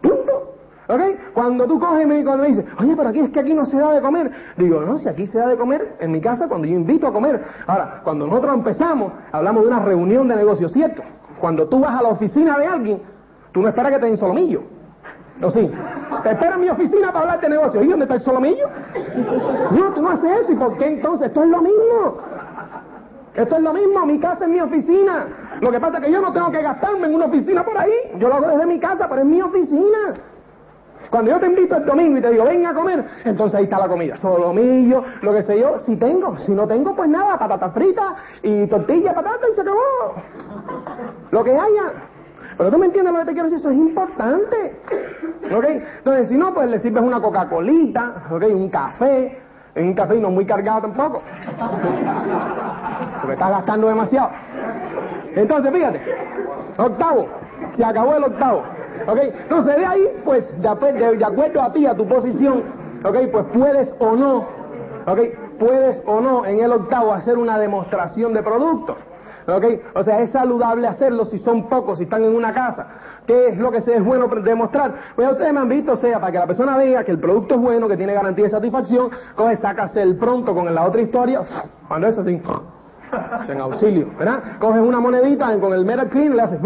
¡Punto! 0.00 0.54
¿Ok? 0.88 1.00
Cuando 1.32 1.66
tú 1.66 1.78
coges 1.78 2.06
y 2.06 2.24
cuando 2.24 2.42
me 2.42 2.48
dices, 2.48 2.64
oye, 2.78 2.94
pero 2.96 3.08
aquí 3.08 3.20
es 3.20 3.30
que 3.30 3.40
aquí 3.40 3.54
no 3.54 3.64
se 3.64 3.78
da 3.78 3.94
de 3.94 4.00
comer. 4.00 4.30
Digo, 4.56 4.80
no, 4.80 4.98
si 4.98 5.08
aquí 5.08 5.26
se 5.26 5.38
da 5.38 5.48
de 5.48 5.56
comer 5.56 5.96
en 6.00 6.12
mi 6.12 6.20
casa 6.20 6.48
cuando 6.48 6.66
yo 6.66 6.74
invito 6.74 7.06
a 7.06 7.12
comer. 7.12 7.42
Ahora, 7.66 8.00
cuando 8.04 8.26
nosotros 8.26 8.54
empezamos, 8.54 9.12
hablamos 9.32 9.62
de 9.62 9.68
una 9.68 9.80
reunión 9.80 10.28
de 10.28 10.36
negocios, 10.36 10.72
¿cierto? 10.72 11.02
Cuando 11.40 11.68
tú 11.68 11.80
vas 11.80 11.98
a 11.98 12.02
la 12.02 12.08
oficina 12.08 12.58
de 12.58 12.66
alguien, 12.66 13.02
tú 13.52 13.62
no 13.62 13.68
esperas 13.68 13.92
que 13.92 13.98
te 13.98 14.06
den 14.06 14.16
solomillo. 14.16 14.62
¿O 15.42 15.50
sí? 15.50 15.68
Te 16.22 16.30
esperas 16.30 16.54
en 16.54 16.60
mi 16.60 16.68
oficina 16.68 17.08
para 17.08 17.20
hablar 17.20 17.40
de 17.40 17.48
negocios. 17.48 17.84
¿Y 17.84 17.88
dónde 17.88 18.04
está 18.04 18.14
el 18.14 18.22
solomillo? 18.22 18.68
No, 19.72 19.92
tú 19.92 20.02
no 20.02 20.10
haces 20.10 20.42
eso. 20.42 20.52
¿Y 20.52 20.56
por 20.56 20.78
qué 20.78 20.86
entonces? 20.86 21.26
Esto 21.28 21.42
es 21.42 21.50
lo 21.50 21.60
mismo. 21.60 22.18
Esto 23.34 23.56
es 23.56 23.62
lo 23.62 23.72
mismo. 23.72 24.06
Mi 24.06 24.18
casa 24.18 24.44
es 24.44 24.50
mi 24.50 24.60
oficina. 24.60 25.26
Lo 25.60 25.70
que 25.70 25.80
pasa 25.80 25.98
es 25.98 26.04
que 26.04 26.12
yo 26.12 26.20
no 26.20 26.32
tengo 26.32 26.50
que 26.50 26.62
gastarme 26.62 27.06
en 27.06 27.14
una 27.14 27.26
oficina 27.26 27.64
por 27.64 27.76
ahí. 27.76 27.92
Yo 28.18 28.28
lo 28.28 28.34
hago 28.34 28.48
desde 28.48 28.66
mi 28.66 28.78
casa, 28.78 29.08
pero 29.08 29.22
es 29.22 29.26
mi 29.26 29.42
oficina. 29.42 30.14
Cuando 31.10 31.30
yo 31.30 31.38
te 31.38 31.46
invito 31.46 31.76
el 31.76 31.84
domingo 31.84 32.18
y 32.18 32.20
te 32.20 32.30
digo, 32.30 32.44
venga 32.44 32.70
a 32.70 32.74
comer, 32.74 33.04
entonces 33.24 33.56
ahí 33.56 33.64
está 33.64 33.78
la 33.78 33.88
comida. 33.88 34.16
Solomillo, 34.16 35.04
lo 35.20 35.32
que 35.32 35.42
sé 35.42 35.58
yo, 35.60 35.78
si 35.80 35.96
tengo. 35.96 36.36
Si 36.38 36.52
no 36.52 36.66
tengo, 36.66 36.94
pues 36.94 37.08
nada, 37.08 37.38
patata 37.38 37.70
frita 37.70 38.16
y 38.42 38.66
tortilla, 38.66 39.14
patata 39.14 39.46
y 39.50 39.54
se 39.54 39.60
acabó. 39.60 39.78
Lo 41.30 41.44
que 41.44 41.50
haya. 41.52 41.92
Pero 42.56 42.70
tú 42.70 42.78
me 42.78 42.86
entiendes 42.86 43.12
lo 43.12 43.20
que 43.20 43.26
te 43.26 43.32
quiero 43.32 43.48
decir, 43.48 43.58
eso 43.58 43.70
es 43.70 43.76
importante. 43.76 44.80
¿Ok? 45.54 45.64
Entonces, 45.98 46.28
si 46.28 46.36
no, 46.36 46.54
pues 46.54 46.68
le 46.70 46.78
sirves 46.78 47.02
una 47.02 47.20
Coca-Colita, 47.20 48.24
¿ok? 48.30 48.44
Un 48.50 48.68
café. 48.70 49.43
En 49.74 49.88
un 49.88 49.94
café 49.94 50.16
y 50.16 50.20
no 50.20 50.30
muy 50.30 50.46
cargado 50.46 50.82
tampoco. 50.82 51.22
Porque 53.20 53.32
estás 53.32 53.50
gastando 53.50 53.88
demasiado. 53.88 54.30
Entonces, 55.34 55.72
fíjate. 55.72 56.00
Octavo. 56.78 57.26
Se 57.76 57.84
acabó 57.84 58.16
el 58.16 58.24
octavo. 58.24 58.62
¿Ok? 59.06 59.18
Entonces 59.18 59.76
de 59.76 59.86
ahí, 59.86 60.08
pues, 60.24 60.54
de, 60.60 61.16
de, 61.16 61.24
acuerdo 61.24 61.62
a 61.62 61.72
ti, 61.72 61.86
a 61.86 61.94
tu 61.94 62.06
posición, 62.06 62.62
¿ok? 63.04 63.16
Pues 63.30 63.44
puedes 63.52 63.94
o 63.98 64.12
no, 64.14 64.46
¿ok? 65.06 65.20
Puedes 65.58 66.02
o 66.06 66.20
no 66.20 66.46
en 66.46 66.60
el 66.60 66.72
octavo 66.72 67.12
hacer 67.12 67.36
una 67.36 67.58
demostración 67.58 68.32
de 68.32 68.42
productos. 68.42 68.96
¿Ok? 69.46 69.64
O 69.94 70.02
sea, 70.02 70.20
es 70.20 70.30
saludable 70.30 70.86
hacerlo 70.86 71.24
si 71.24 71.38
son 71.38 71.68
pocos, 71.68 71.98
si 71.98 72.04
están 72.04 72.24
en 72.24 72.34
una 72.34 72.52
casa. 72.52 72.86
¿Qué 73.26 73.48
es 73.48 73.58
lo 73.58 73.70
que 73.70 73.78
es 73.78 74.04
bueno 74.04 74.28
demostrar? 74.28 74.94
Pues 75.16 75.30
ustedes 75.30 75.52
me 75.52 75.60
han 75.60 75.68
visto, 75.68 75.92
o 75.92 75.96
sea, 75.96 76.20
para 76.20 76.32
que 76.32 76.38
la 76.38 76.46
persona 76.46 76.76
vea 76.76 77.04
que 77.04 77.12
el 77.12 77.18
producto 77.18 77.54
es 77.54 77.60
bueno, 77.60 77.88
que 77.88 77.96
tiene 77.96 78.14
garantía 78.14 78.44
de 78.44 78.50
satisfacción, 78.50 79.10
coge, 79.34 79.56
sácase 79.56 80.02
el 80.02 80.16
pronto 80.16 80.54
con 80.54 80.72
la 80.74 80.84
otra 80.84 81.00
historia, 81.00 81.42
cuando 81.88 82.06
eso 82.08 82.20
así, 82.20 82.40
en 83.52 83.60
auxilio, 83.60 84.10
¿verdad? 84.18 84.58
Coges 84.58 84.80
una 84.80 85.00
monedita 85.00 85.58
con 85.60 85.72
el 85.72 85.84
metal 85.84 86.08
clean, 86.08 86.36
le 86.36 86.42
haces, 86.42 86.60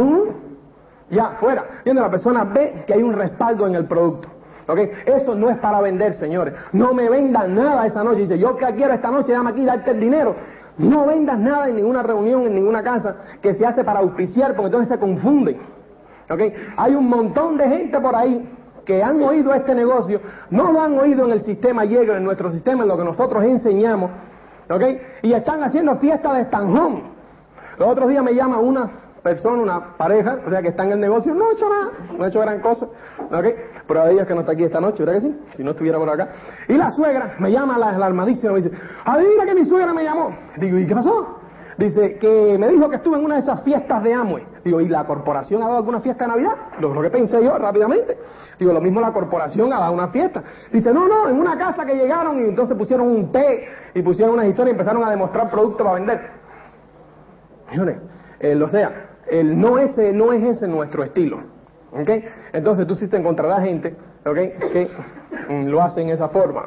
ya, 1.10 1.36
fuera. 1.40 1.64
Viendo 1.84 2.02
la 2.02 2.10
persona 2.10 2.44
ve 2.44 2.84
que 2.86 2.94
hay 2.94 3.02
un 3.02 3.14
respaldo 3.14 3.66
en 3.66 3.74
el 3.74 3.86
producto. 3.86 4.28
¿Ok? 4.66 4.78
Eso 5.06 5.34
no 5.34 5.48
es 5.48 5.56
para 5.58 5.80
vender, 5.80 6.12
señores. 6.14 6.52
No 6.72 6.92
me 6.92 7.08
vendan 7.08 7.54
nada 7.54 7.86
esa 7.86 8.04
noche. 8.04 8.20
Dice, 8.20 8.38
yo 8.38 8.54
que 8.56 8.66
quiero 8.74 8.92
esta 8.92 9.10
noche, 9.10 9.32
llama 9.32 9.50
aquí, 9.50 9.64
darte 9.64 9.92
el 9.92 10.00
dinero. 10.00 10.34
No 10.78 11.06
vendas 11.06 11.38
nada 11.38 11.68
en 11.68 11.76
ninguna 11.76 12.02
reunión, 12.02 12.46
en 12.46 12.54
ninguna 12.54 12.82
casa 12.82 13.16
que 13.42 13.54
se 13.54 13.66
hace 13.66 13.84
para 13.84 14.00
auspiciar, 14.00 14.54
porque 14.54 14.66
entonces 14.66 14.88
se 14.88 14.98
confunden. 14.98 15.60
¿Ok? 16.30 16.40
Hay 16.76 16.94
un 16.94 17.08
montón 17.08 17.56
de 17.56 17.68
gente 17.68 18.00
por 18.00 18.14
ahí 18.14 18.48
que 18.88 19.02
han 19.02 19.22
oído 19.22 19.52
este 19.52 19.74
negocio, 19.74 20.18
no 20.48 20.72
lo 20.72 20.80
han 20.80 20.98
oído 20.98 21.26
en 21.26 21.32
el 21.32 21.42
sistema 21.42 21.84
Yegro, 21.84 22.16
en 22.16 22.24
nuestro 22.24 22.50
sistema, 22.50 22.84
en 22.84 22.88
lo 22.88 22.96
que 22.96 23.04
nosotros 23.04 23.44
enseñamos, 23.44 24.10
¿ok? 24.70 24.82
Y 25.20 25.34
están 25.34 25.62
haciendo 25.62 25.96
fiesta 25.96 26.32
de 26.32 26.40
estanjón. 26.40 27.02
Los 27.78 27.86
otros 27.86 28.08
días 28.08 28.24
me 28.24 28.34
llama 28.34 28.58
una 28.58 28.90
persona, 29.22 29.62
una 29.62 29.96
pareja, 29.98 30.38
o 30.46 30.48
sea, 30.48 30.62
que 30.62 30.68
está 30.68 30.84
en 30.84 30.92
el 30.92 31.00
negocio, 31.00 31.34
no 31.34 31.50
ha 31.50 31.52
hecho 31.52 31.68
nada, 31.68 31.90
no 32.16 32.24
ha 32.24 32.28
hecho 32.28 32.40
gran 32.40 32.60
cosa. 32.60 32.86
Prueba 33.88 34.06
de 34.06 34.12
ellos 34.12 34.26
que 34.26 34.34
no 34.34 34.40
está 34.40 34.52
aquí 34.52 34.64
esta 34.64 34.80
noche, 34.80 35.02
¿verdad 35.02 35.14
que 35.14 35.28
sí? 35.28 35.36
Si 35.56 35.64
no 35.64 35.70
estuviera 35.70 35.98
por 35.98 36.10
acá. 36.10 36.28
Y 36.68 36.74
la 36.74 36.90
suegra 36.90 37.34
me 37.38 37.50
llama 37.50 37.78
la, 37.78 37.92
la 37.92 38.06
armadísima, 38.06 38.52
me 38.52 38.60
dice, 38.60 38.70
adivina 39.04 39.46
que 39.46 39.54
mi 39.54 39.64
suegra 39.64 39.94
me 39.94 40.04
llamó. 40.04 40.30
Digo, 40.58 40.78
¿y 40.78 40.86
qué 40.86 40.94
pasó? 40.94 41.38
Dice 41.78 42.18
que 42.18 42.58
me 42.58 42.68
dijo 42.68 42.90
que 42.90 42.96
estuve 42.96 43.16
en 43.18 43.24
una 43.24 43.36
de 43.36 43.40
esas 43.40 43.62
fiestas 43.62 44.02
de 44.02 44.12
Amway. 44.12 44.44
Digo, 44.64 44.80
¿y 44.80 44.88
la 44.88 45.06
corporación 45.06 45.62
ha 45.62 45.66
dado 45.66 45.78
alguna 45.78 46.00
fiesta 46.00 46.24
de 46.24 46.32
Navidad? 46.32 46.52
Lo, 46.80 46.92
lo 46.92 47.00
que 47.00 47.08
pensé 47.08 47.42
yo 47.42 47.56
rápidamente. 47.56 48.18
Digo, 48.58 48.72
lo 48.72 48.80
mismo 48.80 49.00
la 49.00 49.12
corporación 49.12 49.72
ha 49.72 49.78
dado 49.78 49.92
una 49.92 50.08
fiesta. 50.08 50.42
Dice, 50.72 50.92
no, 50.92 51.08
no, 51.08 51.28
en 51.28 51.38
una 51.38 51.56
casa 51.56 51.86
que 51.86 51.94
llegaron 51.94 52.36
y 52.36 52.40
entonces 52.40 52.76
pusieron 52.76 53.06
un 53.06 53.32
té 53.32 53.68
y 53.94 54.02
pusieron 54.02 54.34
una 54.34 54.46
historia 54.46 54.70
y 54.70 54.72
empezaron 54.72 55.02
a 55.04 55.10
demostrar 55.10 55.50
productos 55.50 55.86
para 55.86 55.98
vender. 55.98 56.30
Señores, 57.70 57.96
eh, 58.40 58.60
o 58.60 58.68
sea, 58.68 59.10
el 59.30 59.58
no, 59.58 59.78
ese, 59.78 60.12
no 60.12 60.32
es 60.32 60.42
ese 60.42 60.66
nuestro 60.66 61.04
estilo. 61.04 61.57
¿Ok? 62.00 62.10
Entonces 62.52 62.86
tú 62.86 62.94
sí 62.94 63.08
te 63.08 63.16
encontrarás 63.16 63.64
gente 63.64 63.94
¿ok? 64.24 64.34
que 64.34 64.90
mm, 65.48 65.66
lo 65.66 65.82
hace 65.82 66.02
en 66.02 66.10
esa 66.10 66.28
forma. 66.28 66.66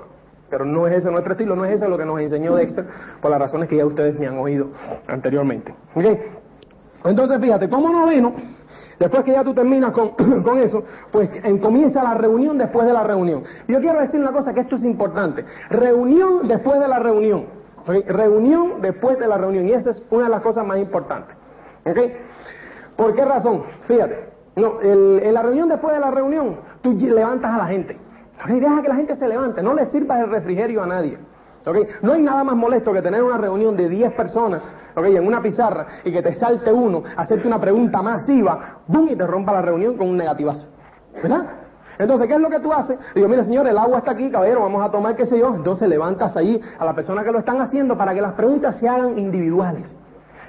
Pero 0.49 0.65
no 0.65 0.85
es 0.85 0.97
ese 0.97 1.11
nuestro 1.11 1.33
estilo, 1.33 1.55
no 1.55 1.63
es 1.63 1.75
eso 1.75 1.87
lo 1.87 1.97
que 1.97 2.05
nos 2.05 2.19
enseñó 2.19 2.55
Dexter, 2.55 2.85
por 3.21 3.31
las 3.31 3.39
razones 3.39 3.69
que 3.69 3.77
ya 3.77 3.85
ustedes 3.85 4.19
me 4.19 4.27
han 4.27 4.37
oído 4.37 4.67
anteriormente. 5.07 5.73
¿Ok? 5.95 6.05
Entonces 7.05 7.39
fíjate, 7.39 7.69
como 7.69 7.89
noveno, 7.89 8.33
después 8.99 9.23
que 9.23 9.31
ya 9.31 9.43
tú 9.43 9.53
terminas 9.53 9.91
con, 9.91 10.09
con 10.43 10.59
eso, 10.59 10.83
pues 11.11 11.29
en, 11.43 11.59
comienza 11.59 12.03
la 12.03 12.15
reunión 12.15 12.57
después 12.57 12.85
de 12.85 12.93
la 12.93 13.03
reunión. 13.03 13.43
Yo 13.69 13.79
quiero 13.79 14.01
decir 14.01 14.19
una 14.19 14.33
cosa 14.33 14.53
que 14.53 14.59
esto 14.59 14.75
es 14.75 14.83
importante. 14.83 15.45
Reunión 15.69 16.47
después 16.47 16.79
de 16.79 16.87
la 16.89 16.99
reunión. 16.99 17.45
Reunión 17.87 18.81
después 18.81 19.17
de 19.17 19.27
la 19.27 19.37
reunión. 19.37 19.67
Y 19.67 19.71
esa 19.71 19.91
es 19.91 20.03
una 20.11 20.25
de 20.25 20.29
las 20.29 20.41
cosas 20.41 20.65
más 20.65 20.77
importantes. 20.77 21.35
¿Ok? 21.85 21.97
¿Por 22.97 23.15
qué 23.15 23.25
razón? 23.25 23.63
Fíjate. 23.87 24.40
No, 24.55 24.81
el, 24.81 25.21
en 25.23 25.33
la 25.33 25.41
reunión 25.41 25.69
después 25.69 25.93
de 25.93 25.99
la 25.99 26.11
reunión, 26.11 26.57
tú 26.81 26.91
levantas 26.93 27.51
a 27.51 27.57
la 27.57 27.65
gente. 27.65 27.97
¿okay? 28.43 28.59
Deja 28.59 28.81
que 28.81 28.89
la 28.89 28.95
gente 28.95 29.15
se 29.15 29.27
levante, 29.27 29.63
no 29.63 29.73
le 29.73 29.85
sirvas 29.87 30.19
el 30.19 30.29
refrigerio 30.29 30.83
a 30.83 30.87
nadie. 30.87 31.17
¿okay? 31.65 31.87
No 32.01 32.13
hay 32.13 32.21
nada 32.21 32.43
más 32.43 32.55
molesto 32.55 32.91
que 32.91 33.01
tener 33.01 33.23
una 33.23 33.37
reunión 33.37 33.77
de 33.77 33.87
10 33.87 34.13
personas 34.13 34.61
¿okay? 34.95 35.15
en 35.15 35.25
una 35.25 35.41
pizarra 35.41 35.87
y 36.03 36.11
que 36.11 36.21
te 36.21 36.35
salte 36.35 36.71
uno, 36.71 37.03
hacerte 37.15 37.47
una 37.47 37.61
pregunta 37.61 38.01
masiva, 38.01 38.79
¡bum! 38.87 39.07
y 39.09 39.15
te 39.15 39.25
rompa 39.25 39.53
la 39.53 39.61
reunión 39.61 39.97
con 39.97 40.09
un 40.09 40.17
negativazo. 40.17 40.67
¿Verdad? 41.13 41.45
Entonces, 41.97 42.27
¿qué 42.27 42.33
es 42.33 42.39
lo 42.39 42.49
que 42.49 42.59
tú 42.59 42.73
haces? 42.73 42.97
Digo, 43.13 43.27
mira, 43.27 43.43
señor, 43.43 43.67
el 43.67 43.77
agua 43.77 43.99
está 43.99 44.11
aquí, 44.11 44.31
caballero, 44.31 44.61
vamos 44.61 44.83
a 44.83 44.89
tomar 44.89 45.15
qué 45.15 45.25
sé 45.25 45.37
yo. 45.37 45.53
Entonces 45.53 45.87
levantas 45.87 46.35
ahí 46.35 46.59
a 46.79 46.85
la 46.85 46.95
persona 46.95 47.23
que 47.23 47.31
lo 47.31 47.39
están 47.39 47.61
haciendo 47.61 47.95
para 47.95 48.13
que 48.13 48.21
las 48.21 48.33
preguntas 48.33 48.77
se 48.79 48.87
hagan 48.87 49.17
individuales. 49.19 49.93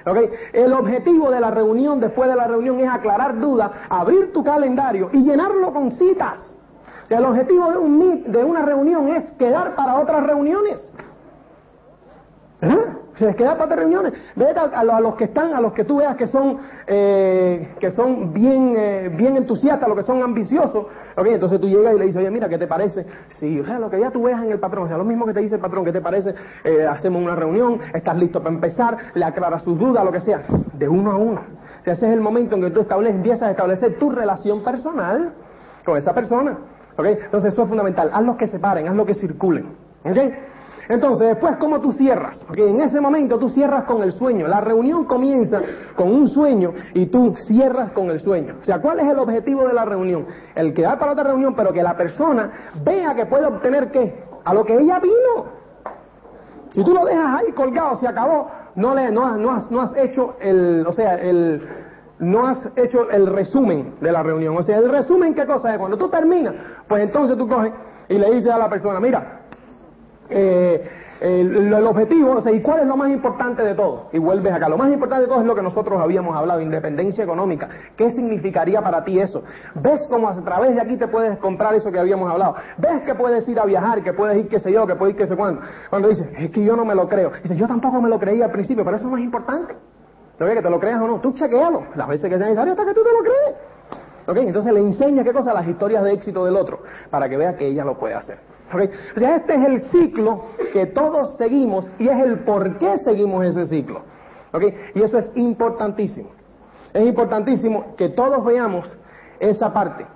¿Okay? 0.05 0.31
El 0.53 0.73
objetivo 0.73 1.31
de 1.31 1.41
la 1.41 1.51
reunión 1.51 2.01
después 2.01 2.29
de 2.29 2.37
la 2.37 2.47
reunión 2.47 2.81
es 2.81 2.88
aclarar 2.88 3.38
dudas, 3.38 3.71
abrir 3.88 4.33
tu 4.33 4.43
calendario 4.43 5.11
y 5.12 5.23
llenarlo 5.23 5.73
con 5.73 5.93
citas. 5.93 6.55
O 7.05 7.09
sea, 7.09 7.19
el 7.19 7.25
objetivo 7.25 7.71
de, 7.71 7.79
un 7.79 7.99
meet, 7.99 8.27
de 8.27 8.45
una 8.45 8.62
reunión 8.62 9.09
es 9.09 9.31
quedar 9.33 9.75
para 9.75 9.97
otras 9.97 10.25
reuniones. 10.27 10.91
¿Eh? 12.62 12.87
Se 13.15 13.27
les 13.27 13.37
queda 13.37 13.53
para 13.53 13.65
otras 13.65 13.81
reuniones. 13.81 14.12
Vete 14.37 14.59
a, 14.59 14.65
a, 14.65 15.01
los 15.01 15.15
que 15.17 15.25
están, 15.25 15.53
a 15.53 15.61
los 15.61 15.73
que 15.73 15.85
tú 15.85 15.99
veas 15.99 16.17
que 16.17 16.27
son, 16.27 16.59
eh, 16.87 17.75
que 17.79 17.91
son 17.91 18.33
bien, 18.33 18.75
eh, 18.77 19.12
bien 19.15 19.37
entusiastas, 19.37 19.88
los 19.88 19.99
que 19.99 20.07
son 20.07 20.23
ambiciosos. 20.23 20.87
Okay, 21.16 21.35
entonces 21.35 21.61
tú 21.61 21.68
llegas 21.68 21.94
y 21.94 21.98
le 21.98 22.07
dices, 22.07 22.20
oye, 22.20 22.31
mira, 22.31 22.48
¿qué 22.48 22.59
te 22.59 22.66
parece? 22.66 23.07
Sí, 23.38 23.61
o 23.61 23.64
sea, 23.64 23.79
lo 23.79 23.90
que 23.90 24.01
ya 24.01 24.11
tú 24.11 24.22
veas 24.22 24.42
en 24.42 24.51
el 24.51 24.59
patrón, 24.59 24.85
o 24.85 24.88
sea, 24.88 24.96
lo 24.96 25.05
mismo 25.05 25.27
que 25.27 25.35
te 25.35 25.40
dice 25.40 25.57
el 25.57 25.61
patrón, 25.61 25.85
¿qué 25.85 25.92
te 25.92 26.01
parece? 26.01 26.35
Eh, 26.64 26.87
hacemos 26.87 27.22
una 27.22 27.35
reunión, 27.35 27.81
estás 27.92 28.16
listo 28.16 28.42
para 28.42 28.55
empezar, 28.55 28.96
le 29.14 29.25
aclaras 29.25 29.62
sus 29.62 29.79
dudas, 29.79 30.05
lo 30.05 30.12
que 30.12 30.20
sea, 30.20 30.42
de 30.72 30.88
uno 30.88 31.12
a 31.12 31.16
uno. 31.16 31.42
O 31.81 31.85
sea, 31.85 31.94
ese 31.94 32.07
es 32.07 32.12
el 32.12 32.20
momento 32.20 32.57
en 32.57 32.62
que 32.62 32.70
tú 32.70 32.81
estableces, 32.81 33.16
empiezas 33.16 33.42
a 33.42 33.51
establecer 33.51 33.98
tu 33.98 34.11
relación 34.11 34.62
personal 34.62 35.35
con 35.85 35.98
esa 35.98 36.14
persona. 36.14 36.59
¿okay? 36.96 37.18
Entonces 37.25 37.53
eso 37.53 37.62
es 37.62 37.68
fundamental. 37.68 38.11
Haz 38.12 38.25
lo 38.25 38.37
que 38.37 38.48
separen, 38.48 38.88
haz 38.88 38.96
lo 38.96 39.05
que 39.05 39.14
circulen. 39.14 39.77
¿okay? 40.05 40.33
Entonces, 40.88 41.29
después, 41.29 41.57
¿cómo 41.57 41.81
tú 41.81 41.92
cierras? 41.92 42.42
Porque 42.47 42.68
en 42.68 42.81
ese 42.81 43.01
momento 43.01 43.38
tú 43.38 43.49
cierras 43.49 43.85
con 43.85 44.03
el 44.03 44.12
sueño. 44.12 44.47
La 44.49 44.61
reunión 44.61 45.05
comienza 45.05 45.61
con 45.97 46.11
un 46.11 46.29
sueño 46.29 46.73
y 46.95 47.07
tú 47.07 47.35
cierras 47.47 47.92
con 47.92 48.11
el 48.11 48.21
sueño. 48.21 48.57
O 48.61 48.64
sea, 48.64 48.81
¿cuál 48.81 49.01
es 49.01 49.09
el 49.09 49.18
objetivo 49.18 49.66
de 49.66 49.75
la 49.75 49.85
reunión? 49.85 50.27
El 50.55 50.75
quedar 50.75 50.99
para 50.99 51.12
otra 51.12 51.25
reunión, 51.25 51.55
pero 51.55 51.73
que 51.73 51.83
la 51.83 51.97
persona 51.97 52.73
vea 52.85 53.14
que 53.14 53.27
puede 53.27 53.47
obtener 53.47 53.90
qué? 53.90 54.25
A 54.45 54.53
lo 54.53 54.64
que 54.64 54.75
ella 54.75 54.99
vino. 54.99 55.62
Si 56.71 56.83
tú 56.83 56.95
lo 56.95 57.05
dejas 57.05 57.40
ahí 57.40 57.53
colgado, 57.53 57.97
se 57.99 58.09
acabó, 58.09 58.51
no, 58.75 58.95
le, 58.95 59.11
no, 59.11 59.37
no, 59.37 59.53
has, 59.53 59.71
no 59.71 59.83
has 59.83 59.95
hecho 59.97 60.37
el, 60.40 60.85
o 60.87 60.92
sea, 60.92 61.16
el, 61.16 61.68
no 62.18 62.47
has 62.47 62.66
hecho 62.77 63.11
el 63.11 63.27
resumen 63.27 63.97
de 64.01 64.11
la 64.11 64.23
reunión. 64.23 64.57
O 64.57 64.62
sea, 64.62 64.79
el 64.79 64.90
resumen, 64.90 65.35
¿qué 65.35 65.47
cosa 65.47 65.73
es? 65.73 65.79
Cuando 65.79 65.99
tú 65.99 66.09
terminas, 66.09 66.55
pues 66.88 67.03
entonces 67.03 67.37
tú 67.37 67.47
coges 67.47 67.73
y 68.09 68.14
le 68.18 68.31
dices 68.31 68.53
a 68.53 68.59
la 68.59 68.71
persona, 68.71 69.01
mira, 69.01 69.41
eh, 70.35 70.90
el, 71.23 71.73
objetivo, 71.87 72.38
¿y 72.53 72.61
cuál 72.61 72.81
es 72.81 72.87
lo 72.87 72.97
más 72.97 73.11
importante 73.11 73.62
de 73.62 73.75
todo? 73.75 74.09
Y 74.12 74.18
vuelves 74.18 74.53
acá. 74.53 74.68
Lo 74.68 74.77
más 74.77 74.92
importante 74.92 75.23
de 75.23 75.29
todo 75.29 75.40
es 75.40 75.47
lo 75.47 75.55
que 75.55 75.62
nosotros 75.62 76.01
habíamos 76.01 76.37
hablado, 76.37 76.61
independencia 76.61 77.23
económica. 77.23 77.68
¿Qué 77.97 78.11
significaría 78.11 78.83
para 78.83 79.05
ti 79.05 79.21
eso? 79.21 79.45
¿Ves 79.77 80.07
cómo 80.09 80.29
a 80.29 80.35
través 80.42 80.75
de 80.75 80.81
aquí 80.81 80.97
te 80.97 81.07
puedes 81.07 81.38
comprar 81.38 81.75
eso 81.75 81.92
que 81.92 81.99
habíamos 82.01 82.31
hablado? 82.31 82.57
¿Ves 82.79 83.03
que 83.03 83.14
puedes 83.14 83.49
ir 83.49 83.61
a 83.61 83.64
viajar, 83.64 84.03
que 84.03 84.12
puedes 84.12 84.37
ir 84.37 84.49
qué 84.49 84.59
sé 84.59 84.73
yo, 84.73 84.87
que 84.87 84.97
puedes 84.97 85.14
ir 85.14 85.21
qué 85.21 85.29
sé 85.29 85.37
cuándo? 85.37 85.61
Cuando 85.90 86.09
dices, 86.09 86.27
es 86.38 86.51
que 86.51 86.64
yo 86.64 86.75
no 86.75 86.85
me 86.85 86.95
lo 86.95 87.09
creo. 87.09 87.31
Dices, 87.42 87.57
yo 87.57 87.68
tampoco 87.68 88.01
me 88.01 88.09
lo 88.09 88.18
creía 88.18 88.47
al 88.47 88.51
principio, 88.51 88.85
pero 88.85 88.97
eso 88.97 89.07
no 89.07 89.16
es 89.16 89.23
importante. 89.23 89.77
¿No 90.38 90.47
que 90.47 90.62
te 90.62 90.71
lo 90.71 90.81
creas 90.81 91.01
o 91.01 91.07
no? 91.07 91.21
Tú 91.21 91.33
chequealo. 91.35 91.85
Las 91.95 92.09
veces 92.09 92.29
que 92.29 92.37
sea 92.37 92.47
necesario 92.47 92.73
hasta 92.73 92.85
que 92.85 92.95
tú 92.95 93.01
te 93.05 93.12
lo 93.12 93.18
crees. 93.21 93.71
¿Ok? 94.26 94.37
Entonces 94.37 94.72
le 94.72 94.80
enseña 94.80 95.24
qué 95.24 95.32
cosa, 95.32 95.52
las 95.52 95.66
historias 95.66 96.04
de 96.04 96.12
éxito 96.12 96.44
del 96.44 96.56
otro, 96.56 96.82
para 97.11 97.28
que 97.28 97.37
vea 97.37 97.56
que 97.56 97.66
ella 97.66 97.85
lo 97.85 97.98
puede 97.98 98.14
hacer. 98.14 98.38
¿Okay? 98.72 98.90
O 99.16 99.20
este 99.20 99.54
es 99.54 99.66
el 99.66 99.80
ciclo 99.90 100.44
que 100.72 100.87
todos 100.87 101.37
seguimos 101.37 101.88
y 101.98 102.08
es 102.08 102.18
el 102.20 102.40
por 102.40 102.78
qué 102.78 102.98
seguimos 102.98 103.44
ese 103.44 103.66
ciclo. 103.66 104.02
¿Okay? 104.52 104.74
Y 104.94 105.02
eso 105.02 105.18
es 105.18 105.30
importantísimo. 105.35 106.30
Es 106.92 107.06
importantísimo 107.06 107.94
que 107.96 108.11
todos 108.11 108.44
veamos 108.44 108.88
esa 109.40 109.72
parte. 109.72 110.06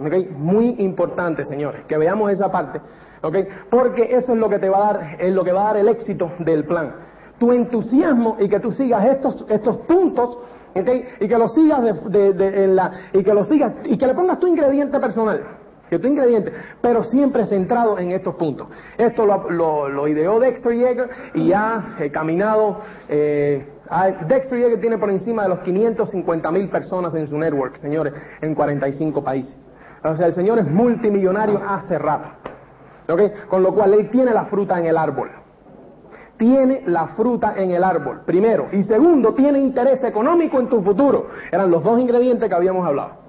¿Okay? 0.00 0.28
Muy 0.36 0.76
importante, 0.78 1.44
señores, 1.44 1.84
que 1.86 1.98
veamos 1.98 2.30
esa 2.30 2.50
parte. 2.50 2.80
¿Okay? 3.22 3.48
Porque 3.70 4.14
eso 4.16 4.32
es 4.32 4.38
lo 4.38 4.48
que 4.48 4.58
te 4.58 4.68
va 4.68 4.78
a 4.78 4.92
dar, 4.92 5.16
es 5.18 5.32
lo 5.32 5.44
que 5.44 5.52
va 5.52 5.62
a 5.62 5.64
dar 5.64 5.76
el 5.78 5.88
éxito 5.88 6.30
del 6.38 6.64
plan. 6.64 6.94
Tu 7.38 7.52
entusiasmo 7.52 8.36
y 8.40 8.48
que 8.48 8.60
tú 8.60 8.72
sigas 8.72 9.04
estos, 9.04 9.44
estos 9.48 9.76
puntos 9.78 10.38
y 11.20 11.28
que 11.28 11.38
lo 11.38 11.48
sigas 11.48 11.82
de, 12.10 12.64
en 12.64 12.76
la, 12.76 12.92
y 13.12 13.22
que 13.22 13.34
lo 13.34 13.44
sigas 13.44 13.72
y 13.84 13.96
que 13.96 14.06
le 14.06 14.14
pongas 14.14 14.38
tu 14.38 14.46
ingrediente 14.46 14.98
personal 14.98 15.58
tu 15.96 16.06
ingrediente, 16.06 16.52
pero 16.82 17.04
siempre 17.04 17.46
centrado 17.46 17.98
en 17.98 18.12
estos 18.12 18.34
puntos. 18.34 18.68
Esto 18.98 19.24
lo, 19.24 19.48
lo, 19.50 19.88
lo 19.88 20.06
ideó 20.06 20.38
Dexter 20.38 20.74
Yeager 20.74 21.08
y 21.34 21.52
ha 21.52 21.96
eh, 21.98 22.10
caminado. 22.10 22.80
Eh, 23.08 23.66
Dexter 24.26 24.58
Yeager 24.58 24.80
tiene 24.80 24.98
por 24.98 25.08
encima 25.08 25.44
de 25.44 25.48
los 25.48 25.60
550 25.60 26.50
mil 26.50 26.68
personas 26.68 27.14
en 27.14 27.26
su 27.26 27.38
network, 27.38 27.76
señores, 27.76 28.12
en 28.42 28.54
45 28.54 29.24
países. 29.24 29.56
O 30.04 30.14
sea, 30.14 30.26
el 30.26 30.34
señor 30.34 30.58
es 30.58 30.66
multimillonario 30.66 31.62
hace 31.66 31.98
rato. 31.98 32.28
¿okay? 33.08 33.32
Con 33.48 33.62
lo 33.62 33.72
cual 33.74 33.94
él 33.94 34.10
tiene 34.10 34.32
la 34.32 34.44
fruta 34.44 34.78
en 34.78 34.86
el 34.86 34.96
árbol. 34.98 35.30
Tiene 36.38 36.82
la 36.86 37.08
fruta 37.08 37.54
en 37.56 37.72
el 37.72 37.84
árbol, 37.84 38.22
primero. 38.24 38.68
Y 38.72 38.84
segundo, 38.84 39.34
tiene 39.34 39.58
interés 39.58 40.02
económico 40.04 40.58
en 40.60 40.68
tu 40.68 40.80
futuro. 40.82 41.28
Eran 41.50 41.70
los 41.70 41.82
dos 41.82 42.00
ingredientes 42.00 42.48
que 42.48 42.54
habíamos 42.54 42.86
hablado 42.86 43.28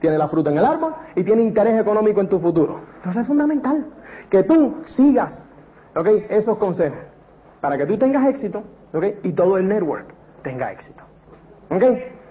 tiene 0.00 0.18
la 0.18 0.28
fruta 0.28 0.50
en 0.50 0.58
el 0.58 0.64
árbol 0.64 0.94
y 1.14 1.22
tiene 1.22 1.42
interés 1.42 1.78
económico 1.78 2.20
en 2.20 2.28
tu 2.28 2.40
futuro. 2.40 2.80
Entonces 2.96 3.22
es 3.22 3.28
fundamental 3.28 3.86
que 4.28 4.42
tú 4.42 4.82
sigas 4.86 5.44
¿okay? 5.94 6.26
esos 6.28 6.56
consejos 6.58 6.98
para 7.60 7.76
que 7.76 7.86
tú 7.86 7.96
tengas 7.98 8.26
éxito 8.26 8.64
¿okay? 8.92 9.18
y 9.22 9.32
todo 9.32 9.58
el 9.58 9.68
network. 9.68 10.06
tenga 10.42 10.72
éxito. 10.72 11.04
¿Ok? 11.70 11.84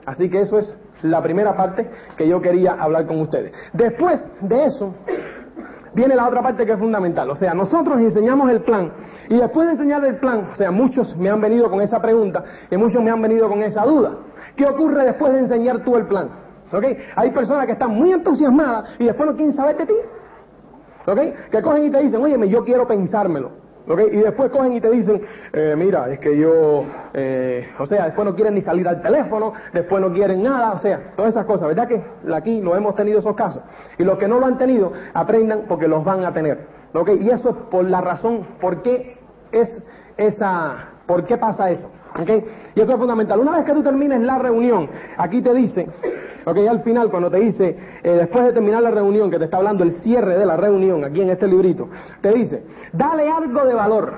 Así 0.06 0.30
que 0.30 0.42
eso 0.42 0.58
es 0.60 0.78
la 1.04 1.22
primera 1.22 1.56
parte 1.56 1.88
que 2.18 2.28
yo 2.28 2.42
quería 2.42 2.74
hablar 2.74 3.06
con 3.06 3.22
ustedes. 3.22 3.54
Después 3.74 4.26
de 4.42 4.66
eso, 4.66 4.94
viene 5.94 6.16
la 6.16 6.28
otra 6.28 6.42
parte 6.42 6.66
que 6.66 6.74
es 6.74 6.80
fundamental. 6.80 7.30
O 7.30 7.36
sea, 7.36 7.54
nosotros 7.54 8.00
enseñamos 8.00 8.50
el 8.50 8.62
plan 8.62 8.92
y 9.30 9.38
después 9.38 9.68
de 9.68 9.74
enseñar 9.74 10.04
el 10.06 10.18
plan, 10.18 10.50
o 10.52 10.56
sea, 10.56 10.72
muchos 10.72 11.16
me 11.18 11.30
han 11.30 11.42
venido 11.42 11.70
con 11.70 11.82
esa 11.82 12.02
pregunta 12.02 12.44
y 12.70 12.78
muchos 12.78 13.04
me 13.04 13.12
han 13.12 13.22
venido 13.22 13.50
con 13.50 13.62
esa 13.62 13.84
duda. 13.84 14.18
¿Qué 14.56 14.66
ocurre 14.66 15.06
después 15.06 15.34
de 15.34 15.40
enseñar 15.40 15.84
tú 15.84 15.96
el 15.96 16.06
plan? 16.06 16.30
Hay 17.16 17.32
personas 17.32 17.66
que 17.66 17.74
están 17.74 17.92
muy 17.92 18.12
entusiasmadas 18.12 18.96
y 19.00 19.06
después 19.06 19.30
no 19.30 19.36
quieren 19.36 19.56
saber 19.56 19.78
de 19.78 19.86
ti. 19.86 19.96
¿Ok? 21.06 21.20
Que 21.50 21.62
cogen 21.62 21.86
y 21.86 21.90
te 21.90 22.00
dicen, 22.04 22.22
oye, 22.22 22.50
yo 22.50 22.64
quiero 22.64 22.88
pensármelo. 22.88 23.52
¿Ok? 23.90 24.02
Y 24.12 24.18
después 24.18 24.52
cogen 24.52 24.74
y 24.74 24.82
te 24.82 24.90
dicen, 24.92 25.20
eh, 25.52 25.74
mira, 25.76 26.12
es 26.12 26.20
que 26.20 26.38
yo, 26.38 26.86
eh, 27.12 27.72
o 27.80 27.88
sea, 27.88 28.06
después 28.06 28.24
no 28.28 28.36
quieren 28.36 28.54
ni 28.54 28.62
salir 28.62 28.88
al 28.88 29.02
teléfono, 29.02 29.54
después 29.74 30.00
no 30.00 30.14
quieren 30.14 30.44
nada, 30.44 30.74
o 30.74 30.78
sea, 30.78 31.14
todas 31.16 31.32
esas 31.32 31.46
cosas. 31.48 31.70
¿Verdad 31.70 31.88
que 31.88 32.04
aquí 32.32 32.62
lo 32.62 32.76
hemos 32.76 32.94
tenido 32.94 33.18
esos 33.18 33.36
casos? 33.36 33.64
Y 33.98 34.04
los 34.04 34.20
que 34.20 34.28
no 34.28 34.40
lo 34.40 34.46
han 34.46 34.60
tenido, 34.60 34.94
aprendan 35.16 35.64
porque 35.68 35.88
los 35.88 36.04
van 36.04 36.24
a 36.24 36.32
tener. 36.32 36.68
¿Ok? 36.94 37.10
Y 37.20 37.32
eso 37.32 37.50
es 37.50 37.56
por 37.72 37.84
la 37.84 38.00
razón, 38.00 38.46
¿por 38.62 38.84
qué 38.84 39.18
es 39.52 39.82
esa, 40.18 40.90
por 41.08 41.26
qué 41.26 41.38
pasa 41.38 41.72
eso? 41.72 41.90
¿Ok? 42.20 42.30
Y 42.76 42.82
eso 42.82 42.92
es 42.92 42.98
fundamental. 43.00 43.40
Una 43.40 43.58
vez 43.58 43.66
que 43.66 43.74
tú 43.74 43.82
termines 43.82 44.22
la 44.22 44.38
reunión, 44.38 44.88
aquí 45.18 45.42
te 45.42 45.52
dice, 45.52 45.88
Ok, 46.50 46.58
al 46.68 46.82
final, 46.82 47.12
cuando 47.12 47.30
te 47.30 47.38
dice, 47.38 47.78
eh, 48.02 48.12
después 48.12 48.44
de 48.44 48.54
terminar 48.54 48.82
la 48.82 48.90
reunión, 48.90 49.30
que 49.30 49.38
te 49.38 49.46
está 49.46 49.58
hablando 49.58 49.84
el 49.84 49.92
cierre 50.02 50.36
de 50.36 50.48
la 50.48 50.58
reunión, 50.58 51.04
aquí 51.04 51.22
en 51.22 51.30
este 51.30 51.48
librito, 51.48 51.90
te 52.22 52.34
dice, 52.34 52.64
dale 52.92 53.30
algo 53.30 53.66
de 53.66 53.76
valor, 53.76 54.14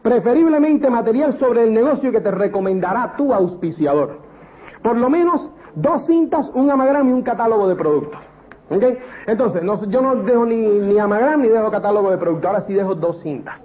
preferiblemente 0.00 0.88
material 0.88 1.36
sobre 1.38 1.64
el 1.64 1.74
negocio 1.74 2.12
que 2.12 2.20
te 2.20 2.30
recomendará 2.30 3.14
tu 3.16 3.34
auspiciador. 3.34 4.20
Por 4.80 4.96
lo 4.96 5.10
menos 5.10 5.50
dos 5.74 6.06
cintas, 6.06 6.48
un 6.54 6.70
amagram 6.70 7.08
y 7.08 7.12
un 7.12 7.22
catálogo 7.22 7.66
de 7.66 7.74
productos. 7.74 8.20
¿Ok? 8.70 8.84
Entonces, 9.26 9.62
yo 9.88 10.00
no 10.00 10.14
dejo 10.22 10.46
ni, 10.46 10.56
ni 10.56 10.98
amagram 11.00 11.42
ni 11.42 11.48
dejo 11.48 11.68
catálogo 11.72 12.12
de 12.12 12.18
productos, 12.18 12.48
ahora 12.48 12.60
sí 12.60 12.74
dejo 12.74 12.94
dos 12.94 13.20
cintas. 13.22 13.64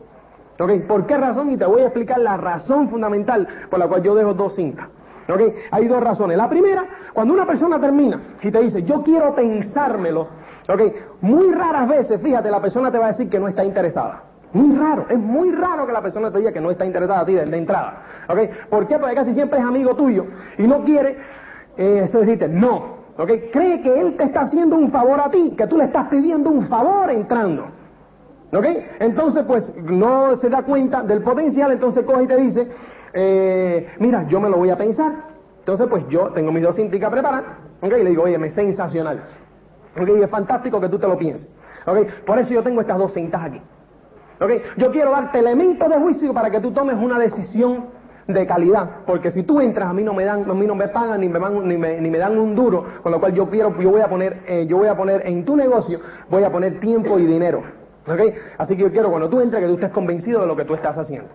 ¿Ok? 0.60 0.88
¿Por 0.88 1.06
qué 1.06 1.18
razón? 1.18 1.52
Y 1.52 1.58
te 1.58 1.66
voy 1.66 1.82
a 1.82 1.86
explicar 1.86 2.18
la 2.18 2.38
razón 2.38 2.90
fundamental 2.90 3.48
por 3.70 3.78
la 3.78 3.88
cual 3.88 4.02
yo 4.02 4.16
dejo 4.16 4.34
dos 4.34 4.56
cintas. 4.56 4.88
¿Ok? 5.32 5.42
Hay 5.72 5.88
dos 5.88 6.04
razones. 6.04 6.38
La 6.38 6.50
primera, 6.50 6.84
cuando 7.14 7.34
una 7.34 7.46
persona 7.46 7.80
termina 7.80 8.20
y 8.42 8.52
te 8.52 8.62
dice, 8.62 8.84
yo 8.84 9.02
quiero 9.04 9.34
pensármelo, 9.34 10.28
¿ok? 10.68 10.82
Muy 11.22 11.52
raras 11.52 11.88
veces, 11.88 12.22
fíjate, 12.22 12.50
la 12.52 12.62
persona 12.62 12.92
te 12.92 12.98
va 12.98 13.06
a 13.06 13.12
decir 13.12 13.30
que 13.30 13.40
no 13.40 13.48
está 13.48 13.64
interesada. 13.64 14.24
Muy 14.54 14.76
raro, 14.76 15.06
es 15.10 15.18
muy 15.18 15.52
raro 15.52 15.88
que 15.88 15.94
la 15.94 16.02
persona 16.02 16.30
te 16.30 16.40
diga 16.40 16.52
que 16.52 16.60
no 16.60 16.72
está 16.72 16.86
interesada 16.86 17.22
a 17.22 17.26
ti 17.26 17.34
de, 17.34 17.58
entrada. 17.58 18.04
¿Ok? 18.28 18.40
¿Por 18.70 18.88
qué? 18.88 18.98
Porque 19.00 19.16
casi 19.16 19.34
siempre 19.34 19.60
es 19.60 19.66
amigo 19.66 19.96
tuyo 19.96 20.26
y 20.58 20.68
no 20.68 20.84
quiere 20.84 21.18
eh, 21.78 22.04
eso 22.06 22.20
decirte 22.20 22.48
no. 22.48 23.02
¿Ok? 23.18 23.32
Cree 23.52 23.82
que 23.82 24.02
él 24.02 24.18
te 24.18 24.24
está 24.24 24.42
haciendo 24.42 24.76
un 24.76 24.92
favor 24.92 25.20
a 25.22 25.30
ti, 25.30 25.54
que 25.58 25.68
tú 25.68 25.78
le 25.78 25.86
estás 25.86 26.08
pidiendo 26.10 26.50
un 26.50 26.68
favor 26.68 27.10
entrando. 27.12 27.68
¿Ok? 28.54 28.66
Entonces, 29.00 29.44
pues 29.46 29.72
no 29.78 30.38
se 30.38 30.50
da 30.50 30.64
cuenta 30.64 31.04
del 31.04 31.22
potencial, 31.22 31.72
entonces 31.72 32.04
coge 32.04 32.24
y 32.24 32.28
te 32.28 32.36
dice, 32.36 32.68
eh, 33.14 33.90
mira, 34.00 34.28
yo 34.28 34.40
me 34.40 34.50
lo 34.50 34.58
voy 34.58 34.70
a 34.70 34.78
pensar. 34.78 35.32
Entonces, 35.60 35.88
pues 35.90 36.04
yo 36.10 36.30
tengo 36.30 36.52
mis 36.52 36.64
dos 36.64 36.76
cintas 36.76 37.10
preparadas, 37.10 37.44
¿ok? 37.82 37.94
Y 38.00 38.04
le 38.04 38.10
digo, 38.10 38.24
oye, 38.24 38.38
me 38.38 38.50
sensacional. 38.52 39.22
¿Ok? 40.00 40.10
Y 40.18 40.22
es 40.24 40.30
fantástico 40.30 40.80
que 40.80 40.90
tú 40.90 40.98
te 40.98 41.08
lo 41.08 41.18
pienses. 41.18 41.50
¿Ok? 41.86 42.26
Por 42.26 42.40
eso 42.40 42.50
yo 42.50 42.64
tengo 42.64 42.82
estas 42.82 42.98
dos 42.98 43.14
cintas 43.14 43.42
aquí. 43.44 43.62
¿Ok? 44.40 44.52
Yo 44.78 44.92
quiero 44.92 45.12
darte 45.12 45.40
elementos 45.40 45.88
de 45.90 45.96
juicio 45.96 46.34
para 46.34 46.50
que 46.50 46.60
tú 46.60 46.72
tomes 46.72 46.96
una 46.96 47.20
decisión 47.20 47.86
de 48.28 48.46
calidad, 48.48 48.90
porque 49.06 49.32
si 49.32 49.44
tú 49.44 49.60
entras 49.60 49.90
a 49.90 49.94
mí 49.94 50.04
no 50.04 50.14
me 50.14 50.24
dan, 50.24 50.50
a 50.50 50.54
mí 50.54 50.66
no 50.66 50.76
me 50.76 50.88
pagan 50.88 51.20
ni 51.20 51.28
me, 51.28 51.40
ni 51.40 51.78
me, 51.78 52.00
ni 52.00 52.10
me 52.10 52.18
dan 52.18 52.38
un 52.38 52.56
duro, 52.56 52.86
con 53.02 53.12
lo 53.12 53.20
cual 53.20 53.34
yo 53.34 53.50
quiero, 53.50 53.78
yo 53.80 53.90
voy 53.90 54.02
a 54.02 54.08
poner, 54.08 54.44
eh, 54.48 54.66
yo 54.68 54.78
voy 54.78 54.88
a 54.88 54.96
poner 54.96 55.26
en 55.26 55.44
tu 55.44 55.56
negocio, 55.56 56.00
voy 56.30 56.44
a 56.44 56.52
poner 56.52 56.80
tiempo 56.80 57.20
y 57.20 57.26
dinero, 57.26 57.64
¿ok? 58.08 58.22
Así 58.58 58.78
que 58.78 58.84
yo 58.84 58.92
quiero 58.92 59.10
cuando 59.10 59.28
tú 59.28 59.42
entres 59.42 59.62
que 59.62 59.68
tú 59.68 59.74
estés 59.74 59.90
convencido 59.90 60.42
de 60.42 60.48
lo 60.48 60.56
que 60.56 60.66
tú 60.66 60.76
estás 60.76 60.98
haciendo. 60.98 61.30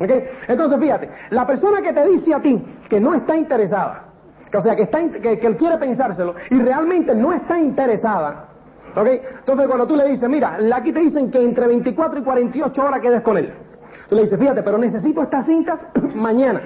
Entonces, 0.00 0.78
fíjate, 0.78 1.10
la 1.30 1.46
persona 1.46 1.80
que 1.80 1.92
te 1.92 2.08
dice 2.08 2.34
a 2.34 2.40
ti 2.40 2.62
que 2.88 3.00
no 3.00 3.14
está 3.14 3.36
interesada, 3.36 4.04
que, 4.50 4.58
o 4.58 4.62
sea, 4.62 4.76
que, 4.76 4.82
está, 4.82 4.98
que, 5.10 5.32
él 5.32 5.56
quiere 5.56 5.78
pensárselo 5.78 6.34
y 6.50 6.58
realmente 6.58 7.14
no 7.14 7.32
está 7.32 7.58
interesada, 7.58 8.48
¿ok? 8.94 9.08
Entonces, 9.38 9.66
cuando 9.66 9.86
tú 9.86 9.96
le 9.96 10.08
dices, 10.08 10.28
mira, 10.28 10.58
aquí 10.74 10.92
te 10.92 11.00
dicen 11.00 11.30
que 11.30 11.42
entre 11.42 11.66
24 11.66 12.20
y 12.20 12.22
48 12.22 12.84
horas 12.84 13.00
quedes 13.00 13.22
con 13.22 13.38
él. 13.38 13.52
Tú 14.08 14.14
le 14.14 14.22
dices, 14.22 14.38
fíjate, 14.38 14.62
pero 14.62 14.78
necesito 14.78 15.22
estas 15.22 15.46
cintas 15.46 15.78
mañana. 16.14 16.60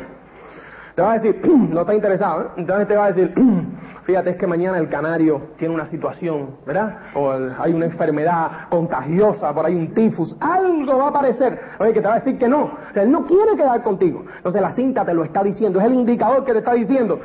Te 0.95 1.03
va 1.03 1.13
a 1.13 1.19
decir, 1.19 1.41
no 1.47 1.81
está 1.81 1.95
interesado, 1.95 2.43
¿eh? 2.43 2.47
Entonces 2.57 2.89
te 2.89 2.97
va 2.97 3.05
a 3.05 3.13
decir, 3.13 3.35
fíjate, 4.07 4.31
es 4.31 4.37
que 4.37 4.47
mañana 4.47 4.79
el 4.79 4.89
canario 4.89 5.49
tiene 5.57 5.75
una 5.75 5.87
situación, 5.87 6.57
¿verdad? 6.65 6.99
O 7.15 7.31
hay 7.31 7.75
una 7.75 7.87
enfermedad 7.87 8.69
contagiosa, 8.71 9.53
por 9.53 9.67
ahí 9.67 9.75
un 9.75 9.93
tifus, 9.93 10.37
algo 10.41 10.99
va 10.99 11.07
a 11.07 11.09
aparecer. 11.09 11.61
Oye, 11.81 11.93
que 11.93 12.01
te 12.01 12.07
va 12.07 12.15
a 12.15 12.19
decir 12.19 12.39
que 12.39 12.49
no. 12.49 12.65
O 12.65 12.95
sea, 12.95 13.03
él 13.03 13.11
no 13.11 13.27
quiere 13.27 13.57
quedar 13.57 13.83
contigo. 13.83 14.25
Entonces 14.37 14.63
la 14.63 14.73
cinta 14.73 15.05
te 15.05 15.13
lo 15.13 15.25
está 15.25 15.43
diciendo, 15.43 15.81
es 15.81 15.87
el 15.87 15.95
indicador 15.95 16.45
que 16.45 16.53
te 16.53 16.59
está 16.59 16.73
diciendo, 16.73 17.21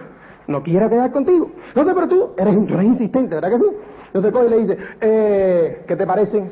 no 0.47 0.63
quiere 0.63 0.89
quedar 0.89 1.11
contigo. 1.11 1.51
No 1.75 1.85
sé, 1.85 1.93
pero 1.93 2.07
tú 2.07 2.31
eres, 2.35 2.55
insistente, 2.55 3.35
¿verdad 3.35 3.51
que 3.51 3.59
sí? 3.59 3.67
Entonces 4.07 4.31
coge 4.31 4.47
y 4.47 4.49
le 4.49 4.57
dice, 4.57 4.77
eh, 4.99 5.85
¿qué 5.87 5.95
te 5.95 6.07
parece? 6.07 6.51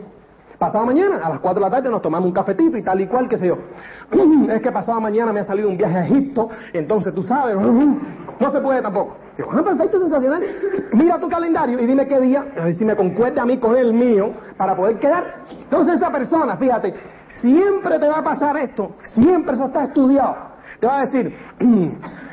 Pasado 0.59 0.85
mañana, 0.85 1.21
a 1.23 1.29
las 1.29 1.39
4 1.39 1.59
de 1.59 1.69
la 1.69 1.75
tarde, 1.75 1.89
nos 1.89 2.01
tomamos 2.01 2.27
un 2.27 2.33
cafetito 2.33 2.77
y 2.77 2.83
tal 2.83 3.01
y 3.01 3.07
cual, 3.07 3.27
qué 3.27 3.37
sé 3.37 3.47
yo. 3.47 3.57
Es 4.49 4.61
que 4.61 4.71
pasado 4.71 5.01
mañana 5.01 5.33
me 5.33 5.39
ha 5.39 5.43
salido 5.45 5.69
un 5.69 5.77
viaje 5.77 5.97
a 5.97 6.05
Egipto, 6.05 6.49
entonces 6.73 7.15
tú 7.15 7.23
sabes, 7.23 7.55
no 8.39 8.51
se 8.51 8.61
puede 8.61 8.81
tampoco. 8.81 9.17
Digo, 9.37 9.49
ah, 9.53 9.63
perfecto, 9.63 9.99
sensacional. 9.99 10.43
Mira 10.93 11.19
tu 11.19 11.29
calendario 11.29 11.79
y 11.79 11.85
dime 11.85 12.07
qué 12.07 12.19
día, 12.19 12.45
a 12.57 12.71
si 12.73 12.85
me 12.85 12.95
concuerda 12.95 13.41
a 13.41 13.45
mí 13.45 13.57
con 13.57 13.75
el 13.75 13.93
mío 13.93 14.31
para 14.57 14.75
poder 14.75 14.99
quedar. 14.99 15.45
Entonces 15.49 15.95
esa 15.95 16.11
persona, 16.11 16.57
fíjate, 16.57 16.93
siempre 17.41 17.99
te 17.99 18.07
va 18.07 18.19
a 18.19 18.23
pasar 18.23 18.57
esto, 18.57 18.95
siempre 19.13 19.53
eso 19.53 19.65
está 19.65 19.85
estudiado. 19.85 20.35
Te 20.79 20.87
va 20.87 20.99
a 20.99 21.05
decir, 21.05 21.35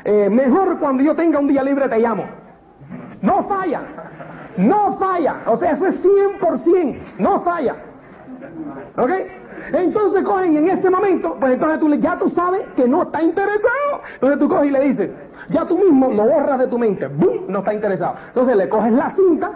eh, 0.05 0.29
mejor 0.29 0.79
cuando 0.79 1.03
yo 1.03 1.15
tenga 1.15 1.39
un 1.39 1.47
día 1.47 1.63
libre 1.63 1.89
te 1.89 1.99
llamo. 1.99 2.25
No 3.21 3.43
falla, 3.43 3.81
no 4.57 4.97
falla. 4.97 5.41
O 5.47 5.57
sea, 5.57 5.71
eso 5.71 5.87
es 5.87 6.01
100%, 6.03 6.99
no 7.19 7.41
falla. 7.41 7.75
¿Ok? 8.97 9.11
Entonces 9.73 10.23
cogen 10.23 10.57
en 10.57 10.69
ese 10.69 10.89
momento, 10.89 11.37
pues 11.39 11.53
entonces 11.53 11.79
tú 11.79 11.93
ya 11.95 12.17
tú 12.17 12.29
sabes 12.29 12.61
que 12.75 12.87
no 12.87 13.03
está 13.03 13.21
interesado. 13.21 14.01
Entonces 14.13 14.39
tú 14.39 14.49
coges 14.49 14.67
y 14.67 14.71
le 14.71 14.79
dices, 14.81 15.09
ya 15.49 15.65
tú 15.65 15.77
mismo 15.77 16.11
lo 16.11 16.23
borras 16.23 16.59
de 16.59 16.67
tu 16.67 16.77
mente, 16.77 17.07
¡bum! 17.07 17.45
No 17.47 17.59
está 17.59 17.73
interesado. 17.73 18.15
Entonces 18.27 18.55
le 18.55 18.69
coges 18.69 18.93
la 18.93 19.11
cinta 19.11 19.51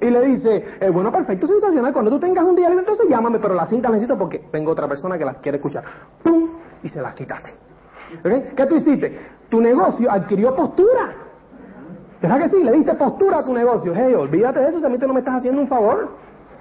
y 0.00 0.10
le 0.10 0.20
dices, 0.22 0.62
eh, 0.80 0.90
bueno, 0.90 1.10
perfecto, 1.10 1.46
sensacional, 1.46 1.92
cuando 1.92 2.10
tú 2.10 2.20
tengas 2.20 2.44
un 2.44 2.54
día 2.54 2.68
entonces 2.68 3.08
llámame, 3.08 3.38
pero 3.38 3.54
la 3.54 3.66
cinta 3.66 3.88
necesito 3.88 4.16
porque 4.16 4.38
tengo 4.50 4.72
otra 4.72 4.86
persona 4.86 5.18
que 5.18 5.24
las 5.24 5.38
quiere 5.38 5.56
escuchar. 5.56 5.84
¡Pum! 6.22 6.50
Y 6.82 6.88
se 6.88 7.00
las 7.00 7.14
quitaste. 7.14 7.52
¿Ok? 8.24 8.54
¿Qué 8.56 8.66
tú 8.66 8.76
hiciste? 8.76 9.18
Tu 9.48 9.60
negocio 9.60 10.10
adquirió 10.10 10.54
postura. 10.54 11.14
¿Verdad 12.20 12.38
que 12.40 12.48
sí? 12.48 12.62
Le 12.62 12.72
diste 12.72 12.94
postura 12.94 13.38
a 13.38 13.44
tu 13.44 13.54
negocio. 13.54 13.92
Hey, 13.94 14.14
olvídate 14.14 14.60
de 14.60 14.68
eso, 14.68 14.80
si 14.80 14.86
a 14.86 14.88
mí 14.88 14.98
te 14.98 15.06
no 15.06 15.14
me 15.14 15.20
estás 15.20 15.36
haciendo 15.36 15.60
un 15.60 15.68
favor. 15.68 16.08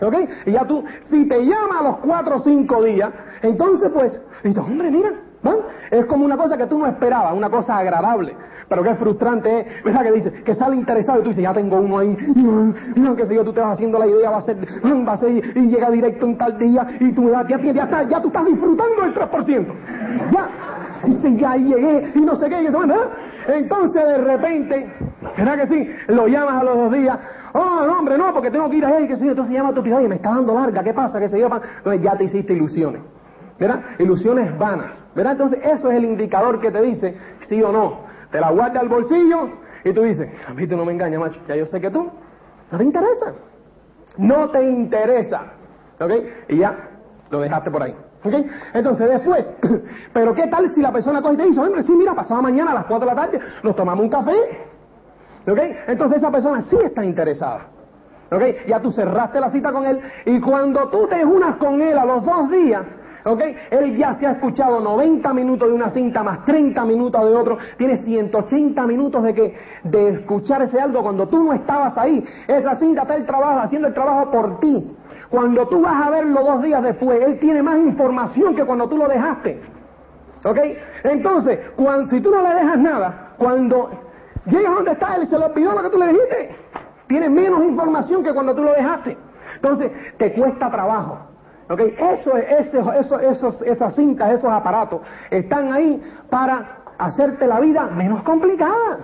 ¿Ok? 0.01 0.15
Y 0.45 0.51
ya 0.51 0.65
tú, 0.65 0.83
si 1.09 1.27
te 1.27 1.45
llama 1.45 1.79
a 1.79 1.83
los 1.83 1.97
cuatro 1.97 2.35
o 2.35 2.39
cinco 2.39 2.83
días, 2.83 3.11
entonces 3.41 3.89
pues, 3.93 4.19
dices, 4.43 4.63
hombre, 4.63 4.91
mira, 4.91 5.11
¿no? 5.43 5.57
es 5.91 6.05
como 6.05 6.25
una 6.25 6.37
cosa 6.37 6.57
que 6.57 6.67
tú 6.67 6.77
no 6.77 6.87
esperabas, 6.87 7.33
una 7.33 7.49
cosa 7.49 7.77
agradable. 7.77 8.35
Pero 8.69 8.83
qué 8.83 8.95
frustrante 8.95 9.59
es, 9.59 9.83
¿verdad? 9.83 10.03
Que 10.03 10.11
dice, 10.11 10.31
que 10.43 10.53
sale 10.53 10.75
interesado 10.75 11.19
y 11.19 11.23
tú 11.23 11.29
dices, 11.29 11.43
ya 11.43 11.53
tengo 11.53 11.77
uno 11.77 11.99
ahí, 11.99 12.17
no, 12.95 13.15
qué 13.15 13.25
sé 13.25 13.35
yo, 13.35 13.43
tú 13.43 13.53
te 13.53 13.61
vas 13.61 13.73
haciendo 13.73 13.97
la 13.97 14.07
idea, 14.07 14.29
va 14.29 14.37
a 14.37 14.41
ser, 14.41 14.57
va 15.07 15.13
a 15.13 15.17
ser, 15.17 15.57
y 15.57 15.67
llega 15.67 15.89
directo 15.89 16.25
en 16.25 16.37
tal 16.37 16.57
día, 16.57 16.85
y 16.99 17.13
tú 17.13 17.31
ya, 17.31 17.47
ya, 17.47 17.57
ya, 17.57 18.03
ya 18.03 18.21
tú 18.21 18.27
estás 18.27 18.45
disfrutando 18.45 19.03
el 19.05 19.13
3%. 19.13 19.65
Ya, 20.31 20.49
dice, 21.05 21.35
ya 21.37 21.55
llegué, 21.55 22.11
y 22.13 22.19
no 22.19 22.35
sé 22.35 22.49
qué, 22.49 22.61
y 22.61 22.65
eso, 22.65 22.79
¿verdad? 22.79 23.09
Entonces 23.47 24.03
de 24.03 24.17
repente, 24.17 24.93
¿verdad 25.37 25.59
que 25.59 25.67
sí? 25.67 25.89
Lo 26.07 26.27
llamas 26.27 26.61
a 26.61 26.63
los 26.65 26.75
dos 26.75 26.91
días, 26.91 27.17
oh, 27.53 27.85
no, 27.85 27.99
hombre, 27.99 28.17
no, 28.17 28.33
porque 28.33 28.51
tengo 28.51 28.69
que 28.69 28.77
ir 28.77 28.85
a 28.85 28.97
él, 28.97 29.07
que 29.07 29.15
sé 29.15 29.25
yo, 29.25 29.31
entonces 29.31 29.55
llama 29.55 29.69
a 29.69 29.73
tu 29.73 29.83
tío, 29.83 29.97
oye, 29.97 30.07
me 30.07 30.15
está 30.15 30.29
dando 30.29 30.53
larga, 30.53 30.83
¿qué 30.83 30.93
pasa? 30.93 31.19
¿Qué 31.19 31.29
sé 31.29 31.39
yo? 31.39 31.47
Entonces 31.47 32.01
ya 32.01 32.17
te 32.17 32.25
hiciste 32.25 32.53
ilusiones, 32.53 33.01
¿verdad? 33.59 33.81
Ilusiones 33.99 34.57
vanas, 34.57 34.91
¿verdad? 35.15 35.33
Entonces 35.33 35.59
eso 35.63 35.91
es 35.91 35.97
el 35.97 36.05
indicador 36.05 36.59
que 36.59 36.71
te 36.71 36.81
dice 36.81 37.17
sí 37.47 37.61
o 37.61 37.71
no. 37.71 38.07
Te 38.31 38.39
la 38.39 38.51
guarda 38.51 38.79
al 38.79 38.89
bolsillo 38.89 39.49
y 39.83 39.93
tú 39.93 40.03
dices, 40.03 40.29
a 40.47 40.53
mí 40.53 40.67
tú 40.67 40.75
no 40.75 40.85
me 40.85 40.93
engañas, 40.93 41.19
macho, 41.19 41.39
ya 41.47 41.55
yo 41.55 41.65
sé 41.65 41.79
que 41.79 41.89
tú, 41.89 42.09
no 42.71 42.77
te 42.77 42.83
interesa, 42.83 43.33
no 44.17 44.49
te 44.49 44.63
interesa, 44.69 45.53
¿ok? 45.99 46.11
Y 46.49 46.57
ya 46.57 46.75
lo 47.29 47.39
dejaste 47.39 47.71
por 47.71 47.83
ahí. 47.83 47.95
¿Ok? 48.23 48.33
Entonces 48.73 49.09
después, 49.09 49.49
pero 50.13 50.33
¿qué 50.33 50.47
tal 50.47 50.69
si 50.73 50.81
la 50.81 50.91
persona 50.91 51.21
coge 51.21 51.35
y 51.35 51.37
te 51.37 51.45
dice, 51.45 51.59
hombre, 51.59 51.83
sí, 51.83 51.93
mira, 51.93 52.13
pasado 52.13 52.41
mañana 52.41 52.71
a 52.71 52.75
las 52.75 52.85
4 52.85 53.07
de 53.07 53.15
la 53.15 53.21
tarde 53.21 53.39
nos 53.63 53.75
tomamos 53.75 54.03
un 54.03 54.09
café? 54.09 54.66
¿Ok? 55.47 55.59
Entonces 55.87 56.17
esa 56.17 56.31
persona 56.31 56.61
sí 56.61 56.77
está 56.83 57.03
interesada. 57.05 57.67
¿Ok? 58.31 58.41
Ya 58.67 58.81
tú 58.81 58.91
cerraste 58.91 59.39
la 59.39 59.49
cita 59.49 59.71
con 59.71 59.85
él 59.85 60.01
y 60.25 60.39
cuando 60.41 60.89
tú 60.89 61.07
te 61.07 61.23
unas 61.23 61.55
con 61.55 61.81
él 61.81 61.97
a 61.97 62.05
los 62.05 62.25
dos 62.25 62.51
días, 62.51 62.83
¿ok? 63.23 63.41
Él 63.71 63.95
ya 63.95 64.15
se 64.15 64.27
ha 64.27 64.31
escuchado 64.31 64.81
90 64.81 65.33
minutos 65.33 65.69
de 65.69 65.73
una 65.73 65.89
cinta 65.91 66.23
más 66.23 66.43
30 66.43 66.83
minutos 66.83 67.23
de 67.25 67.33
otro, 67.33 67.57
tiene 67.77 67.97
180 67.97 68.85
minutos 68.85 69.23
de 69.23 69.33
que 69.33 69.57
de 69.83 70.09
escuchar 70.09 70.61
ese 70.63 70.79
algo 70.79 71.01
cuando 71.01 71.27
tú 71.27 71.41
no 71.43 71.53
estabas 71.53 71.97
ahí. 71.97 72.25
Esa 72.47 72.75
cinta 72.75 73.03
está 73.03 73.15
el 73.15 73.25
trabajo, 73.25 73.59
haciendo 73.59 73.87
el 73.87 73.93
trabajo 73.93 74.29
por 74.29 74.59
ti. 74.59 74.93
Cuando 75.29 75.67
tú 75.67 75.81
vas 75.81 76.05
a 76.05 76.09
verlo 76.09 76.43
dos 76.43 76.61
días 76.61 76.83
después, 76.83 77.23
él 77.23 77.39
tiene 77.39 77.63
más 77.63 77.77
información 77.77 78.55
que 78.55 78.65
cuando 78.65 78.87
tú 78.89 78.97
lo 78.97 79.07
dejaste. 79.07 79.61
¿Ok? 80.43 80.59
Entonces, 81.03 81.59
cuando, 81.75 82.09
si 82.09 82.21
tú 82.21 82.31
no 82.31 82.41
le 82.41 82.53
dejas 82.53 82.77
nada, 82.77 83.33
cuando 83.37 83.89
llegas 84.47 84.75
donde 84.75 84.91
está 84.91 85.15
él 85.15 85.23
y 85.23 85.25
se 85.27 85.37
lo 85.37 85.45
olvidó 85.45 85.73
lo 85.73 85.83
que 85.83 85.89
tú 85.89 85.97
le 85.97 86.07
dijiste, 86.07 86.55
tiene 87.07 87.29
menos 87.29 87.63
información 87.63 88.23
que 88.23 88.33
cuando 88.33 88.55
tú 88.55 88.63
lo 88.63 88.73
dejaste. 88.73 89.17
Entonces, 89.55 89.91
te 90.17 90.33
cuesta 90.33 90.69
trabajo. 90.69 91.19
¿Ok? 91.69 91.79
Eso, 91.79 92.37
eso, 92.37 92.93
eso, 92.93 93.19
esos, 93.19 93.61
esas 93.61 93.95
cintas, 93.95 94.31
esos 94.31 94.51
aparatos, 94.51 95.01
están 95.29 95.73
ahí 95.73 96.01
para 96.29 96.77
hacerte 96.97 97.45
la 97.45 97.59
vida 97.59 97.83
menos 97.87 98.23
complicada. 98.23 98.99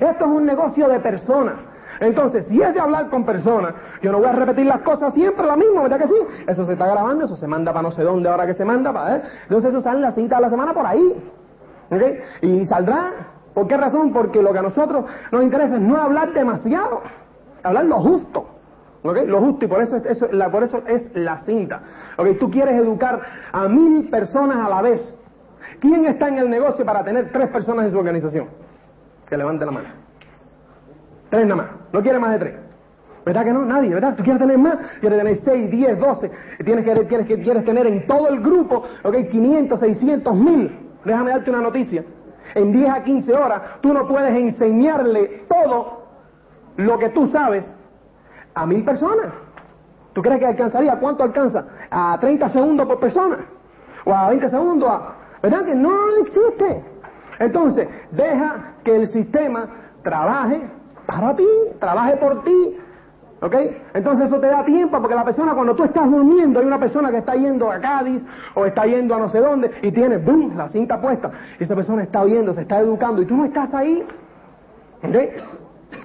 Esto 0.00 0.24
es 0.24 0.30
un 0.30 0.46
negocio 0.46 0.88
de 0.88 0.98
personas. 1.00 1.64
Entonces, 2.00 2.46
si 2.46 2.60
es 2.60 2.74
de 2.74 2.80
hablar 2.80 3.08
con 3.10 3.24
personas, 3.24 3.74
yo 4.02 4.10
no 4.10 4.18
voy 4.18 4.26
a 4.26 4.32
repetir 4.32 4.66
las 4.66 4.80
cosas 4.80 5.14
siempre 5.14 5.46
la 5.46 5.56
misma, 5.56 5.82
¿verdad 5.82 5.98
que 5.98 6.08
sí? 6.08 6.14
Eso 6.48 6.64
se 6.64 6.72
está 6.72 6.88
grabando, 6.88 7.26
eso 7.26 7.36
se 7.36 7.46
manda 7.46 7.72
para 7.72 7.82
no 7.82 7.92
sé 7.92 8.02
dónde 8.02 8.28
ahora 8.28 8.46
que 8.46 8.54
se 8.54 8.64
manda, 8.64 8.90
¿eh? 9.16 9.22
Entonces 9.44 9.70
eso 9.70 9.80
sale 9.80 9.98
en 9.98 10.02
la 10.02 10.12
cinta 10.12 10.36
de 10.36 10.42
la 10.42 10.50
semana 10.50 10.72
por 10.72 10.84
ahí. 10.84 11.30
¿Ok? 11.90 12.02
Y 12.40 12.64
saldrá. 12.66 13.31
¿Por 13.54 13.66
qué 13.66 13.76
razón? 13.76 14.12
Porque 14.12 14.42
lo 14.42 14.52
que 14.52 14.58
a 14.58 14.62
nosotros 14.62 15.04
nos 15.30 15.42
interesa 15.42 15.76
es 15.76 15.80
no 15.80 15.96
hablar 15.96 16.32
demasiado, 16.32 17.02
hablar 17.62 17.84
lo 17.86 17.96
justo. 18.00 18.46
¿Ok? 19.04 19.18
Lo 19.26 19.40
justo, 19.40 19.64
y 19.64 19.68
por 19.68 19.82
eso, 19.82 19.96
eso, 19.96 20.28
la, 20.30 20.50
por 20.50 20.62
eso 20.62 20.82
es 20.86 21.10
la 21.14 21.38
cinta. 21.38 21.82
¿Ok? 22.16 22.38
Tú 22.38 22.50
quieres 22.50 22.80
educar 22.80 23.20
a 23.50 23.68
mil 23.68 24.08
personas 24.08 24.64
a 24.64 24.68
la 24.68 24.80
vez. 24.80 25.16
¿Quién 25.80 26.06
está 26.06 26.28
en 26.28 26.38
el 26.38 26.48
negocio 26.48 26.84
para 26.84 27.04
tener 27.04 27.32
tres 27.32 27.48
personas 27.48 27.86
en 27.86 27.92
su 27.92 27.98
organización? 27.98 28.48
Que 29.28 29.36
levante 29.36 29.66
la 29.66 29.72
mano. 29.72 29.88
Tres 31.30 31.46
nada 31.46 31.62
más. 31.62 31.70
No 31.92 32.02
quiere 32.02 32.18
más 32.18 32.32
de 32.32 32.38
tres. 32.38 32.54
¿Verdad 33.24 33.44
que 33.44 33.52
no? 33.52 33.64
Nadie, 33.64 33.94
¿verdad? 33.94 34.16
Tú 34.16 34.22
quieres 34.22 34.40
tener 34.40 34.58
más, 34.58 34.76
quieres 35.00 35.18
tener 35.18 35.36
seis, 35.38 35.70
diez, 35.70 35.98
doce. 35.98 36.30
Tienes 36.64 36.84
que, 36.84 37.04
tienes 37.04 37.26
que, 37.26 37.40
quieres 37.40 37.64
tener 37.64 37.86
en 37.86 38.06
todo 38.06 38.28
el 38.28 38.40
grupo, 38.40 38.84
ok, 39.02 39.16
500, 39.30 39.78
600, 39.78 40.34
mil. 40.34 40.78
Déjame 41.04 41.30
darte 41.30 41.50
una 41.50 41.60
noticia. 41.60 42.04
En 42.54 42.72
10 42.72 42.90
a 42.90 43.02
15 43.02 43.34
horas, 43.34 43.62
tú 43.80 43.92
no 43.92 44.06
puedes 44.06 44.34
enseñarle 44.34 45.44
todo 45.48 46.02
lo 46.76 46.98
que 46.98 47.08
tú 47.10 47.26
sabes 47.28 47.74
a 48.54 48.66
mil 48.66 48.84
personas. 48.84 49.32
¿Tú 50.12 50.20
crees 50.20 50.40
que 50.40 50.46
alcanzaría? 50.46 50.98
¿Cuánto 50.98 51.22
alcanza? 51.22 51.64
¿A 51.90 52.18
30 52.20 52.48
segundos 52.50 52.86
por 52.86 53.00
persona? 53.00 53.38
¿O 54.04 54.14
a 54.14 54.28
20 54.28 54.48
segundos? 54.48 54.90
¿Verdad 55.42 55.64
que 55.64 55.74
no 55.74 56.16
existe? 56.18 56.84
Entonces, 57.38 57.88
deja 58.10 58.74
que 58.84 58.94
el 58.94 59.08
sistema 59.08 59.68
trabaje 60.02 60.60
para 61.06 61.34
ti, 61.34 61.48
trabaje 61.80 62.16
por 62.16 62.44
ti. 62.44 62.78
¿Ok? 63.42 63.56
Entonces 63.94 64.28
eso 64.28 64.38
te 64.38 64.46
da 64.46 64.64
tiempo 64.64 65.00
porque 65.00 65.16
la 65.16 65.24
persona 65.24 65.52
cuando 65.52 65.74
tú 65.74 65.82
estás 65.82 66.08
durmiendo 66.08 66.60
hay 66.60 66.66
una 66.66 66.78
persona 66.78 67.10
que 67.10 67.18
está 67.18 67.34
yendo 67.34 67.72
a 67.72 67.80
Cádiz 67.80 68.24
o 68.54 68.64
está 68.64 68.86
yendo 68.86 69.16
a 69.16 69.18
no 69.18 69.28
sé 69.28 69.40
dónde 69.40 69.68
y 69.82 69.90
tiene, 69.90 70.18
¡boom!, 70.18 70.56
la 70.56 70.68
cinta 70.68 71.00
puesta. 71.00 71.32
Y 71.58 71.64
esa 71.64 71.74
persona 71.74 72.04
está 72.04 72.22
oyendo, 72.22 72.54
se 72.54 72.62
está 72.62 72.78
educando 72.78 73.20
y 73.20 73.26
tú 73.26 73.36
no 73.36 73.44
estás 73.44 73.74
ahí. 73.74 74.06
¿Ok? 75.02 75.16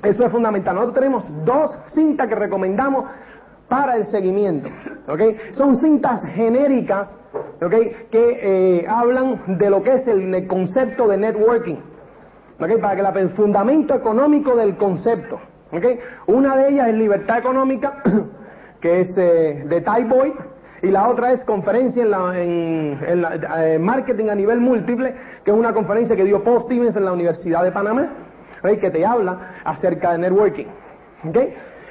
Eso 0.02 0.26
es 0.26 0.32
fundamental. 0.32 0.74
Nosotros 0.74 0.96
tenemos 0.96 1.46
dos 1.46 1.78
cintas 1.94 2.28
que 2.28 2.34
recomendamos 2.34 3.06
para 3.68 3.98
el 3.98 4.06
seguimiento. 4.06 4.70
¿ok? 5.08 5.22
Son 5.52 5.78
cintas 5.78 6.24
genéricas 6.34 7.08
¿ok? 7.62 7.72
que 8.10 8.40
eh, 8.42 8.88
hablan 8.90 9.60
de 9.60 9.70
lo 9.70 9.84
que 9.84 9.94
es 9.94 10.08
el, 10.08 10.48
concepto 10.48 11.08
de 11.08 11.18
networking. 11.18 11.78
¿ok? 12.60 12.82
Para 12.82 13.14
que 13.14 13.20
el 13.20 13.30
fundamento 13.30 13.94
económico 13.94 14.56
del 14.56 14.76
concepto. 14.76 15.40
¿Ok? 15.72 15.86
Una 16.28 16.56
de 16.58 16.70
ellas 16.70 16.90
es 16.90 16.96
libertad 16.96 17.40
económica, 17.40 18.02
que 18.82 19.02
es 19.02 19.18
eh, 19.18 19.64
de 19.66 19.82
Ty 19.82 20.04
Boyd, 20.04 20.34
y 20.82 20.88
la 20.88 21.08
otra 21.08 21.32
es 21.32 21.44
conferencia 21.44 22.04
en, 22.04 22.12
la, 22.12 22.40
en, 22.40 23.22
la, 23.22 23.68
eh, 23.68 23.80
marketing 23.80 24.30
a 24.30 24.36
nivel 24.36 24.60
múltiple, 24.60 25.16
que 25.44 25.52
es 25.52 25.58
una 25.58 25.74
conferencia 25.74 26.16
que 26.16 26.24
dio 26.24 26.44
Paul 26.44 26.62
Stevens 26.62 26.96
en 26.96 27.06
la 27.06 27.14
Universidad 27.14 27.64
de 27.64 27.72
Panamá 27.72 28.10
que 28.76 28.92
te 28.92 29.06
habla 29.06 29.54
acerca 29.64 30.12
de 30.12 30.18
networking. 30.18 30.66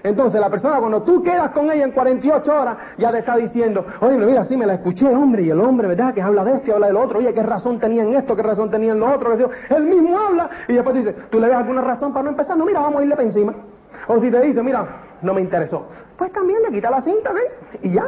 Entonces 0.07 0.41
la 0.41 0.49
persona 0.49 0.79
cuando 0.79 1.03
tú 1.03 1.21
quedas 1.21 1.51
con 1.51 1.69
ella 1.69 1.83
en 1.83 1.91
48 1.91 2.61
horas 2.61 2.77
ya 2.97 3.11
te 3.11 3.19
está 3.19 3.37
diciendo, 3.37 3.85
oye, 4.01 4.17
mira, 4.19 4.45
sí 4.45 4.57
me 4.57 4.65
la 4.65 4.75
escuché, 4.75 5.09
hombre, 5.09 5.43
y 5.43 5.51
el 5.51 5.59
hombre, 5.59 5.89
¿verdad? 5.89 6.15
Que 6.15 6.23
habla 6.23 6.45
de 6.45 6.53
esto 6.53 6.71
y 6.71 6.75
habla 6.75 6.87
del 6.87 6.97
otro, 6.97 7.19
oye, 7.19 7.35
¿qué 7.35 7.43
razón 7.43 7.81
tenía 7.81 8.05
en 8.05 8.15
esto? 8.15 8.37
¿Qué 8.37 8.43
razón 8.45 8.71
tenía 8.71 8.93
en 8.93 9.01
lo 9.01 9.13
otro? 9.13 9.33
Él 9.33 9.83
mismo 9.83 10.17
habla 10.17 10.49
y 10.69 10.75
después 10.75 10.95
dice, 10.95 11.13
¿tú 11.29 11.41
le 11.41 11.49
ves 11.49 11.57
alguna 11.57 11.81
razón 11.81 12.13
para 12.13 12.23
no 12.23 12.31
empezar? 12.31 12.57
No, 12.57 12.65
mira, 12.65 12.79
vamos 12.79 13.01
a 13.01 13.03
irle 13.03 13.17
para 13.17 13.27
encima. 13.27 13.53
O 14.07 14.21
si 14.21 14.31
te 14.31 14.41
dice, 14.43 14.63
mira, 14.63 14.87
no 15.23 15.35
me 15.35 15.41
interesó, 15.41 15.87
pues 16.17 16.31
también 16.31 16.63
le 16.63 16.71
quita 16.71 16.89
la 16.89 17.03
cinta, 17.03 17.33
¿ves? 17.33 17.51
Y 17.83 17.91
ya. 17.91 18.05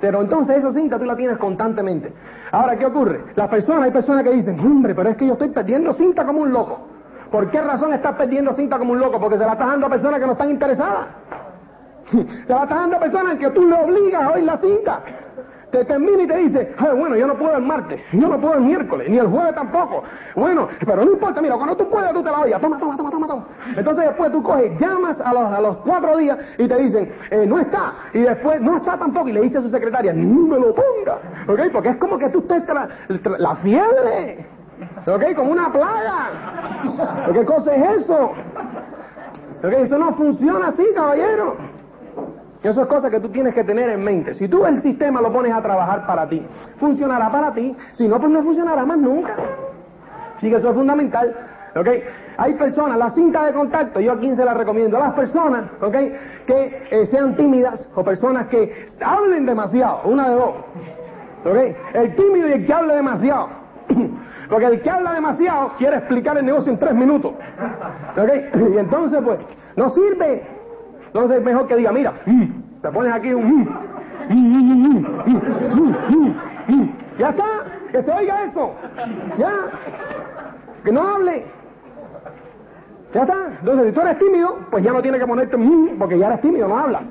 Pero 0.00 0.20
entonces 0.20 0.58
esa 0.58 0.72
cinta 0.72 0.96
tú 0.96 1.04
la 1.06 1.16
tienes 1.16 1.38
constantemente. 1.38 2.12
Ahora, 2.52 2.76
¿qué 2.76 2.86
ocurre? 2.86 3.24
Las 3.34 3.48
personas, 3.48 3.82
hay 3.82 3.90
personas 3.90 4.22
que 4.22 4.30
dicen, 4.30 4.60
hombre, 4.60 4.94
pero 4.94 5.10
es 5.10 5.16
que 5.16 5.26
yo 5.26 5.32
estoy 5.32 5.48
perdiendo 5.48 5.92
cinta 5.94 6.24
como 6.24 6.40
un 6.40 6.52
loco. 6.52 6.91
¿Por 7.32 7.50
qué 7.50 7.62
razón 7.62 7.94
estás 7.94 8.14
perdiendo 8.14 8.52
cinta 8.52 8.78
como 8.78 8.92
un 8.92 9.00
loco? 9.00 9.18
Porque 9.18 9.38
se 9.38 9.44
la 9.46 9.52
estás 9.52 9.68
dando 9.68 9.86
a 9.86 9.90
personas 9.90 10.20
que 10.20 10.26
no 10.26 10.32
están 10.32 10.50
interesadas. 10.50 11.06
Se 12.12 12.52
la 12.52 12.64
estás 12.64 12.68
dando 12.68 12.96
a 12.96 13.00
personas 13.00 13.38
que 13.38 13.48
tú 13.50 13.66
le 13.66 13.74
obligas 13.74 14.22
a 14.22 14.32
oír 14.32 14.44
la 14.44 14.58
cinta. 14.58 15.00
Te 15.70 15.86
termina 15.86 16.22
y 16.24 16.26
te 16.26 16.36
dice, 16.36 16.74
bueno, 16.78 17.16
yo 17.16 17.26
no 17.26 17.34
puedo 17.34 17.56
el 17.56 17.62
martes, 17.62 18.02
yo 18.12 18.28
no 18.28 18.38
puedo 18.38 18.56
el 18.56 18.60
miércoles, 18.60 19.08
ni 19.08 19.16
el 19.16 19.26
jueves 19.26 19.54
tampoco. 19.54 20.02
Bueno, 20.36 20.68
pero 20.84 21.02
no 21.02 21.12
importa, 21.12 21.40
mira, 21.40 21.54
cuando 21.54 21.74
tú 21.74 21.88
puedas 21.88 22.12
tú 22.12 22.22
te 22.22 22.30
la 22.30 22.40
oyes. 22.40 22.60
Toma, 22.60 22.78
toma, 22.78 22.94
toma, 22.94 23.10
toma, 23.10 23.26
toma. 23.26 23.46
Entonces 23.74 24.04
después 24.04 24.30
tú 24.30 24.42
coges, 24.42 24.78
llamas 24.78 25.18
a 25.22 25.32
los, 25.32 25.50
a 25.50 25.60
los 25.62 25.78
cuatro 25.78 26.18
días 26.18 26.36
y 26.58 26.68
te 26.68 26.76
dicen, 26.76 27.14
eh, 27.30 27.46
no 27.46 27.58
está. 27.58 27.94
Y 28.12 28.20
después, 28.20 28.60
no 28.60 28.76
está 28.76 28.98
tampoco. 28.98 29.28
Y 29.30 29.32
le 29.32 29.40
dice 29.40 29.56
a 29.56 29.62
su 29.62 29.70
secretaria, 29.70 30.12
ni 30.12 30.26
me 30.26 30.58
lo 30.58 30.74
ponga. 30.74 31.18
¿Ok? 31.48 31.72
Porque 31.72 31.88
es 31.88 31.96
como 31.96 32.18
que 32.18 32.28
tú 32.28 32.40
estés 32.40 32.62
la, 32.68 32.88
la 33.38 33.56
fiebre. 33.56 34.46
¿Ok? 35.06 35.34
Como 35.36 35.52
una 35.52 35.72
plaga. 35.72 36.30
¿Qué 37.32 37.44
cosa 37.44 37.74
es 37.74 38.02
eso? 38.02 38.32
¿Ok? 39.62 39.72
Eso 39.72 39.98
no 39.98 40.14
funciona 40.14 40.68
así, 40.68 40.84
caballero. 40.94 41.56
Eso 42.62 42.82
es 42.82 42.86
cosa 42.86 43.10
que 43.10 43.18
tú 43.18 43.28
tienes 43.28 43.54
que 43.54 43.64
tener 43.64 43.90
en 43.90 44.04
mente. 44.04 44.34
Si 44.34 44.46
tú 44.46 44.64
el 44.64 44.80
sistema 44.82 45.20
lo 45.20 45.32
pones 45.32 45.52
a 45.52 45.60
trabajar 45.60 46.06
para 46.06 46.28
ti, 46.28 46.46
funcionará 46.78 47.30
para 47.30 47.52
ti. 47.52 47.76
Si 47.92 48.06
no, 48.06 48.20
pues 48.20 48.30
no 48.30 48.42
funcionará 48.42 48.84
más 48.84 48.98
nunca. 48.98 49.36
Así 50.36 50.48
que 50.48 50.56
eso 50.56 50.70
es 50.70 50.74
fundamental. 50.74 51.34
¿Ok? 51.74 51.88
Hay 52.36 52.54
personas, 52.54 52.98
la 52.98 53.10
cinta 53.10 53.46
de 53.46 53.52
contacto, 53.52 54.00
yo 54.00 54.12
a 54.12 54.18
quién 54.18 54.36
se 54.36 54.44
la 54.44 54.54
recomiendo, 54.54 54.96
a 54.96 55.00
las 55.00 55.12
personas, 55.12 55.64
¿ok? 55.80 55.94
Que 56.46 56.84
eh, 56.90 57.06
sean 57.06 57.36
tímidas 57.36 57.88
o 57.94 58.02
personas 58.02 58.46
que 58.48 58.86
hablen 59.04 59.46
demasiado, 59.46 60.00
una 60.04 60.28
de 60.28 60.34
dos. 60.34 60.54
¿Ok? 61.44 61.76
El 61.94 62.14
tímido 62.16 62.48
y 62.48 62.52
el 62.52 62.66
que 62.66 62.72
hable 62.72 62.94
demasiado. 62.94 63.48
Porque 64.52 64.66
el 64.66 64.82
que 64.82 64.90
habla 64.90 65.14
demasiado 65.14 65.72
quiere 65.78 65.96
explicar 65.96 66.36
el 66.36 66.44
negocio 66.44 66.70
en 66.70 66.78
tres 66.78 66.94
minutos. 66.94 67.32
¿Ok? 68.14 68.30
Y 68.74 68.76
entonces, 68.76 69.18
pues, 69.24 69.38
no 69.76 69.88
sirve. 69.88 70.46
Entonces 71.06 71.38
es 71.38 71.42
mejor 71.42 71.66
que 71.66 71.76
diga, 71.76 71.90
mira, 71.90 72.12
te 72.82 72.88
pones 72.90 73.14
aquí 73.14 73.32
un... 73.32 73.66
Ya 77.18 77.30
está, 77.30 77.44
que 77.92 78.02
se 78.02 78.12
oiga 78.12 78.44
eso. 78.44 78.74
Ya. 79.38 79.52
Que 80.84 80.92
no 80.92 81.00
hable. 81.00 81.46
Ya 83.14 83.22
está. 83.22 83.36
Entonces, 83.58 83.86
si 83.86 83.92
tú 83.92 84.00
eres 84.02 84.18
tímido, 84.18 84.58
pues 84.70 84.84
ya 84.84 84.92
no 84.92 85.00
tienes 85.00 85.18
que 85.18 85.26
ponerte 85.26 85.56
porque 85.98 86.18
ya 86.18 86.26
eres 86.26 86.42
tímido, 86.42 86.68
no 86.68 86.78
hablas. 86.78 87.06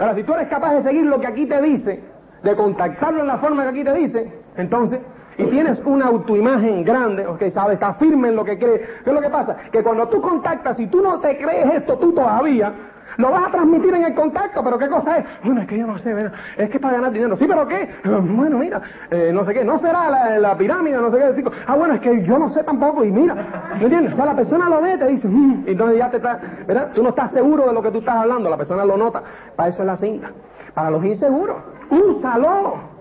Ahora, 0.00 0.14
si 0.14 0.22
tú 0.22 0.32
eres 0.32 0.48
capaz 0.48 0.72
de 0.72 0.84
seguir 0.84 1.04
lo 1.04 1.20
que 1.20 1.26
aquí 1.26 1.44
te 1.44 1.60
dice, 1.60 2.02
de 2.42 2.56
contactarlo 2.56 3.20
en 3.20 3.26
la 3.26 3.36
forma 3.36 3.64
que 3.64 3.68
aquí 3.68 3.84
te 3.84 3.92
dice, 3.92 4.42
entonces 4.56 4.98
y 5.38 5.44
tienes 5.44 5.80
una 5.84 6.06
autoimagen 6.06 6.84
grande, 6.84 7.26
ok, 7.26 7.42
sabes, 7.50 7.74
estás 7.74 7.96
firme 7.98 8.28
en 8.28 8.36
lo 8.36 8.44
que 8.44 8.58
crees. 8.58 8.88
¿Qué 9.02 9.10
es 9.10 9.14
lo 9.14 9.20
que 9.20 9.30
pasa? 9.30 9.56
Que 9.70 9.82
cuando 9.82 10.08
tú 10.08 10.20
contactas, 10.20 10.76
si 10.76 10.86
tú 10.86 11.02
no 11.02 11.20
te 11.20 11.38
crees 11.38 11.74
esto 11.74 11.96
tú 11.98 12.12
todavía, 12.12 12.72
lo 13.18 13.30
vas 13.30 13.48
a 13.48 13.50
transmitir 13.50 13.94
en 13.94 14.04
el 14.04 14.14
contacto, 14.14 14.62
pero 14.64 14.78
¿qué 14.78 14.88
cosa 14.88 15.18
es? 15.18 15.24
Bueno, 15.44 15.62
es 15.62 15.68
que 15.68 15.78
yo 15.78 15.86
no 15.86 15.98
sé, 15.98 16.14
es 16.56 16.70
que 16.70 16.76
es 16.76 16.82
para 16.82 16.94
ganar 16.94 17.12
dinero. 17.12 17.36
Sí, 17.36 17.46
pero 17.46 17.66
¿qué? 17.66 17.90
Bueno, 18.04 18.58
mira, 18.58 18.80
eh, 19.10 19.30
no 19.32 19.44
sé 19.44 19.54
qué, 19.54 19.64
no 19.64 19.78
será 19.78 20.38
la, 20.38 20.56
pirámide, 20.56 20.96
no 20.96 21.10
sé 21.10 21.18
qué. 21.18 21.44
Ah, 21.66 21.76
bueno, 21.76 21.94
es 21.94 22.00
que 22.00 22.22
yo 22.24 22.38
no 22.38 22.48
sé 22.50 22.62
tampoco, 22.64 23.04
y 23.04 23.10
mira, 23.10 23.34
¿me 23.78 23.84
entiendes? 23.84 24.14
O 24.14 24.16
sea, 24.16 24.26
la 24.26 24.36
persona 24.36 24.68
lo 24.68 24.80
ve, 24.80 24.96
te 24.98 25.06
dice, 25.06 25.28
mm", 25.28 25.64
y 25.66 25.72
entonces 25.72 25.98
ya 25.98 26.10
te 26.10 26.16
está, 26.18 26.40
¿verdad? 26.66 26.92
Tú 26.94 27.02
no 27.02 27.10
estás 27.10 27.32
seguro 27.32 27.66
de 27.66 27.72
lo 27.72 27.82
que 27.82 27.90
tú 27.90 27.98
estás 27.98 28.16
hablando, 28.16 28.48
la 28.48 28.56
persona 28.56 28.84
lo 28.84 28.96
nota. 28.96 29.22
Para 29.56 29.68
eso 29.68 29.82
es 29.82 29.86
la 29.86 29.96
cinta. 29.96 30.30
Para 30.74 30.90
los 30.90 31.04
inseguros, 31.04 31.56
úsalo. 31.90 32.91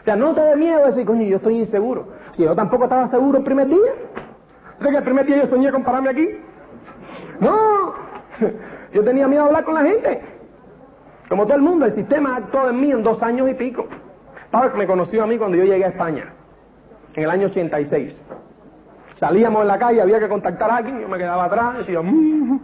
O 0.00 0.04
sea, 0.04 0.16
no 0.16 0.34
te 0.34 0.40
dé 0.40 0.56
miedo 0.56 0.86
decir, 0.86 1.04
coño, 1.04 1.22
yo 1.22 1.36
estoy 1.36 1.58
inseguro. 1.58 2.08
Si 2.32 2.42
yo 2.42 2.54
tampoco 2.54 2.84
estaba 2.84 3.08
seguro 3.08 3.38
el 3.38 3.44
primer 3.44 3.68
día. 3.68 3.92
¿Sabes 4.78 4.92
que 4.92 4.98
el 4.98 5.04
primer 5.04 5.26
día 5.26 5.36
yo 5.42 5.46
soñé 5.46 5.70
con 5.70 5.84
pararme 5.84 6.10
aquí? 6.10 6.28
No, 7.38 7.94
yo 8.92 9.04
tenía 9.04 9.28
miedo 9.28 9.42
de 9.42 9.48
hablar 9.48 9.64
con 9.64 9.74
la 9.74 9.82
gente. 9.82 10.22
Como 11.28 11.44
todo 11.44 11.56
el 11.56 11.62
mundo, 11.62 11.86
el 11.86 11.92
sistema 11.92 12.36
actuó 12.36 12.68
en 12.70 12.80
mí 12.80 12.90
en 12.90 13.02
dos 13.02 13.22
años 13.22 13.48
y 13.50 13.54
pico. 13.54 13.86
Park 14.50 14.74
me 14.74 14.86
conoció 14.86 15.22
a 15.22 15.26
mí 15.26 15.38
cuando 15.38 15.56
yo 15.56 15.64
llegué 15.64 15.84
a 15.84 15.88
España, 15.88 16.32
en 17.14 17.22
el 17.22 17.30
año 17.30 17.46
86. 17.46 18.20
Salíamos 19.16 19.62
en 19.62 19.68
la 19.68 19.78
calle, 19.78 20.00
había 20.00 20.18
que 20.18 20.28
contactar 20.28 20.70
a 20.70 20.76
alguien, 20.76 21.00
yo 21.00 21.08
me 21.08 21.18
quedaba 21.18 21.44
atrás, 21.44 21.78
decía, 21.78 22.00
mmm. 22.02 22.58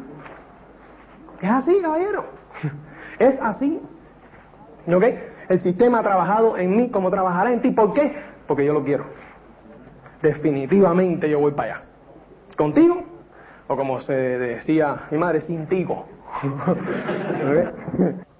es 1.41 1.51
así, 1.51 1.80
caballero, 1.80 2.24
es 3.18 3.39
así. 3.41 3.80
¿Ok? 4.89 5.05
El 5.49 5.61
sistema 5.61 6.01
ha 6.01 6.03
trabajado 6.03 6.57
en 6.57 6.76
mí 6.76 6.90
como 6.90 7.11
trabajará 7.11 7.53
en 7.53 7.62
ti. 7.62 7.70
¿Por 7.70 7.94
qué? 7.94 8.16
Porque 8.47 8.64
yo 8.64 8.72
lo 8.72 8.84
quiero. 8.84 9.05
Definitivamente 10.22 11.28
yo 11.28 11.40
voy 11.40 11.53
para 11.53 11.74
allá. 11.74 11.84
¿Contigo? 12.57 13.05
O 13.68 13.76
como 13.76 14.01
se 14.01 14.12
decía 14.12 15.07
mi 15.11 15.18
madre, 15.18 15.40
sin 15.40 15.66
tigo. 15.66 16.07